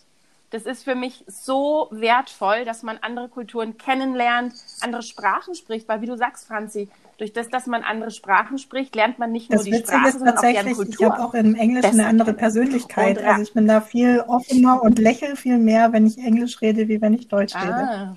Das 0.50 0.62
ist 0.62 0.84
für 0.84 0.94
mich 0.94 1.24
so 1.26 1.88
wertvoll, 1.90 2.64
dass 2.64 2.82
man 2.84 2.98
andere 2.98 3.28
Kulturen 3.28 3.76
kennenlernt, 3.78 4.54
andere 4.80 5.02
Sprachen 5.02 5.54
spricht, 5.54 5.88
weil 5.88 6.00
wie 6.02 6.06
du 6.06 6.16
sagst, 6.16 6.46
Franzi, 6.46 6.88
durch 7.18 7.32
das, 7.32 7.48
dass 7.48 7.66
man 7.66 7.82
andere 7.82 8.10
Sprachen 8.12 8.58
spricht, 8.58 8.94
lernt 8.94 9.18
man 9.18 9.32
nicht 9.32 9.50
nur 9.50 9.56
Das 9.58 9.64
die 9.64 9.72
Witzige 9.72 9.88
Sprache, 9.88 10.08
ist 10.08 10.12
sondern 10.18 10.36
auch 10.38 10.40
deren 10.42 10.54
tatsächlich, 10.54 10.88
ich 10.88 10.96
Kultur. 10.96 11.12
habe 11.12 11.24
auch 11.24 11.34
im 11.34 11.54
Englischen 11.56 11.98
eine 11.98 12.06
andere. 12.06 12.32
Persönlichkeit. 12.34 13.18
Und, 13.18 13.24
Also 13.24 13.42
ich 13.42 13.52
bin 13.54 13.66
da 13.66 13.80
viel 13.80 14.20
offener 14.20 14.82
und 14.82 14.98
lächle 14.98 15.34
viel 15.34 15.58
mehr, 15.58 15.92
wenn 15.92 16.06
ich 16.06 16.18
Englisch 16.18 16.60
rede, 16.60 16.88
wie 16.88 17.00
wenn 17.00 17.14
ich 17.14 17.26
Deutsch 17.26 17.54
rede. 17.54 17.74
Ah, 17.74 18.16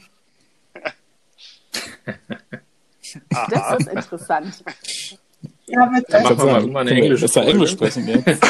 Aha. 3.33 3.47
das 3.49 3.79
ist 3.79 3.87
interessant. 3.87 4.63
Ja, 5.69 5.85
mit, 5.85 6.05
Dann 6.09 6.23
machen 6.23 6.37
wir 6.37 6.45
mal 6.45 6.59
irgendwann 6.61 6.87
eine 6.87 7.01
englische 7.01 7.21
besser 7.21 7.41
Folge. 7.41 7.51
Englisch 7.51 7.71
sprechen 7.71 8.07
jetzt. 8.07 8.43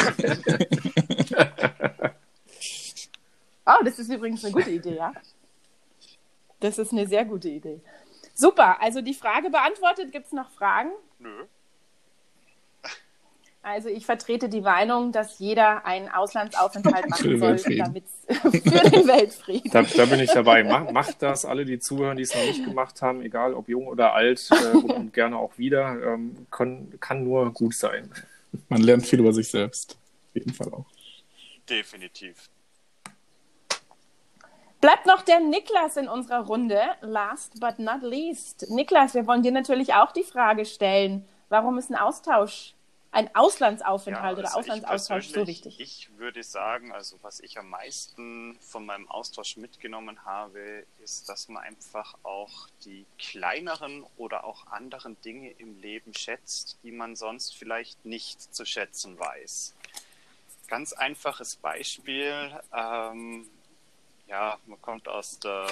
Oh, 3.66 3.84
das 3.84 4.00
ist 4.00 4.10
übrigens 4.10 4.44
eine 4.44 4.52
gute 4.52 4.70
Idee, 4.70 4.96
ja? 4.96 5.12
Das 6.58 6.78
ist 6.78 6.92
eine 6.92 7.06
sehr 7.06 7.24
gute 7.24 7.48
Idee. 7.48 7.80
Super, 8.34 8.82
also 8.82 9.00
die 9.00 9.14
Frage 9.14 9.48
beantwortet. 9.48 10.10
Gibt 10.10 10.26
es 10.26 10.32
noch 10.32 10.50
Fragen? 10.50 10.90
Nö. 11.18 11.44
Also 13.62 13.90
ich 13.90 14.06
vertrete 14.06 14.48
die 14.48 14.62
Meinung, 14.62 15.12
dass 15.12 15.38
jeder 15.38 15.84
einen 15.84 16.08
Auslandsaufenthalt 16.08 17.08
machen 17.10 17.38
soll, 17.38 17.56
damit 17.56 18.04
für 18.26 18.50
den 18.50 19.06
Weltfrieden. 19.06 19.70
Da, 19.70 19.82
da 19.82 20.06
bin 20.06 20.20
ich 20.20 20.30
dabei. 20.30 20.64
Mach, 20.64 20.90
macht 20.90 21.20
das, 21.20 21.44
alle, 21.44 21.66
die 21.66 21.78
zuhören, 21.78 22.16
die 22.16 22.22
es 22.22 22.34
noch 22.34 22.42
nicht 22.42 22.64
gemacht 22.64 23.02
haben, 23.02 23.20
egal 23.20 23.52
ob 23.52 23.68
jung 23.68 23.86
oder 23.86 24.14
alt 24.14 24.48
äh, 24.50 24.76
und, 24.76 25.12
gerne 25.12 25.36
auch 25.36 25.58
wieder, 25.58 26.14
ähm, 26.14 26.46
kann, 26.50 26.88
kann 27.00 27.24
nur 27.24 27.52
gut 27.52 27.74
sein. 27.74 28.10
Man 28.68 28.80
lernt 28.80 29.06
viel 29.06 29.20
über 29.20 29.32
sich 29.32 29.48
selbst. 29.48 29.98
Auf 30.28 30.34
jeden 30.34 30.54
Fall 30.54 30.72
auch. 30.72 30.86
Definitiv. 31.68 32.48
Bleibt 34.80 35.04
noch 35.04 35.20
der 35.20 35.40
Niklas 35.40 35.98
in 35.98 36.08
unserer 36.08 36.46
Runde, 36.46 36.80
last 37.02 37.60
but 37.60 37.78
not 37.78 38.00
least. 38.00 38.70
Niklas, 38.70 39.14
wir 39.14 39.26
wollen 39.26 39.42
dir 39.42 39.52
natürlich 39.52 39.92
auch 39.92 40.12
die 40.12 40.24
Frage 40.24 40.64
stellen, 40.64 41.28
warum 41.50 41.76
ist 41.76 41.90
ein 41.90 41.96
Austausch, 41.96 42.74
ein 43.12 43.34
Auslandsaufenthalt 43.34 44.38
oder 44.38 44.48
also 44.48 44.60
ich 44.60 44.70
Auslandsaustausch 44.70 45.28
so 45.28 45.46
wichtig? 45.46 45.80
Ich 45.80 46.10
würde 46.16 46.42
sagen, 46.44 46.92
also 46.92 47.16
was 47.22 47.40
ich 47.40 47.58
am 47.58 47.68
meisten 47.68 48.56
von 48.60 48.86
meinem 48.86 49.08
Austausch 49.08 49.56
mitgenommen 49.56 50.24
habe, 50.24 50.84
ist, 51.02 51.28
dass 51.28 51.48
man 51.48 51.62
einfach 51.62 52.14
auch 52.22 52.68
die 52.84 53.06
kleineren 53.18 54.04
oder 54.16 54.44
auch 54.44 54.66
anderen 54.68 55.20
Dinge 55.22 55.50
im 55.50 55.80
Leben 55.80 56.14
schätzt, 56.14 56.78
die 56.84 56.92
man 56.92 57.16
sonst 57.16 57.56
vielleicht 57.56 58.04
nicht 58.04 58.54
zu 58.54 58.64
schätzen 58.64 59.18
weiß. 59.18 59.74
Ganz 60.68 60.92
einfaches 60.92 61.56
Beispiel. 61.56 62.60
Ähm, 62.72 63.46
ja, 64.28 64.56
man 64.66 64.80
kommt 64.80 65.08
aus 65.08 65.40
der 65.40 65.66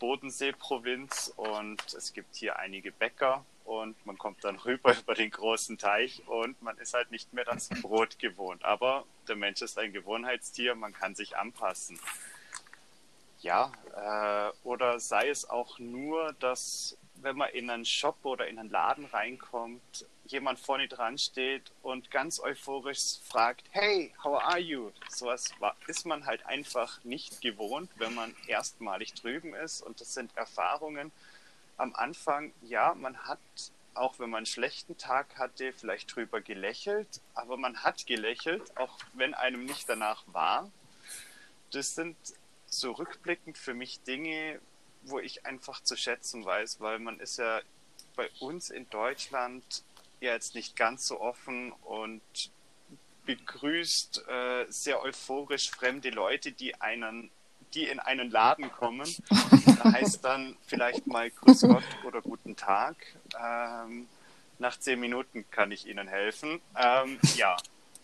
Bodenseeprovinz 0.00 1.32
und 1.36 1.80
es 1.94 2.12
gibt 2.12 2.34
hier 2.34 2.58
einige 2.58 2.90
Bäcker 2.90 3.44
und 3.70 4.04
man 4.04 4.18
kommt 4.18 4.42
dann 4.42 4.56
rüber 4.56 4.96
über 4.98 5.14
den 5.14 5.30
großen 5.30 5.78
Teich 5.78 6.26
und 6.26 6.60
man 6.60 6.76
ist 6.78 6.92
halt 6.92 7.12
nicht 7.12 7.32
mehr 7.32 7.44
das 7.44 7.68
Brot 7.68 8.18
gewohnt. 8.18 8.64
Aber 8.64 9.04
der 9.28 9.36
Mensch 9.36 9.62
ist 9.62 9.78
ein 9.78 9.92
Gewohnheitstier, 9.92 10.74
man 10.74 10.92
kann 10.92 11.14
sich 11.14 11.36
anpassen. 11.36 11.98
Ja, 13.42 13.72
äh, 13.94 14.66
oder 14.66 14.98
sei 14.98 15.28
es 15.28 15.48
auch 15.48 15.78
nur, 15.78 16.34
dass 16.40 16.98
wenn 17.22 17.36
man 17.36 17.50
in 17.50 17.70
einen 17.70 17.84
Shop 17.84 18.16
oder 18.24 18.48
in 18.48 18.58
einen 18.58 18.70
Laden 18.70 19.04
reinkommt, 19.04 20.06
jemand 20.24 20.58
vorne 20.58 20.88
dran 20.88 21.16
steht 21.16 21.70
und 21.82 22.10
ganz 22.10 22.40
euphorisch 22.40 23.20
fragt, 23.22 23.68
hey, 23.70 24.12
how 24.24 24.42
are 24.42 24.58
you? 24.58 24.90
Sowas 25.08 25.54
ist 25.86 26.06
man 26.06 26.26
halt 26.26 26.44
einfach 26.46 27.02
nicht 27.04 27.40
gewohnt, 27.40 27.90
wenn 27.96 28.14
man 28.14 28.34
erstmalig 28.48 29.14
drüben 29.14 29.54
ist 29.54 29.80
und 29.80 30.00
das 30.00 30.12
sind 30.12 30.36
Erfahrungen. 30.36 31.12
Am 31.80 31.94
Anfang, 31.94 32.52
ja, 32.60 32.94
man 32.94 33.16
hat, 33.26 33.38
auch 33.94 34.18
wenn 34.18 34.28
man 34.28 34.38
einen 34.38 34.46
schlechten 34.46 34.98
Tag 34.98 35.38
hatte, 35.38 35.72
vielleicht 35.72 36.14
drüber 36.14 36.42
gelächelt, 36.42 37.22
aber 37.34 37.56
man 37.56 37.82
hat 37.82 38.06
gelächelt, 38.06 38.76
auch 38.76 38.98
wenn 39.14 39.32
einem 39.32 39.64
nicht 39.64 39.88
danach 39.88 40.22
war. 40.26 40.70
Das 41.70 41.94
sind 41.94 42.16
so 42.66 42.92
rückblickend 42.92 43.56
für 43.56 43.72
mich 43.72 44.02
Dinge, 44.02 44.60
wo 45.04 45.20
ich 45.20 45.46
einfach 45.46 45.82
zu 45.82 45.96
schätzen 45.96 46.44
weiß, 46.44 46.80
weil 46.80 46.98
man 46.98 47.18
ist 47.18 47.38
ja 47.38 47.62
bei 48.14 48.28
uns 48.40 48.68
in 48.68 48.88
Deutschland 48.90 49.64
ja 50.20 50.32
jetzt 50.32 50.54
nicht 50.54 50.76
ganz 50.76 51.06
so 51.06 51.18
offen 51.18 51.72
und 51.72 52.20
begrüßt 53.24 54.28
äh, 54.28 54.66
sehr 54.68 55.00
euphorisch 55.00 55.70
fremde 55.70 56.10
Leute, 56.10 56.52
die 56.52 56.74
einen, 56.78 57.30
die 57.74 57.88
in 57.88 58.00
einen 58.00 58.30
Laden 58.30 58.70
kommen. 58.72 59.08
Da 59.28 59.92
heißt 59.92 60.24
dann 60.24 60.56
vielleicht 60.66 61.06
mal 61.06 61.30
Grüß 61.30 61.62
Gott 61.62 61.84
oder 62.04 62.20
Guten 62.20 62.56
Tag. 62.56 62.96
Ähm, 63.40 64.08
nach 64.58 64.78
zehn 64.78 65.00
Minuten 65.00 65.50
kann 65.50 65.72
ich 65.72 65.86
Ihnen 65.86 66.08
helfen. 66.08 66.60
Ähm, 66.76 67.18
ja, 67.36 67.56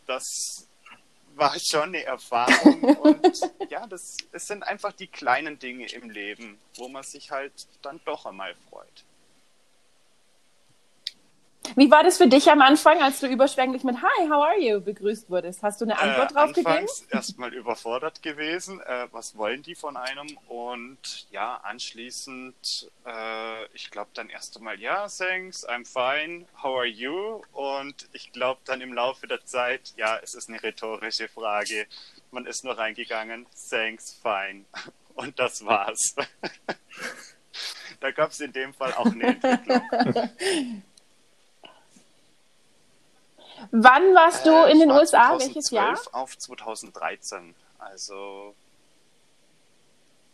das 0.06 0.68
war 1.34 1.54
schon 1.58 1.82
eine 1.82 2.02
Erfahrung 2.04 2.82
und 2.82 3.40
ja, 3.68 3.86
das, 3.86 4.16
es 4.32 4.46
sind 4.46 4.62
einfach 4.62 4.92
die 4.92 5.06
kleinen 5.06 5.58
Dinge 5.58 5.86
im 5.92 6.10
Leben, 6.10 6.58
wo 6.76 6.88
man 6.88 7.02
sich 7.02 7.30
halt 7.30 7.52
dann 7.82 8.00
doch 8.04 8.26
einmal 8.26 8.54
freut. 8.70 9.04
Wie 11.74 11.90
war 11.90 12.04
das 12.04 12.18
für 12.18 12.28
dich 12.28 12.50
am 12.50 12.62
Anfang, 12.62 13.02
als 13.02 13.20
du 13.20 13.26
überschwänglich 13.26 13.82
mit 13.82 13.96
Hi, 13.96 14.28
how 14.28 14.44
are 14.44 14.58
you 14.60 14.80
begrüßt 14.80 15.28
wurdest? 15.30 15.62
Hast 15.62 15.80
du 15.80 15.84
eine 15.84 15.98
Antwort 15.98 16.30
äh, 16.30 16.34
drauf 16.34 16.52
gegeben? 16.52 16.66
anfangs 16.66 17.00
erstmal 17.10 17.52
überfordert 17.54 18.22
gewesen. 18.22 18.80
Äh, 18.80 19.08
was 19.10 19.36
wollen 19.36 19.62
die 19.62 19.74
von 19.74 19.96
einem? 19.96 20.26
Und 20.48 21.26
ja, 21.30 21.56
anschließend, 21.62 22.90
äh, 23.04 23.66
ich 23.74 23.90
glaube 23.90 24.10
dann 24.14 24.28
erst 24.28 24.56
einmal, 24.56 24.78
ja, 24.80 25.06
thanks, 25.08 25.66
I'm 25.66 25.84
fine, 25.84 26.46
how 26.62 26.76
are 26.78 26.86
you? 26.86 27.42
Und 27.52 28.08
ich 28.12 28.32
glaube 28.32 28.60
dann 28.64 28.80
im 28.80 28.92
Laufe 28.92 29.26
der 29.26 29.44
Zeit, 29.44 29.94
ja, 29.96 30.18
es 30.22 30.34
ist 30.34 30.48
eine 30.48 30.62
rhetorische 30.62 31.28
Frage. 31.28 31.86
Man 32.30 32.46
ist 32.46 32.64
nur 32.64 32.78
reingegangen, 32.78 33.46
thanks, 33.70 34.18
fine. 34.22 34.64
Und 35.14 35.38
das 35.38 35.64
war's. 35.64 36.14
da 38.00 38.10
gab 38.10 38.30
es 38.30 38.40
in 38.40 38.52
dem 38.52 38.74
Fall 38.74 38.92
auch 38.94 39.06
eine 39.06 39.28
Entwicklung. 39.28 39.82
Wann 43.70 44.14
warst 44.14 44.46
du 44.46 44.50
Äh, 44.50 44.72
in 44.72 44.80
den 44.80 44.88
war 44.90 45.00
USA? 45.00 45.38
2012 45.38 45.40
Welches 45.54 45.70
Jahr? 45.70 45.98
Auf 46.12 46.36
2013. 46.38 47.54
Also 47.78 48.54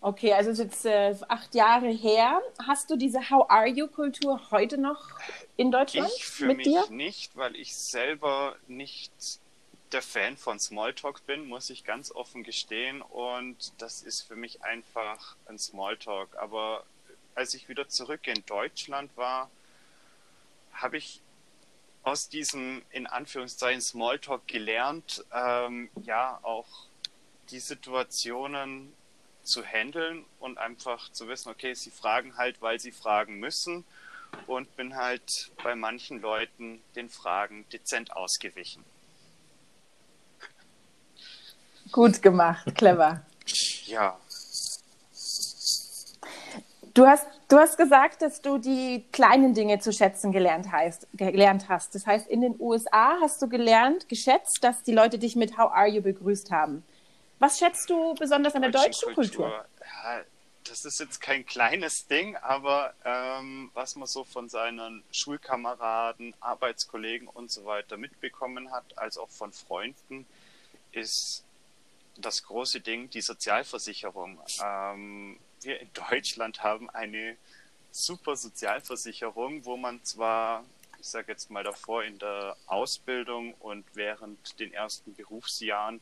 Okay, 0.04 0.32
also 0.32 0.50
es 0.50 0.58
ist 0.58 0.64
jetzt 0.64 0.84
äh, 0.86 1.14
acht 1.28 1.54
Jahre 1.54 1.88
her. 1.88 2.42
Hast 2.66 2.90
du 2.90 2.96
diese 2.96 3.30
How 3.30 3.48
are 3.48 3.68
you 3.68 3.86
Kultur 3.86 4.40
heute 4.50 4.76
noch 4.76 5.08
in 5.56 5.70
Deutschland 5.70 6.10
ich 6.16 6.26
für 6.26 6.46
mit 6.46 6.56
mich 6.58 6.66
dir? 6.66 6.84
nicht, 6.88 7.36
weil 7.36 7.54
ich 7.54 7.76
selber 7.76 8.56
nicht 8.66 9.12
der 9.92 10.02
Fan 10.02 10.36
von 10.36 10.58
Smalltalk 10.58 11.24
bin, 11.26 11.46
muss 11.46 11.70
ich 11.70 11.84
ganz 11.84 12.10
offen 12.10 12.42
gestehen. 12.42 13.00
Und 13.00 13.72
das 13.80 14.02
ist 14.02 14.22
für 14.22 14.34
mich 14.34 14.64
einfach 14.64 15.36
ein 15.46 15.58
Smalltalk. 15.58 16.34
Aber 16.36 16.82
als 17.36 17.54
ich 17.54 17.68
wieder 17.68 17.88
zurück 17.88 18.26
in 18.26 18.44
Deutschland 18.46 19.16
war, 19.16 19.50
habe 20.72 20.96
ich 20.96 21.21
aus 22.02 22.28
diesem 22.28 22.82
in 22.90 23.06
Anführungszeichen 23.06 23.80
Smalltalk 23.80 24.46
gelernt, 24.46 25.24
ähm, 25.32 25.90
ja 26.04 26.38
auch 26.42 26.66
die 27.50 27.60
Situationen 27.60 28.92
zu 29.44 29.64
handeln 29.64 30.24
und 30.38 30.58
einfach 30.58 31.10
zu 31.12 31.28
wissen, 31.28 31.50
okay, 31.50 31.74
sie 31.74 31.90
fragen 31.90 32.36
halt, 32.36 32.60
weil 32.60 32.78
sie 32.80 32.92
fragen 32.92 33.38
müssen 33.38 33.84
und 34.46 34.74
bin 34.76 34.96
halt 34.96 35.50
bei 35.62 35.74
manchen 35.74 36.20
Leuten 36.20 36.82
den 36.94 37.10
Fragen 37.10 37.66
dezent 37.72 38.12
ausgewichen. 38.12 38.84
Gut 41.90 42.22
gemacht, 42.22 42.74
clever. 42.74 43.24
Ja, 43.86 44.18
Du 46.94 47.06
hast, 47.06 47.26
du 47.48 47.56
hast 47.58 47.78
gesagt, 47.78 48.20
dass 48.20 48.42
du 48.42 48.58
die 48.58 49.04
kleinen 49.12 49.54
Dinge 49.54 49.78
zu 49.78 49.92
schätzen 49.92 50.30
gelernt, 50.30 50.70
heißt, 50.70 51.08
gelernt 51.14 51.68
hast. 51.68 51.94
Das 51.94 52.06
heißt, 52.06 52.28
in 52.28 52.42
den 52.42 52.54
USA 52.58 53.16
hast 53.20 53.40
du 53.40 53.48
gelernt, 53.48 54.08
geschätzt, 54.08 54.58
dass 54.62 54.82
die 54.82 54.92
Leute 54.92 55.18
dich 55.18 55.34
mit 55.34 55.56
How 55.56 55.72
are 55.72 55.88
you 55.88 56.02
begrüßt 56.02 56.50
haben. 56.50 56.84
Was 57.38 57.58
schätzt 57.58 57.88
du 57.88 58.14
besonders 58.14 58.54
an 58.54 58.62
der 58.62 58.70
deutschen, 58.70 59.14
Kultur? 59.14 59.46
Kultur? 59.46 59.64
Ja, 59.80 60.20
das 60.64 60.84
ist 60.84 61.00
jetzt 61.00 61.20
kein 61.20 61.46
kleines 61.46 62.06
Ding, 62.06 62.36
aber 62.36 62.92
ähm, 63.04 63.70
was 63.74 63.96
man 63.96 64.06
so 64.06 64.24
von 64.24 64.48
seinen 64.48 65.02
Schulkameraden, 65.10 66.34
Arbeitskollegen 66.40 67.26
und 67.26 67.50
so 67.50 67.64
weiter 67.64 67.96
mitbekommen 67.96 68.70
hat, 68.70 68.84
als 68.96 69.16
auch 69.16 69.30
von 69.30 69.52
Freunden, 69.52 70.26
ist 70.92 71.42
das 72.16 72.42
große 72.44 72.80
Ding 72.80 73.08
die 73.10 73.22
Sozialversicherung. 73.22 74.38
Ähm, 74.62 75.38
wir 75.64 75.80
in 75.80 75.90
Deutschland 75.92 76.62
haben 76.62 76.90
eine 76.90 77.36
super 77.90 78.36
Sozialversicherung, 78.36 79.64
wo 79.64 79.76
man 79.76 80.02
zwar, 80.04 80.64
ich 80.98 81.06
sage 81.06 81.32
jetzt 81.32 81.50
mal 81.50 81.64
davor 81.64 82.04
in 82.04 82.18
der 82.18 82.56
Ausbildung 82.66 83.54
und 83.54 83.84
während 83.94 84.58
den 84.58 84.72
ersten 84.72 85.14
Berufsjahren, 85.14 86.00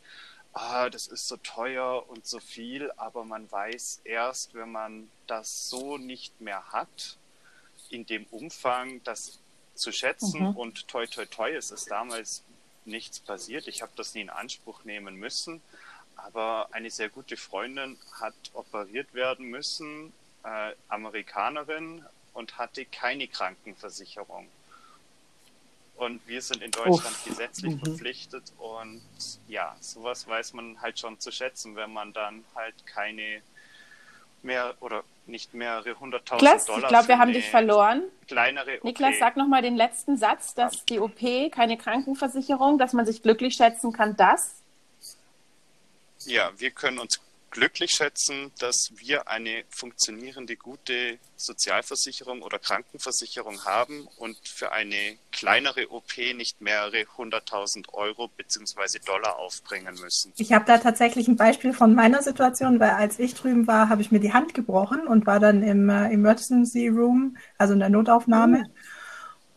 ah, 0.53 0.89
das 0.91 1.07
ist 1.07 1.29
so 1.29 1.37
teuer 1.39 2.09
und 2.09 2.27
so 2.27 2.41
viel, 2.41 2.91
aber 2.97 3.25
man 3.25 3.51
weiß 3.51 4.01
erst, 4.05 4.55
wenn 4.55 4.73
man 4.73 5.11
das 5.27 5.69
so 5.69 5.97
nicht 5.99 6.41
mehr 6.41 6.73
hat, 6.73 7.17
in 7.89 8.07
dem 8.07 8.27
Umfang, 8.31 9.03
das 9.05 9.39
zu 9.75 9.93
schätzen 9.93 10.51
mhm. 10.51 10.57
und 10.57 10.89
toi 10.89 11.07
toi 11.07 11.27
toi, 11.27 11.51
es 11.55 11.71
ist 11.71 11.91
damals 11.91 12.43
nichts 12.85 13.21
passiert. 13.21 13.69
Ich 13.69 13.83
habe 13.83 13.93
das 13.97 14.15
nie 14.15 14.23
in 14.23 14.31
Anspruch 14.31 14.85
nehmen 14.85 15.17
müssen. 15.17 15.63
Aber 16.25 16.69
eine 16.73 16.91
sehr 16.91 17.09
gute 17.09 17.37
Freundin 17.37 17.99
hat 18.21 18.35
operiert 18.53 19.13
werden 19.15 19.47
müssen, 19.47 20.13
äh, 20.45 20.73
Amerikanerin, 20.89 22.05
und 22.33 22.59
hatte 22.59 22.85
keine 22.85 23.27
Krankenversicherung. 23.27 24.49
Und 25.97 26.27
wir 26.27 26.41
sind 26.41 26.63
in 26.63 26.71
Deutschland 26.71 27.15
Uff. 27.15 27.25
gesetzlich 27.25 27.75
mhm. 27.75 27.81
verpflichtet 27.81 28.53
und 28.59 29.03
ja, 29.49 29.77
sowas 29.81 30.27
weiß 30.27 30.55
man 30.55 30.81
halt 30.81 30.99
schon 30.99 31.21
zu 31.21 31.31
schätzen, 31.31 31.77
wenn 31.77 31.93
man 31.93 32.13
dann 32.15 32.45
halt 32.55 32.75
keine 32.87 33.43
mehr 34.43 34.75
oder 34.81 35.05
nicht 35.27 35.53
mehrere 35.53 36.01
hunderttausend 36.01 36.69
Dollar. 36.69 36.83
Ich 36.85 36.89
glaube, 36.89 37.09
wir 37.09 37.19
haben 37.19 37.33
dich 37.35 37.51
verloren. 37.51 38.05
Kleinere 38.27 38.79
OP. 38.79 38.85
Niklas, 38.85 39.19
sag 39.19 39.37
nochmal 39.37 39.61
den 39.61 39.77
letzten 39.77 40.17
Satz, 40.17 40.55
dass 40.55 40.87
die 40.87 40.99
OP 40.99 41.21
keine 41.53 41.77
Krankenversicherung, 41.77 42.79
dass 42.79 42.95
man 42.95 43.05
sich 43.05 43.23
glücklich 43.23 43.55
schätzen 43.55 43.93
kann, 43.93 44.17
dass 44.17 44.60
ja, 46.27 46.53
wir 46.59 46.71
können 46.71 46.99
uns 46.99 47.21
glücklich 47.51 47.91
schätzen, 47.91 48.53
dass 48.59 48.91
wir 48.97 49.29
eine 49.29 49.65
funktionierende, 49.71 50.57
gute 50.57 51.19
Sozialversicherung 51.37 52.43
oder 52.43 52.59
Krankenversicherung 52.59 53.65
haben 53.65 54.07
und 54.17 54.37
für 54.45 54.73
eine 54.73 55.19
kleinere 55.33 55.91
OP 55.91 56.17
nicht 56.35 56.61
mehrere 56.61 57.05
hunderttausend 57.17 57.93
Euro 57.93 58.29
bzw. 58.29 59.01
Dollar 59.05 59.37
aufbringen 59.39 59.97
müssen. 60.01 60.33
Ich 60.37 60.53
habe 60.53 60.65
da 60.65 60.79
tatsächlich 60.79 61.29
ein 61.29 61.37
Beispiel 61.37 61.73
von 61.73 61.95
meiner 61.95 62.23
Situation, 62.23 62.79
weil 62.81 62.91
als 62.91 63.19
ich 63.19 63.35
drüben 63.35 63.67
war, 63.67 63.89
habe 63.89 64.03
ich 64.03 64.13
mir 64.13 64.21
die 64.21 64.33
Hand 64.33 64.55
gebrochen 64.55 65.07
und 65.07 65.27
war 65.27 65.41
dann 65.41 65.63
im 65.63 65.89
äh, 65.89 66.13
Emergency 66.13 66.89
Room, 66.89 67.37
also 67.59 67.75
in 67.75 67.81
der 67.81 67.91
Notaufnahme. 67.91 68.59
Mhm. 68.59 68.75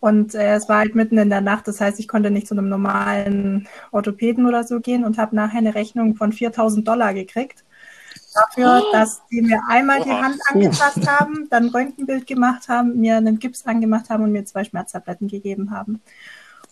Und 0.04 0.36
äh, 0.36 0.56
es 0.56 0.68
war 0.68 0.80
halt 0.80 0.96
mitten 0.96 1.18
in 1.18 1.30
der 1.30 1.40
Nacht, 1.40 1.66
das 1.66 1.80
heißt, 1.80 1.98
ich 1.98 2.10
konnte 2.10 2.30
nicht 2.30 2.46
zu 2.46 2.54
einem 2.54 2.68
normalen 2.68 3.70
Orthopäden 3.94 4.46
oder 4.46 4.66
so 4.66 4.82
gehen 4.82 5.06
und 5.06 5.18
habe 5.18 5.34
nachher 5.34 5.60
eine 5.60 5.76
Rechnung 5.76 6.18
von 6.18 6.34
4000 6.34 6.86
Dollar 6.86 7.14
gekriegt. 7.14 7.64
Dafür, 8.34 8.84
oh. 8.84 8.92
dass 8.92 9.22
die 9.32 9.42
mir 9.42 9.62
einmal 9.70 10.02
oh. 10.02 10.04
die 10.04 10.12
Hand 10.12 10.42
angefasst 10.52 11.08
haben, 11.08 11.48
dann 11.50 11.70
Röntgenbild 11.70 12.28
gemacht 12.28 12.68
haben, 12.68 13.00
mir 13.00 13.16
einen 13.16 13.40
Gips 13.40 13.66
angemacht 13.66 14.10
haben 14.10 14.26
und 14.26 14.34
mir 14.34 14.44
zwei 14.44 14.66
Schmerztabletten 14.66 15.30
gegeben 15.30 15.72
haben. 15.72 16.02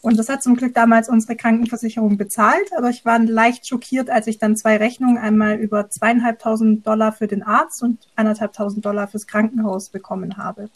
Und 0.01 0.19
das 0.19 0.27
hat 0.27 0.43
zum 0.43 0.57
Glück 0.57 0.73
damals 0.73 1.07
unsere 1.07 1.37
Krankenversicherung 1.37 2.17
bezahlt, 2.17 2.71
aber 2.77 2.89
ich 2.89 3.05
war 3.05 3.17
leicht 3.17 3.65
schockiert, 3.65 4.09
als 4.09 4.27
ich 4.27 4.39
dann 4.39 4.57
zwei 4.57 4.75
Rechnungen, 4.75 5.17
einmal 5.17 5.55
über 5.55 5.89
zweieinhalbtausend 5.89 6.85
Dollar 6.85 7.13
für 7.13 7.27
den 7.27 7.43
Arzt 7.43 7.81
und 7.81 8.09
eineinhalbtausend 8.17 8.83
Dollar 8.83 9.07
fürs 9.07 9.25
Krankenhaus 9.25 9.87
bekommen 9.87 10.35
habe. 10.35 10.69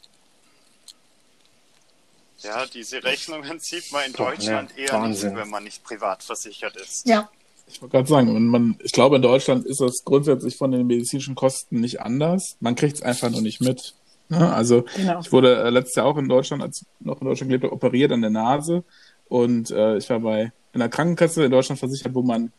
Ja, 2.40 2.66
diese 2.66 3.04
Rechnungen 3.04 3.60
sieht 3.60 3.92
man 3.92 4.06
in 4.08 4.14
Deutschland 4.14 4.72
ja, 4.76 4.84
eher 4.84 4.94
Wahnsinn. 4.94 5.30
nicht, 5.30 5.42
wenn 5.42 5.50
man 5.50 5.64
nicht 5.64 5.84
privat 5.84 6.24
versichert 6.24 6.76
ist. 6.76 7.08
Ja. 7.08 7.30
Ich 7.68 7.82
wollte 7.82 7.94
gerade 7.94 8.08
sagen, 8.08 8.48
man, 8.50 8.78
ich 8.84 8.92
glaube, 8.92 9.16
in 9.16 9.22
Deutschland 9.22 9.66
ist 9.66 9.82
das 9.82 10.04
grundsätzlich 10.06 10.56
von 10.56 10.72
den 10.72 10.86
medizinischen 10.86 11.34
Kosten 11.34 11.80
nicht 11.80 12.02
anders. 12.02 12.58
Man 12.60 12.76
kriegt 12.76 12.98
es 12.98 13.02
einfach 13.02 13.30
nur 13.30 13.42
nicht 13.42 13.62
mit. 13.62 13.96
Ne? 14.28 14.54
also 14.54 14.86
genau. 14.96 15.20
ich 15.20 15.32
wurde 15.32 15.64
äh, 15.64 15.70
letztes 15.70 15.96
Jahr 15.96 16.08
auch 16.08 16.18
in 16.18 16.28
Deutschland, 16.28 16.64
als 16.64 16.84
noch 17.00 17.22
in 17.22 17.28
Deutschland 17.28 17.50
gelebt 17.52 17.72
operiert 17.72 18.12
an 18.12 18.22
der 18.22 18.32
Nase. 18.32 18.84
Und 19.28 19.72
äh, 19.72 19.98
ich 19.98 20.10
war 20.10 20.20
bei 20.20 20.52
einer 20.74 20.90
Krankenkasse 20.90 21.46
in 21.46 21.52
Deutschland 21.52 21.80
versichert, 21.80 22.14
wo 22.14 22.22
man 22.22 22.52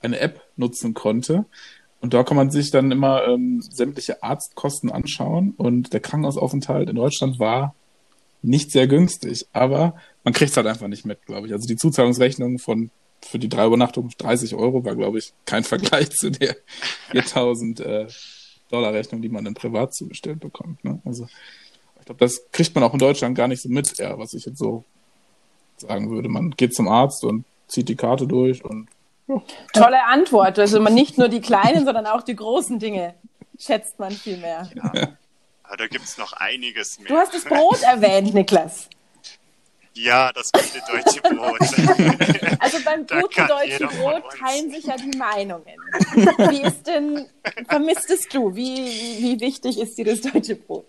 eine 0.00 0.18
App 0.18 0.40
nutzen 0.56 0.94
konnte. 0.94 1.44
Und 2.00 2.14
da 2.14 2.22
kann 2.22 2.36
man 2.36 2.50
sich 2.50 2.70
dann 2.70 2.92
immer 2.92 3.26
ähm, 3.26 3.60
sämtliche 3.60 4.22
Arztkosten 4.22 4.90
anschauen. 4.90 5.54
Und 5.56 5.92
der 5.92 6.00
Krankenhausaufenthalt 6.00 6.88
in 6.88 6.96
Deutschland 6.96 7.38
war 7.38 7.74
nicht 8.42 8.70
sehr 8.70 8.86
günstig, 8.86 9.46
aber 9.52 9.96
man 10.24 10.34
kriegt 10.34 10.50
es 10.50 10.56
halt 10.56 10.66
einfach 10.66 10.88
nicht 10.88 11.04
mit, 11.04 11.24
glaube 11.26 11.46
ich. 11.46 11.52
Also 11.52 11.66
die 11.66 11.76
Zuzahlungsrechnung 11.76 12.58
von 12.58 12.90
für 13.20 13.38
die 13.38 13.48
drei 13.48 13.66
Übernachtungen 13.66 14.12
30 14.16 14.54
Euro 14.54 14.84
war, 14.84 14.94
glaube 14.94 15.18
ich, 15.18 15.32
kein 15.44 15.64
Vergleich 15.64 16.10
zu 16.10 16.30
der 16.30 16.56
4000 17.10 17.80
äh, 17.80 18.06
Dollar 18.70 18.92
Rechnung, 18.92 19.22
die 19.22 19.28
man 19.28 19.44
dann 19.44 19.54
privat 19.54 19.94
zugestellt 19.94 20.40
bekommt. 20.40 20.84
Ne? 20.84 21.00
Also 21.04 21.26
ich 21.98 22.06
glaube, 22.06 22.20
das 22.20 22.50
kriegt 22.52 22.74
man 22.74 22.84
auch 22.84 22.92
in 22.92 22.98
Deutschland 22.98 23.36
gar 23.36 23.48
nicht 23.48 23.62
so 23.62 23.68
mit, 23.68 23.98
eher, 23.98 24.18
was 24.18 24.34
ich 24.34 24.46
jetzt 24.46 24.58
so 24.58 24.84
sagen 25.76 26.10
würde. 26.10 26.28
Man 26.28 26.50
geht 26.52 26.74
zum 26.74 26.88
Arzt 26.88 27.24
und 27.24 27.44
zieht 27.66 27.88
die 27.88 27.96
Karte 27.96 28.26
durch 28.26 28.64
und 28.64 28.88
ja. 29.26 29.42
Tolle 29.74 30.04
Antwort. 30.04 30.58
Also 30.58 30.80
man 30.80 30.94
nicht 30.94 31.18
nur 31.18 31.28
die 31.28 31.40
kleinen, 31.40 31.84
sondern 31.84 32.06
auch 32.06 32.22
die 32.22 32.36
großen 32.36 32.78
Dinge 32.78 33.14
schätzt 33.58 33.98
man 33.98 34.12
viel 34.12 34.38
mehr. 34.38 34.68
Ja. 34.74 35.08
Aber 35.68 35.76
da 35.76 35.86
gibt 35.86 36.06
es 36.06 36.16
noch 36.16 36.32
einiges 36.32 36.98
mehr. 36.98 37.08
Du 37.08 37.16
hast 37.18 37.34
das 37.34 37.44
Brot 37.44 37.82
erwähnt, 37.82 38.32
Niklas. 38.32 38.88
Ja, 39.92 40.32
das 40.32 40.50
gute 40.50 40.80
deutsche 40.90 41.20
Brot. 41.20 41.60
Also 42.60 42.78
beim 42.84 43.06
guten 43.06 43.46
deutschen 43.46 43.88
Brot 43.88 44.24
teilen 44.36 44.70
sich 44.70 44.84
ja 44.84 44.96
die 44.96 45.16
Meinungen. 45.16 45.76
Wie 46.50 46.62
ist 46.62 46.86
denn, 46.86 47.28
vermisstest 47.68 48.34
du? 48.34 48.54
Wie, 48.54 48.76
wie, 48.76 49.22
wie 49.22 49.40
wichtig 49.40 49.78
ist 49.78 49.96
dir 49.96 50.04
das 50.04 50.20
deutsche 50.20 50.56
Brot? 50.56 50.86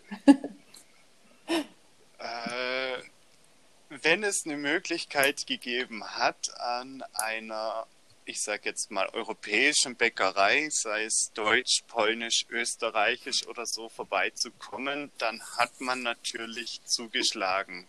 Äh, 2.17 2.97
wenn 3.89 4.23
es 4.23 4.45
eine 4.45 4.57
Möglichkeit 4.57 5.45
gegeben 5.45 6.03
hat, 6.03 6.51
an 6.59 7.03
einer 7.13 7.86
ich 8.30 8.43
sage 8.43 8.61
jetzt 8.65 8.91
mal, 8.91 9.09
europäischen 9.13 9.95
Bäckerei, 9.95 10.69
sei 10.71 11.05
es 11.05 11.32
deutsch, 11.34 11.82
polnisch, 11.88 12.45
österreichisch 12.49 13.47
oder 13.47 13.65
so, 13.65 13.89
vorbeizukommen, 13.89 15.11
dann 15.17 15.41
hat 15.57 15.82
man 15.82 16.03
natürlich 16.03 16.80
zugeschlagen. 16.86 17.88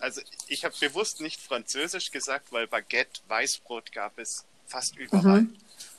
Also 0.00 0.22
ich 0.48 0.64
habe 0.64 0.74
bewusst 0.80 1.20
nicht 1.20 1.40
französisch 1.40 2.10
gesagt, 2.10 2.50
weil 2.50 2.66
Baguette, 2.66 3.20
Weißbrot 3.28 3.92
gab 3.92 4.18
es 4.18 4.44
fast 4.66 4.96
überall. 4.96 5.42
Mhm. 5.42 5.56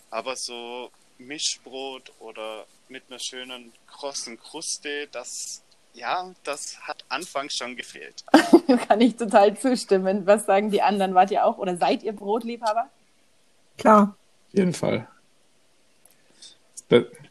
Aber 0.10 0.36
so 0.36 0.92
Mischbrot 1.18 2.12
oder 2.20 2.68
mit 2.90 3.04
einer 3.08 3.20
schönen 3.20 3.72
krossen 3.88 4.38
Kruste, 4.38 5.08
das 5.14 5.64
ja, 5.94 6.30
das 6.44 6.78
hat 6.82 7.06
anfangs 7.10 7.56
schon 7.56 7.76
gefehlt. 7.76 8.24
Kann 8.88 9.02
ich 9.02 9.16
total 9.16 9.58
zustimmen. 9.58 10.28
Was 10.28 10.46
sagen 10.46 10.70
die 10.70 10.84
anderen? 10.84 11.16
Wart 11.16 11.32
ihr 11.32 11.44
auch 11.44 11.58
oder 11.58 11.76
seid 11.78 12.04
ihr 12.04 12.14
Brotliebhaber? 12.14 12.90
Klar. 13.78 14.16
Auf 14.50 14.58
jeden 14.58 14.74
Fall. 14.74 15.08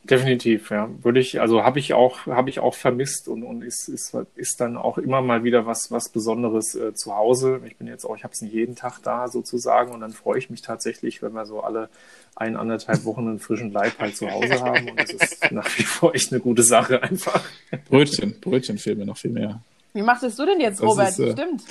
Definitiv, 0.09 0.70
ja. 0.70 0.88
Würde 1.03 1.18
ich, 1.18 1.40
also 1.40 1.64
habe 1.64 1.80
ich 1.80 1.92
auch, 1.92 2.26
habe 2.26 2.49
ich 2.49 2.61
auch 2.61 2.74
vermisst 2.74 3.26
und, 3.26 3.42
und 3.42 3.62
ist, 3.62 3.88
ist, 3.88 4.16
ist 4.36 4.61
dann 4.61 4.76
auch 4.76 4.99
immer 4.99 5.20
mal 5.20 5.42
wieder 5.42 5.66
was, 5.66 5.90
was 5.90 6.11
Besonderes 6.11 6.74
äh, 6.76 6.94
zu 6.94 7.16
Hause. 7.16 7.61
Ich 7.66 7.76
bin 7.76 7.88
jetzt 7.88 8.05
auch, 8.05 8.16
ich 8.16 8.22
habe 8.22 8.32
es 8.32 8.40
nicht 8.40 8.55
jeden 8.55 8.76
Tag 8.76 9.01
da 9.03 9.26
sozusagen 9.28 9.92
und 9.92 10.01
dann 10.01 10.12
freue 10.12 10.38
ich 10.38 10.49
mich 10.49 10.62
tatsächlich, 10.62 11.22
wenn 11.22 11.32
wir 11.32 11.44
so 11.44 11.61
alle 11.62 11.88
ein, 12.36 12.57
anderthalb 12.57 13.05
Wochen 13.05 13.26
einen 13.26 13.40
frischen 13.40 13.72
Leib 13.72 13.99
halt 13.99 14.16
zu 14.16 14.30
Hause 14.30 14.61
haben 14.61 14.90
und 14.90 15.01
das 15.01 15.11
ist 15.11 15.51
nach 15.51 15.66
wie 15.76 15.82
vor 15.82 16.14
echt 16.14 16.30
eine 16.32 16.40
gute 16.40 16.62
Sache 16.62 17.03
einfach. 17.03 17.42
Brötchen, 17.88 18.38
Brötchen 18.40 18.78
fehlen 18.78 18.99
mir 18.99 19.07
noch 19.07 19.18
viel 19.18 19.32
mehr. 19.32 19.61
Wie 19.92 20.03
machtest 20.03 20.38
du 20.38 20.47
denn 20.47 20.61
jetzt, 20.61 20.82
Robert? 20.82 21.09
Ist, 21.09 21.18
äh, 21.18 21.32
Stimmt. 21.32 21.64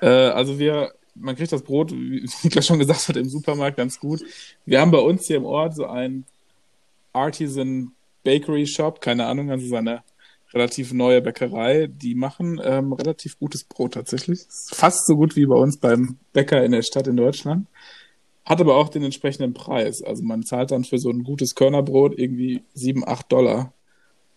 Äh, 0.00 0.06
also 0.08 0.58
wir, 0.58 0.92
man 1.18 1.36
kriegt 1.36 1.52
das 1.52 1.62
Brot, 1.62 1.92
wie 1.92 2.28
Niklas 2.42 2.66
schon 2.66 2.78
gesagt 2.78 3.08
hat, 3.08 3.16
im 3.16 3.28
Supermarkt 3.28 3.76
ganz 3.76 3.98
gut. 3.98 4.22
Wir 4.64 4.80
haben 4.80 4.90
bei 4.90 4.98
uns 4.98 5.26
hier 5.26 5.36
im 5.36 5.44
Ort 5.44 5.74
so 5.74 5.86
einen 5.86 6.24
Artisan 7.12 7.92
Bakery 8.24 8.66
Shop, 8.66 9.00
keine 9.00 9.26
Ahnung, 9.26 9.50
also 9.50 9.66
so 9.66 9.76
eine 9.76 10.02
relativ 10.52 10.92
neue 10.92 11.20
Bäckerei, 11.22 11.86
die 11.86 12.14
machen 12.14 12.60
ähm, 12.62 12.92
relativ 12.92 13.38
gutes 13.38 13.64
Brot 13.64 13.94
tatsächlich. 13.94 14.46
Fast 14.72 15.06
so 15.06 15.16
gut 15.16 15.36
wie 15.36 15.46
bei 15.46 15.56
uns 15.56 15.76
beim 15.76 16.16
Bäcker 16.32 16.64
in 16.64 16.72
der 16.72 16.82
Stadt 16.82 17.06
in 17.06 17.16
Deutschland. 17.16 17.66
Hat 18.44 18.60
aber 18.60 18.76
auch 18.76 18.88
den 18.88 19.02
entsprechenden 19.02 19.54
Preis. 19.54 20.02
Also 20.02 20.22
man 20.22 20.44
zahlt 20.44 20.70
dann 20.70 20.84
für 20.84 20.98
so 20.98 21.10
ein 21.10 21.24
gutes 21.24 21.54
Körnerbrot 21.54 22.16
irgendwie 22.16 22.62
sieben, 22.74 23.06
acht 23.06 23.30
Dollar. 23.32 23.72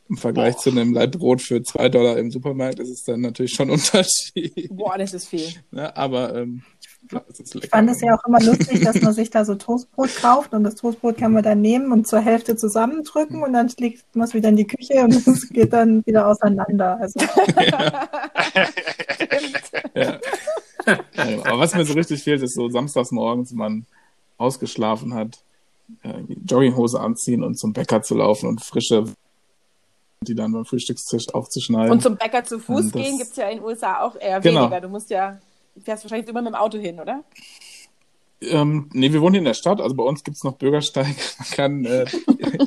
Im 0.10 0.18
Vergleich 0.18 0.55
Boah. 0.55 0.62
zu 0.62 0.70
einem 0.72 0.93
Laib 0.93 1.12
Brot 1.12 1.41
für 1.41 1.62
zwei 1.64 1.88
Dollar 1.89 2.18
im 2.18 2.32
Supermarkt 2.32 2.80
ist 2.80 2.89
es 2.89 3.03
dann 3.03 3.22
natürlich 3.22 3.53
schon 3.53 3.70
ein 3.70 3.74
Unterschied. 3.74 4.70
Boah, 4.76 4.97
das 4.97 5.14
ist 5.14 5.28
viel. 5.28 5.47
Ne? 5.72 5.95
Aber 5.95 6.36
ähm, 6.36 6.64
ja, 7.12 7.24
es 7.30 7.39
ist 7.39 7.53
lecker. 7.53 7.66
Ich 7.66 7.70
fand 7.70 7.89
es 7.89 8.01
ja 8.01 8.16
auch 8.16 8.26
immer 8.26 8.41
lustig, 8.41 8.82
dass 8.84 9.01
man 9.01 9.14
sich 9.14 9.30
da 9.30 9.45
so 9.45 9.55
Toastbrot 9.55 10.16
kauft 10.16 10.53
und 10.53 10.64
das 10.64 10.76
Toastbrot 10.76 11.18
kann 11.18 11.34
man 11.34 11.43
dann 11.43 11.62
nehmen 11.62 11.91
und 11.91 12.07
zur 12.07 12.20
Hälfte 12.20 12.55
zusammendrücken 12.55 13.43
und 13.43 13.53
dann 13.53 13.72
legt 13.78 14.03
man 14.16 14.28
es 14.28 14.34
wieder 14.34 14.49
in 14.49 14.55
die 14.55 14.68
Küche 14.68 15.03
und 15.03 15.16
es 15.28 15.49
geht 15.49 15.74
dann 15.74 16.05
wieder 16.05 16.28
auseinander. 16.28 16.97
Also 16.99 17.20
Ja. 19.95 20.20
Ja, 20.86 21.45
aber 21.45 21.60
was 21.60 21.76
mir 21.76 21.86
so 21.86 21.93
richtig 21.93 22.24
fehlt, 22.24 22.41
ist 22.41 22.55
so 22.55 22.70
samstags 22.70 23.12
morgens, 23.12 23.51
wenn 23.51 23.57
man 23.57 23.86
ausgeschlafen 24.38 25.14
hat, 25.14 25.43
äh, 26.03 26.24
die 26.28 26.38
Jogginghose 26.45 26.99
anziehen 26.99 27.43
und 27.43 27.60
zum 27.60 27.74
Bäcker 27.74 28.01
zu 28.01 28.16
laufen 28.16 28.47
und 28.47 28.62
frische, 28.62 29.03
die 30.28 30.36
dann 30.36 30.51
beim 30.51 30.65
Frühstückstisch 30.65 31.34
aufzuschneiden. 31.34 31.91
Und 31.91 32.01
zum 32.03 32.17
Bäcker 32.17 32.43
zu 32.43 32.59
Fuß 32.59 32.91
das- 32.91 33.01
gehen 33.01 33.17
gibt 33.17 33.32
es 33.32 33.36
ja 33.38 33.47
in 33.49 33.59
den 33.59 33.65
USA 33.65 34.01
auch 34.01 34.15
eher 34.17 34.39
Genau. 34.41 34.61
weniger. 34.63 34.82
Du 34.82 34.89
musst 34.89 35.09
ja, 35.09 35.39
du 35.76 35.82
fährst 35.82 36.03
wahrscheinlich 36.03 36.28
immer 36.30 36.41
mit 36.41 36.51
dem 36.51 36.55
Auto 36.55 36.78
hin, 36.78 36.99
oder? 36.99 37.24
Ähm, 38.41 38.89
nee, 38.93 39.11
wir 39.11 39.22
wohnen 39.22 39.34
hier 39.34 39.39
in 39.39 39.45
der 39.45 39.53
Stadt, 39.53 39.82
also 39.82 39.93
bei 39.95 40.03
uns 40.03 40.24
gibt's 40.24 40.43
noch 40.45 40.55
Bürgersteig. 40.55 41.07
Man 41.39 41.49
kann 41.51 41.86
äh, 41.86 42.05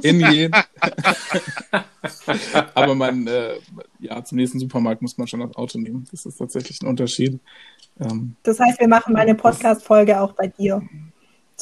hingehen. 0.02 0.52
Aber 2.74 2.94
man, 2.94 3.26
äh, 3.26 3.54
ja, 4.00 4.22
zum 4.24 4.36
nächsten 4.36 4.58
Supermarkt 4.58 5.00
muss 5.02 5.16
man 5.16 5.26
schon 5.26 5.40
das 5.40 5.54
Auto 5.56 5.78
nehmen. 5.78 6.06
Das 6.10 6.26
ist 6.26 6.36
tatsächlich 6.36 6.82
ein 6.82 6.88
Unterschied. 6.88 7.38
Ähm, 8.00 8.36
das 8.42 8.58
heißt, 8.60 8.80
wir 8.80 8.88
machen 8.88 9.14
meine 9.14 9.34
Podcast-Folge 9.34 10.20
auch 10.20 10.32
bei 10.32 10.48
dir 10.48 10.82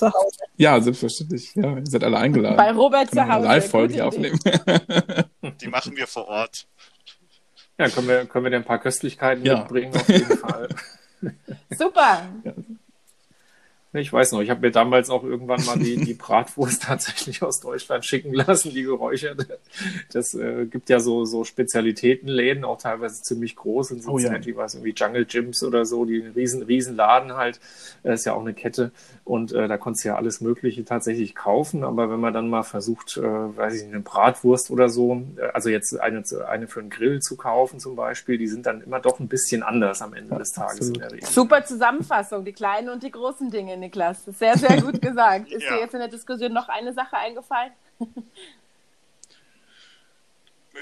zu 0.00 0.12
Hause. 0.12 0.38
ja, 0.56 0.80
selbstverständlich. 0.80 1.54
Ja, 1.54 1.76
ihr 1.78 1.86
seid 1.86 2.02
alle 2.04 2.18
eingeladen. 2.18 2.56
Bei 2.56 2.72
Robert 2.72 3.10
zu 3.10 3.26
Hause. 3.26 3.46
Live-Folge 3.46 4.04
aufnehmen. 4.04 4.38
Die 5.60 5.68
machen 5.68 5.96
wir 5.96 6.06
vor 6.06 6.26
Ort. 6.28 6.66
Ja, 7.78 7.88
können 7.88 8.08
wir, 8.08 8.26
können 8.26 8.44
wir 8.44 8.50
dir 8.50 8.56
ein 8.56 8.64
paar 8.64 8.78
Köstlichkeiten 8.80 9.44
Ja. 9.44 9.58
mitbringen, 9.60 9.94
auf 9.94 10.08
jeden 10.08 10.36
Fall. 10.36 10.68
Super. 11.70 12.22
Ich 13.92 14.12
weiß 14.12 14.32
noch, 14.32 14.40
ich 14.40 14.50
habe 14.50 14.60
mir 14.60 14.70
damals 14.70 15.10
auch 15.10 15.24
irgendwann 15.24 15.64
mal 15.64 15.76
die, 15.76 15.96
die 15.96 16.14
Bratwurst 16.14 16.82
tatsächlich 16.84 17.42
aus 17.42 17.58
Deutschland 17.58 18.04
schicken 18.04 18.32
lassen, 18.32 18.70
die 18.72 18.84
geräucherte. 18.84 19.58
Das 20.12 20.32
äh, 20.34 20.66
gibt 20.66 20.90
ja 20.90 21.00
so, 21.00 21.24
so 21.24 21.42
Spezialitätenläden, 21.42 22.64
auch 22.64 22.78
teilweise 22.78 23.20
ziemlich 23.22 23.56
groß 23.56 23.90
in 23.90 23.98
Oh 24.06 24.18
ja. 24.18 24.28
Cincinnati, 24.28 24.56
was 24.56 24.74
irgendwie 24.74 24.94
Jungle 24.96 25.24
Gyms 25.24 25.64
oder 25.64 25.84
so, 25.84 26.04
die 26.04 26.18
riesen, 26.18 26.62
riesen 26.62 26.94
Laden 26.94 27.36
halt, 27.36 27.58
äh, 28.04 28.14
ist 28.14 28.26
ja 28.26 28.34
auch 28.34 28.40
eine 28.40 28.54
Kette 28.54 28.92
und 29.24 29.52
äh, 29.52 29.66
da 29.68 29.76
konntest 29.76 30.04
du 30.04 30.08
ja 30.10 30.16
alles 30.16 30.40
Mögliche 30.40 30.84
tatsächlich 30.84 31.34
kaufen, 31.34 31.84
aber 31.84 32.10
wenn 32.10 32.20
man 32.20 32.32
dann 32.32 32.48
mal 32.48 32.62
versucht, 32.62 33.16
äh, 33.16 33.22
weiß 33.22 33.74
ich 33.74 33.82
nicht, 33.82 33.94
eine 33.94 34.02
Bratwurst 34.02 34.70
oder 34.70 34.88
so, 34.88 35.22
äh, 35.36 35.42
also 35.52 35.68
jetzt 35.68 35.98
eine, 36.00 36.22
eine 36.48 36.68
für 36.68 36.80
einen 36.80 36.90
Grill 36.90 37.20
zu 37.20 37.36
kaufen 37.36 37.80
zum 37.80 37.96
Beispiel, 37.96 38.38
die 38.38 38.48
sind 38.48 38.66
dann 38.66 38.82
immer 38.82 39.00
doch 39.00 39.20
ein 39.20 39.28
bisschen 39.28 39.62
anders 39.62 40.02
am 40.02 40.14
Ende 40.14 40.36
des 40.36 40.52
Tages 40.52 40.88
in 40.88 40.94
der 40.94 41.12
Regel. 41.12 41.28
Super 41.28 41.64
Zusammenfassung, 41.64 42.44
die 42.44 42.52
kleinen 42.52 42.88
und 42.88 43.02
die 43.02 43.10
großen 43.10 43.50
Dinge, 43.50 43.76
Niklas. 43.80 44.24
Sehr, 44.26 44.56
sehr 44.56 44.80
gut 44.80 45.00
gesagt. 45.02 45.50
Ist 45.50 45.62
Ja. 45.64 45.74
dir 45.74 45.80
jetzt 45.80 45.94
in 45.94 46.00
der 46.00 46.08
Diskussion 46.08 46.52
noch 46.52 46.68
eine 46.68 46.92
Sache 46.92 47.16
eingefallen? 47.16 47.72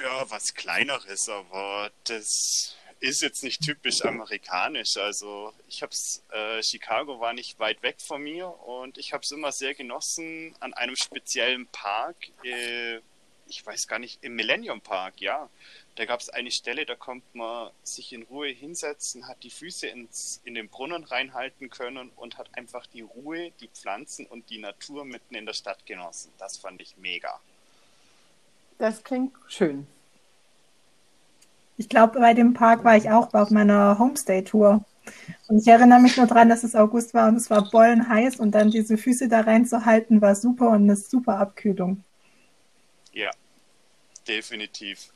Ja, 0.02 0.30
was 0.30 0.54
kleineres, 0.54 1.28
aber 1.28 1.90
das 2.04 2.76
ist 3.00 3.22
jetzt 3.22 3.42
nicht 3.42 3.62
typisch 3.62 4.04
amerikanisch. 4.04 4.96
Also 4.96 5.52
ich 5.68 5.82
hab's, 5.82 6.22
äh, 6.30 6.62
Chicago 6.62 7.20
war 7.20 7.32
nicht 7.32 7.58
weit 7.58 7.82
weg 7.82 7.96
von 8.00 8.22
mir 8.22 8.48
und 8.66 8.98
ich 8.98 9.12
habe 9.12 9.22
es 9.22 9.30
immer 9.30 9.50
sehr 9.50 9.74
genossen 9.74 10.54
an 10.60 10.74
einem 10.74 10.94
speziellen 10.94 11.66
Park. 11.68 12.16
Äh, 12.44 13.00
ich 13.48 13.66
weiß 13.66 13.88
gar 13.88 13.98
nicht, 13.98 14.22
im 14.22 14.34
Millennium 14.34 14.80
Park, 14.80 15.20
ja. 15.20 15.48
Da 15.96 16.04
gab 16.04 16.20
es 16.20 16.28
eine 16.28 16.50
Stelle, 16.50 16.86
da 16.86 16.94
konnte 16.94 17.26
man 17.32 17.70
sich 17.82 18.12
in 18.12 18.22
Ruhe 18.22 18.48
hinsetzen, 18.48 19.26
hat 19.26 19.42
die 19.42 19.50
Füße 19.50 19.88
ins, 19.88 20.40
in 20.44 20.54
den 20.54 20.68
Brunnen 20.68 21.04
reinhalten 21.04 21.70
können 21.70 22.10
und 22.16 22.38
hat 22.38 22.48
einfach 22.56 22.86
die 22.86 23.00
Ruhe, 23.00 23.50
die 23.60 23.68
Pflanzen 23.68 24.26
und 24.26 24.48
die 24.50 24.58
Natur 24.58 25.04
mitten 25.04 25.34
in 25.34 25.46
der 25.46 25.54
Stadt 25.54 25.84
genossen. 25.86 26.30
Das 26.38 26.56
fand 26.56 26.80
ich 26.80 26.96
mega. 26.98 27.40
Das 28.78 29.02
klingt 29.02 29.32
schön. 29.48 29.86
Ich 31.76 31.88
glaube, 31.88 32.20
bei 32.20 32.34
dem 32.34 32.54
Park 32.54 32.84
war 32.84 32.96
ich 32.96 33.10
auch 33.10 33.34
auf 33.34 33.50
meiner 33.50 33.98
Homestay-Tour. 33.98 34.84
Und 35.48 35.58
ich 35.58 35.66
erinnere 35.66 36.00
mich 36.00 36.16
nur 36.16 36.26
dran, 36.26 36.48
dass 36.48 36.64
es 36.64 36.74
August 36.74 37.14
war 37.14 37.28
und 37.28 37.36
es 37.36 37.50
war 37.50 37.70
bollenheiß 37.70 38.36
und 38.36 38.52
dann 38.52 38.70
diese 38.70 38.98
Füße 38.98 39.28
da 39.28 39.40
reinzuhalten 39.40 40.20
war 40.20 40.34
super 40.34 40.70
und 40.70 40.82
eine 40.82 40.96
super 40.96 41.38
Abkühlung. 41.38 42.04
Ja, 43.18 43.30
definitiv. 44.28 45.12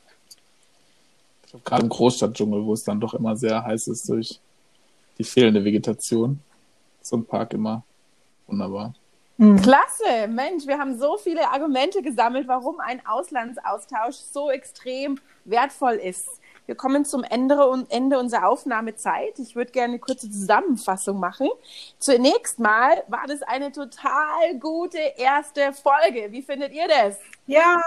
Gerade 1.63 1.83
im 1.83 1.89
Großstadtdschungel, 1.89 2.65
wo 2.65 2.73
es 2.73 2.83
dann 2.83 2.99
doch 2.99 3.13
immer 3.13 3.37
sehr 3.37 3.63
heiß 3.63 3.87
ist 3.87 4.09
durch 4.09 4.41
die 5.17 5.23
fehlende 5.23 5.63
Vegetation. 5.63 6.41
So 7.01 7.15
ein 7.15 7.25
Park 7.25 7.53
immer 7.53 7.85
wunderbar. 8.45 8.93
Hm. 9.37 9.55
Klasse, 9.61 10.27
Mensch, 10.27 10.67
wir 10.67 10.77
haben 10.77 10.99
so 10.99 11.15
viele 11.15 11.47
Argumente 11.47 12.01
gesammelt, 12.01 12.45
warum 12.49 12.81
ein 12.81 13.05
Auslandsaustausch 13.05 14.17
so 14.17 14.51
extrem 14.51 15.17
wertvoll 15.45 15.93
ist. 15.93 16.27
Wir 16.65 16.75
kommen 16.75 17.03
zum 17.03 17.23
Ende, 17.23 17.57
Ende 17.89 18.19
unserer 18.19 18.47
Aufnahmezeit. 18.47 19.37
Ich 19.39 19.55
würde 19.55 19.71
gerne 19.71 19.93
eine 19.93 19.99
kurze 19.99 20.29
Zusammenfassung 20.31 21.19
machen. 21.19 21.49
Zunächst 21.99 22.59
mal 22.59 23.03
war 23.07 23.25
das 23.27 23.41
eine 23.41 23.71
total 23.71 24.57
gute 24.59 24.97
erste 25.17 25.73
Folge. 25.73 26.31
Wie 26.31 26.41
findet 26.41 26.73
ihr 26.73 26.87
das? 26.87 27.17
Ja, 27.45 27.81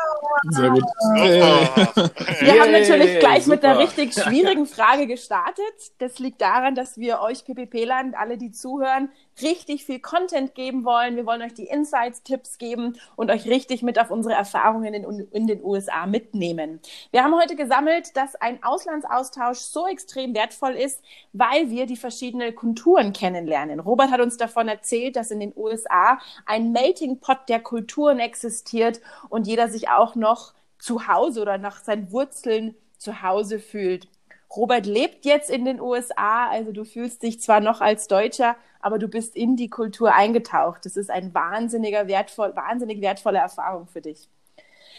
Sehr 0.51 0.71
gut. 0.71 0.85
Super. 0.99 2.11
Wir 2.41 2.61
haben 2.61 2.73
natürlich 2.73 3.19
gleich 3.19 3.47
mit 3.47 3.65
einer 3.65 3.75
super. 3.75 3.87
richtig 3.87 4.13
schwierigen 4.13 4.67
Frage 4.67 5.07
gestartet. 5.07 5.65
Das 5.99 6.19
liegt 6.19 6.43
daran, 6.43 6.75
dass 6.75 6.99
wir 6.99 7.21
euch 7.21 7.45
PPP-Land, 7.45 8.15
alle, 8.15 8.37
die 8.37 8.53
zuhören, 8.53 9.11
richtig 9.43 9.85
viel 9.85 10.01
Content 10.01 10.55
geben 10.55 10.85
wollen. 10.85 11.17
Wir 11.17 11.27
wollen 11.27 11.43
euch 11.43 11.55
die 11.55 11.67
Insights-Tipps 11.67 12.59
geben 12.59 12.99
und 13.17 13.31
euch 13.31 13.47
richtig 13.47 13.83
mit 13.83 13.99
auf 13.99 14.11
unsere 14.11 14.35
Erfahrungen 14.35 14.95
in, 14.95 15.29
in 15.31 15.47
den 15.47 15.63
USA 15.63 16.07
mitnehmen. 16.07 16.81
Wir 17.11 17.23
haben 17.23 17.35
heute 17.35 17.57
gesammelt, 17.57 18.17
dass 18.17 18.35
ein 18.37 18.63
Auslandsaustausch 18.63 19.59
so 19.59 19.87
extrem 19.87 20.35
wertvoll 20.35 20.73
ist, 20.73 21.03
weil 21.33 21.71
wir 21.71 21.87
die 21.87 21.97
verschiedenen 21.97 22.55
Kulturen 22.55 23.13
kennenlernen. 23.13 23.81
Robert 23.81 24.11
hat 24.11 24.21
uns 24.21 24.37
davon 24.37 24.69
erzählt, 24.69 25.17
dass 25.17 25.31
in 25.31 25.41
den 25.41 25.53
USA 25.57 26.19
ein 26.47 26.73
Melting 26.73 27.21
Pot 27.21 27.49
der 27.49 27.61
Kulturen 27.61 28.19
existiert 28.19 29.01
und 29.29 29.47
jeder 29.47 29.69
sich 29.69 29.89
auch 29.89 30.15
noch 30.15 30.55
zu 30.79 31.09
Hause 31.09 31.43
oder 31.43 31.59
nach 31.59 31.83
seinen 31.83 32.11
Wurzeln 32.13 32.75
zu 32.99 33.23
Hause 33.23 33.59
fühlt. 33.59 34.09
Robert 34.55 34.87
lebt 34.87 35.25
jetzt 35.25 35.51
in 35.51 35.65
den 35.65 35.81
USA, 35.81 36.49
also 36.49 36.73
du 36.73 36.85
fühlst 36.85 37.23
dich 37.23 37.41
zwar 37.41 37.61
noch 37.61 37.81
als 37.81 38.09
Deutscher, 38.09 38.57
aber 38.87 39.01
du 39.01 39.09
bist 39.09 39.35
in 39.35 39.57
die 39.57 39.69
Kultur 39.69 40.15
eingetaucht. 40.15 40.87
Das 40.87 40.97
ist 40.97 41.11
ein 41.11 41.35
wahnsinniger 41.35 42.07
wertvoll, 42.07 42.55
wahnsinnig 42.55 43.01
wertvolle 43.01 43.39
Erfahrung 43.39 43.89
für 43.89 44.01
dich. 44.01 44.29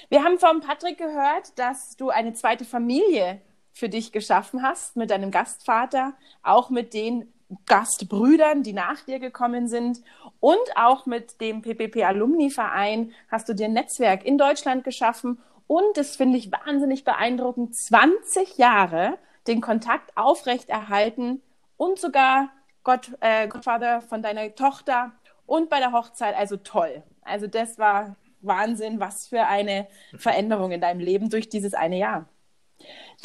Wir 0.10 0.26
haben 0.26 0.40
von 0.40 0.60
Patrick 0.60 0.98
gehört, 0.98 1.58
dass 1.58 1.96
du 1.96 2.10
eine 2.10 2.34
zweite 2.34 2.66
Familie 2.66 3.40
für 3.72 3.88
dich 3.88 4.12
geschaffen 4.12 4.62
hast 4.62 4.98
mit 4.98 5.10
deinem 5.10 5.32
Gastvater, 5.32 6.16
auch 6.44 6.70
mit 6.70 6.94
den 6.94 7.32
Gastbrüdern, 7.66 8.62
die 8.62 8.74
nach 8.74 9.06
dir 9.06 9.20
gekommen 9.20 9.70
sind 9.70 10.02
und 10.42 10.76
auch 10.76 11.06
mit 11.06 11.40
dem 11.40 11.62
PPP 11.62 12.04
Alumni 12.04 12.50
Verein 12.50 13.14
hast 13.32 13.48
du 13.48 13.54
dir 13.54 13.68
ein 13.68 13.74
Netzwerk 13.74 14.26
in 14.26 14.38
Deutschland 14.38 14.84
geschaffen 14.84 15.40
und 15.66 15.96
das 15.96 16.18
finde 16.18 16.38
ich 16.38 16.52
wahnsinnig 16.52 17.06
beeindruckend, 17.06 17.74
20 17.74 18.58
Jahre 18.58 19.18
den 19.48 19.62
Kontakt 19.62 20.18
aufrechterhalten 20.18 21.42
und 21.78 22.00
sogar 22.00 22.50
Gott, 22.88 23.12
äh, 23.20 23.50
Gottvater 23.50 24.00
von 24.00 24.22
deiner 24.22 24.56
Tochter 24.56 25.12
und 25.46 25.70
bei 25.70 25.80
der 25.80 25.92
Hochzeit, 25.92 26.34
also 26.38 26.56
toll. 26.56 27.04
Also 27.22 27.46
das 27.46 27.78
war 27.78 28.16
Wahnsinn, 28.40 29.02
was 29.02 29.28
für 29.28 29.46
eine 29.46 29.88
Veränderung 30.16 30.72
in 30.72 30.80
deinem 30.80 31.02
Leben 31.02 31.30
durch 31.30 31.50
dieses 31.50 31.74
eine 31.74 31.98
Jahr. 31.98 32.30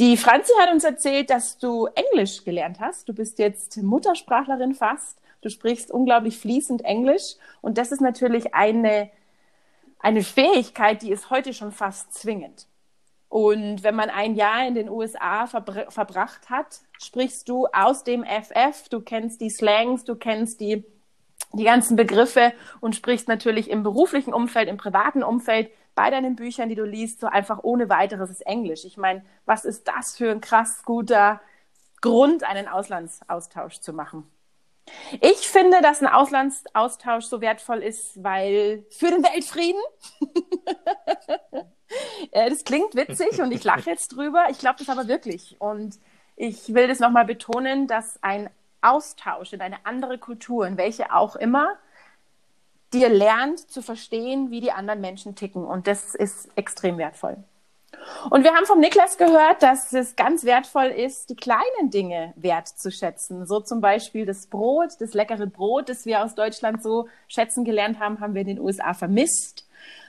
Die 0.00 0.16
Franzi 0.16 0.52
hat 0.58 0.72
uns 0.72 0.82
erzählt, 0.82 1.30
dass 1.30 1.58
du 1.58 1.86
Englisch 1.94 2.42
gelernt 2.42 2.80
hast. 2.80 3.08
Du 3.08 3.14
bist 3.14 3.38
jetzt 3.38 3.80
Muttersprachlerin 3.80 4.74
fast. 4.74 5.20
Du 5.42 5.48
sprichst 5.48 5.92
unglaublich 5.92 6.38
fließend 6.38 6.84
Englisch. 6.84 7.36
Und 7.60 7.78
das 7.78 7.92
ist 7.92 8.00
natürlich 8.00 8.56
eine, 8.56 9.10
eine 10.00 10.24
Fähigkeit, 10.24 11.02
die 11.02 11.12
ist 11.12 11.30
heute 11.30 11.54
schon 11.54 11.70
fast 11.70 12.14
zwingend. 12.14 12.66
Und 13.28 13.84
wenn 13.84 13.94
man 13.94 14.10
ein 14.10 14.34
Jahr 14.34 14.66
in 14.66 14.74
den 14.74 14.88
USA 14.88 15.46
verbr 15.46 15.88
verbracht 15.88 16.50
hat, 16.50 16.80
sprichst 17.04 17.48
du 17.48 17.66
aus 17.66 18.04
dem 18.04 18.24
FF, 18.24 18.88
du 18.88 19.00
kennst 19.00 19.40
die 19.40 19.50
Slangs, 19.50 20.04
du 20.04 20.14
kennst 20.16 20.60
die, 20.60 20.84
die 21.52 21.64
ganzen 21.64 21.96
Begriffe 21.96 22.52
und 22.80 22.96
sprichst 22.96 23.28
natürlich 23.28 23.70
im 23.70 23.82
beruflichen 23.82 24.32
Umfeld, 24.32 24.68
im 24.68 24.76
privaten 24.76 25.22
Umfeld 25.22 25.70
bei 25.94 26.10
deinen 26.10 26.36
Büchern, 26.36 26.68
die 26.68 26.74
du 26.74 26.84
liest, 26.84 27.20
so 27.20 27.26
einfach 27.26 27.60
ohne 27.62 27.88
weiteres 27.88 28.30
ist 28.30 28.46
Englisch. 28.46 28.84
Ich 28.84 28.96
meine, 28.96 29.24
was 29.44 29.64
ist 29.64 29.88
das 29.88 30.16
für 30.16 30.30
ein 30.30 30.40
krass 30.40 30.82
guter 30.84 31.40
Grund, 32.00 32.44
einen 32.44 32.68
Auslandsaustausch 32.68 33.80
zu 33.80 33.92
machen? 33.92 34.26
Ich 35.20 35.48
finde, 35.48 35.80
dass 35.80 36.00
ein 36.00 36.08
Auslandsaustausch 36.08 37.24
so 37.26 37.40
wertvoll 37.40 37.82
ist, 37.82 38.22
weil 38.22 38.84
für 38.90 39.08
den 39.08 39.22
Weltfrieden. 39.22 39.80
Äh, 42.30 42.48
das 42.48 42.64
klingt 42.64 42.94
witzig 42.94 43.42
und 43.42 43.52
ich 43.52 43.64
lache 43.64 43.90
jetzt 43.90 44.16
drüber. 44.16 44.46
Ich 44.48 44.58
glaube 44.58 44.78
das 44.78 44.88
aber 44.88 45.08
wirklich. 45.08 45.56
Und 45.58 45.98
ich 46.36 46.74
will 46.74 46.88
das 46.88 47.00
nochmal 47.00 47.24
betonen, 47.24 47.86
dass 47.86 48.22
ein 48.22 48.50
Austausch 48.80 49.52
in 49.52 49.60
eine 49.60 49.84
andere 49.84 50.18
Kultur, 50.18 50.66
in 50.66 50.76
welche 50.76 51.12
auch 51.12 51.36
immer, 51.36 51.76
dir 52.92 53.08
lernt 53.08 53.58
zu 53.70 53.80
verstehen, 53.80 54.50
wie 54.50 54.60
die 54.60 54.72
anderen 54.72 55.00
Menschen 55.00 55.34
ticken. 55.34 55.64
Und 55.64 55.86
das 55.86 56.14
ist 56.14 56.50
extrem 56.56 56.98
wertvoll. 56.98 57.38
Und 58.30 58.44
wir 58.44 58.54
haben 58.54 58.66
vom 58.66 58.80
Niklas 58.80 59.16
gehört, 59.16 59.62
dass 59.62 59.92
es 59.92 60.16
ganz 60.16 60.44
wertvoll 60.44 60.86
ist, 60.86 61.30
die 61.30 61.36
kleinen 61.36 61.90
Dinge 61.90 62.32
wertzuschätzen. 62.36 63.46
So 63.46 63.60
zum 63.60 63.80
Beispiel 63.80 64.26
das 64.26 64.46
Brot, 64.46 65.00
das 65.00 65.14
leckere 65.14 65.46
Brot, 65.46 65.88
das 65.88 66.04
wir 66.04 66.24
aus 66.24 66.34
Deutschland 66.34 66.82
so 66.82 67.08
schätzen 67.28 67.64
gelernt 67.64 68.00
haben, 68.00 68.20
haben 68.20 68.34
wir 68.34 68.42
in 68.42 68.48
den 68.48 68.60
USA 68.60 68.94
vermisst. 68.94 69.66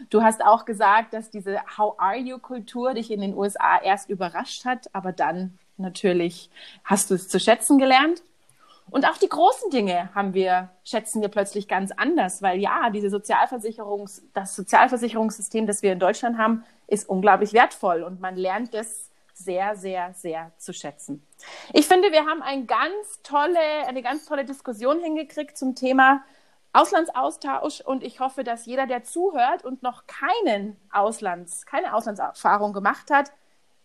Du 0.09 0.24
hast 0.24 0.43
auch 0.43 0.65
gesagt, 0.65 1.13
dass 1.13 1.30
diese 1.30 1.59
How 1.78 1.95
are 1.97 2.17
you 2.17 2.38
Kultur 2.38 2.93
dich 2.93 3.11
in 3.11 3.21
den 3.21 3.36
USA 3.36 3.80
erst 3.82 4.09
überrascht 4.09 4.65
hat, 4.65 4.89
aber 4.93 5.11
dann 5.11 5.57
natürlich 5.84 6.49
hast 6.84 7.11
du 7.11 7.13
es 7.13 7.29
zu 7.29 7.39
schätzen 7.39 7.77
gelernt. 7.77 8.23
Und 8.89 9.07
auch 9.07 9.17
die 9.17 9.29
großen 9.29 9.69
Dinge 9.69 10.09
haben 10.13 10.34
wir, 10.34 10.69
schätzen 10.84 11.21
wir 11.21 11.29
plötzlich 11.29 11.67
ganz 11.67 11.91
anders, 11.91 12.41
weil 12.41 12.59
ja, 12.59 12.89
diese 12.89 13.09
Sozialversicherungs, 13.09 14.23
das 14.34 14.55
Sozialversicherungssystem, 14.55 15.67
das 15.67 15.81
wir 15.81 15.93
in 15.93 15.99
Deutschland 15.99 16.38
haben, 16.38 16.65
ist 16.88 17.07
unglaublich 17.07 17.53
wertvoll 17.53 18.03
und 18.03 18.19
man 18.19 18.36
lernt 18.36 18.73
es 18.73 19.09
sehr, 19.34 19.75
sehr, 19.75 20.13
sehr 20.13 20.51
zu 20.57 20.73
schätzen. 20.73 21.25
Ich 21.71 21.88
finde, 21.88 22.11
wir 22.11 22.25
haben 22.25 22.41
ein 22.41 22.67
ganz 22.67 23.21
tolle, 23.23 23.88
eine 23.88 24.01
ganz 24.01 24.25
tolle 24.25 24.45
Diskussion 24.45 24.99
hingekriegt 24.99 25.57
zum 25.57 25.75
Thema 25.75 26.23
Auslandsaustausch 26.73 27.81
und 27.81 28.03
ich 28.03 28.19
hoffe, 28.19 28.43
dass 28.43 28.65
jeder, 28.65 28.88
der 28.88 29.03
zuhört 29.03 29.63
und 29.63 29.84
noch 29.84 30.05
keinen 30.07 30.75
Auslands, 30.91 31.65
keine 31.65 31.93
Auslandserfahrung 31.93 32.73
gemacht 32.73 33.11
hat, 33.11 33.31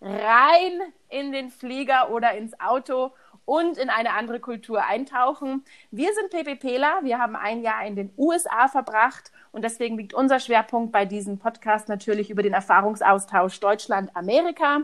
rein 0.00 0.80
in 1.08 1.32
den 1.32 1.50
Flieger 1.50 2.10
oder 2.10 2.32
ins 2.32 2.58
Auto 2.60 3.12
und 3.44 3.78
in 3.78 3.88
eine 3.88 4.12
andere 4.12 4.40
Kultur 4.40 4.84
eintauchen. 4.84 5.64
Wir 5.90 6.12
sind 6.12 6.30
PPPler, 6.30 7.00
wir 7.02 7.18
haben 7.18 7.34
ein 7.34 7.62
Jahr 7.62 7.84
in 7.86 7.96
den 7.96 8.12
USA 8.18 8.68
verbracht 8.68 9.32
und 9.52 9.62
deswegen 9.62 9.96
liegt 9.96 10.12
unser 10.12 10.38
Schwerpunkt 10.38 10.92
bei 10.92 11.06
diesem 11.06 11.38
Podcast 11.38 11.88
natürlich 11.88 12.28
über 12.28 12.42
den 12.42 12.52
Erfahrungsaustausch 12.52 13.58
Deutschland-Amerika. 13.60 14.80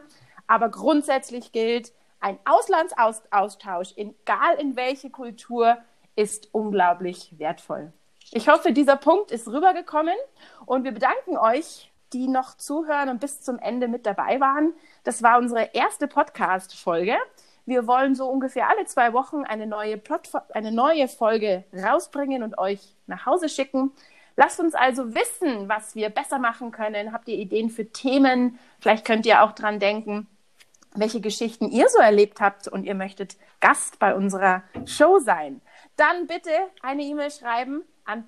Aber 0.47 0.71
grundsätzlich 0.71 1.53
gilt, 1.53 1.93
ein 2.21 2.39
Auslandsaustausch, 2.47 3.93
egal 3.97 4.55
in 4.59 4.77
welche 4.77 5.11
Kultur, 5.11 5.77
ist 6.17 6.49
unglaublich 6.53 7.35
wertvoll. 7.39 7.93
Ich 8.33 8.49
hoffe, 8.49 8.73
dieser 8.73 8.97
Punkt 8.97 9.31
ist 9.31 9.47
rübergekommen 9.47 10.17
und 10.65 10.85
wir 10.85 10.93
bedanken 10.93 11.37
euch, 11.37 11.93
die 12.15 12.29
noch 12.29 12.57
zuhören 12.57 13.09
und 13.09 13.21
bis 13.21 13.43
zum 13.43 13.59
Ende 13.59 13.89
mit 13.89 14.07
dabei 14.07 14.41
waren. 14.41 14.73
Das 15.03 15.23
war 15.23 15.39
unsere 15.39 15.71
erste 15.75 16.07
Podcast-Folge. 16.07 17.17
Wir 17.67 17.87
wollen 17.87 18.15
so 18.15 18.29
ungefähr 18.29 18.69
alle 18.69 18.85
zwei 18.85 19.13
Wochen 19.13 19.45
eine 19.45 19.67
neue, 19.67 20.01
eine 20.53 20.71
neue 20.71 21.09
Folge 21.09 21.65
rausbringen 21.75 22.43
und 22.43 22.57
euch 22.59 22.95
nach 23.07 23.27
Hause 23.27 23.49
schicken. 23.49 23.93
Lasst 24.37 24.61
uns 24.61 24.75
also 24.75 25.15
wissen, 25.15 25.69
was 25.69 25.95
wir 25.95 26.11
besser 26.11 26.39
machen 26.39 26.71
können. 26.71 27.13
Habt 27.13 27.29
ihr 27.29 27.37
Ideen 27.37 27.71
für 27.71 27.91
Themen? 27.91 28.59
Vielleicht 28.81 29.05
könnt 29.05 29.27
ihr 29.27 29.43
auch 29.43 29.53
dran 29.53 29.79
denken, 29.81 30.27
welche 30.95 31.21
Geschichten 31.21 31.71
ihr 31.71 31.89
so 31.89 31.99
erlebt 31.99 32.41
habt 32.41 32.69
und 32.69 32.85
ihr 32.85 32.95
möchtet 32.95 33.37
Gast 33.61 33.99
bei 33.99 34.15
unserer 34.15 34.63
Show 34.87 35.19
sein. 35.19 35.61
Dann 35.97 36.27
bitte 36.27 36.51
eine 36.83 37.03
E-Mail 37.03 37.31
schreiben 37.31 37.83
an 38.05 38.27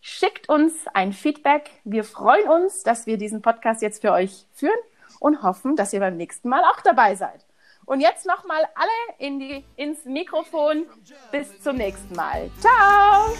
Schickt 0.00 0.48
uns 0.48 0.86
ein 0.94 1.12
Feedback. 1.12 1.70
Wir 1.84 2.04
freuen 2.04 2.48
uns, 2.48 2.84
dass 2.84 3.06
wir 3.06 3.18
diesen 3.18 3.42
Podcast 3.42 3.82
jetzt 3.82 4.00
für 4.02 4.12
euch 4.12 4.46
führen 4.52 4.78
und 5.18 5.42
hoffen, 5.42 5.74
dass 5.76 5.92
ihr 5.92 6.00
beim 6.00 6.16
nächsten 6.16 6.48
Mal 6.48 6.62
auch 6.64 6.80
dabei 6.82 7.14
seid. 7.16 7.44
Und 7.86 8.00
jetzt 8.00 8.26
nochmal 8.26 8.64
alle 8.74 8.90
in 9.18 9.38
die, 9.38 9.64
ins 9.76 10.04
Mikrofon. 10.04 10.86
Bis 11.30 11.62
zum 11.62 11.76
nächsten 11.76 12.14
Mal. 12.14 12.50
Ciao. 12.60 13.32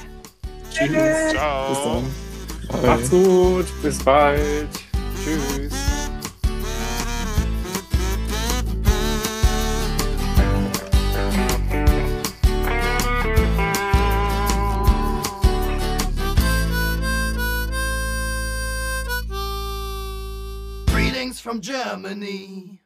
Tschüss. 0.70 1.30
Ciao. 1.30 1.68
Bis 1.68 1.82
dann. 1.82 2.36
Macht's 2.82 3.10
gut. 3.10 3.66
Bis 3.82 3.98
bald. 4.02 4.68
Tschüss. 5.22 5.96
from 21.46 21.60
Germany. 21.60 22.80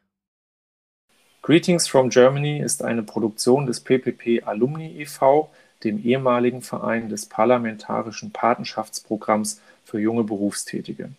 Greetings 1.41 1.87
from 1.87 2.09
Germany 2.09 2.59
ist 2.59 2.83
eine 2.83 3.01
Produktion 3.01 3.65
des 3.65 3.79
PPP 3.79 4.43
Alumni 4.45 5.01
e.V., 5.01 5.49
dem 5.83 5.97
ehemaligen 5.97 6.61
Verein 6.61 7.09
des 7.09 7.25
Parlamentarischen 7.25 8.31
Patenschaftsprogramms 8.31 9.59
für 9.91 9.99
junge 9.99 10.23
Berufstätige. 10.23 11.11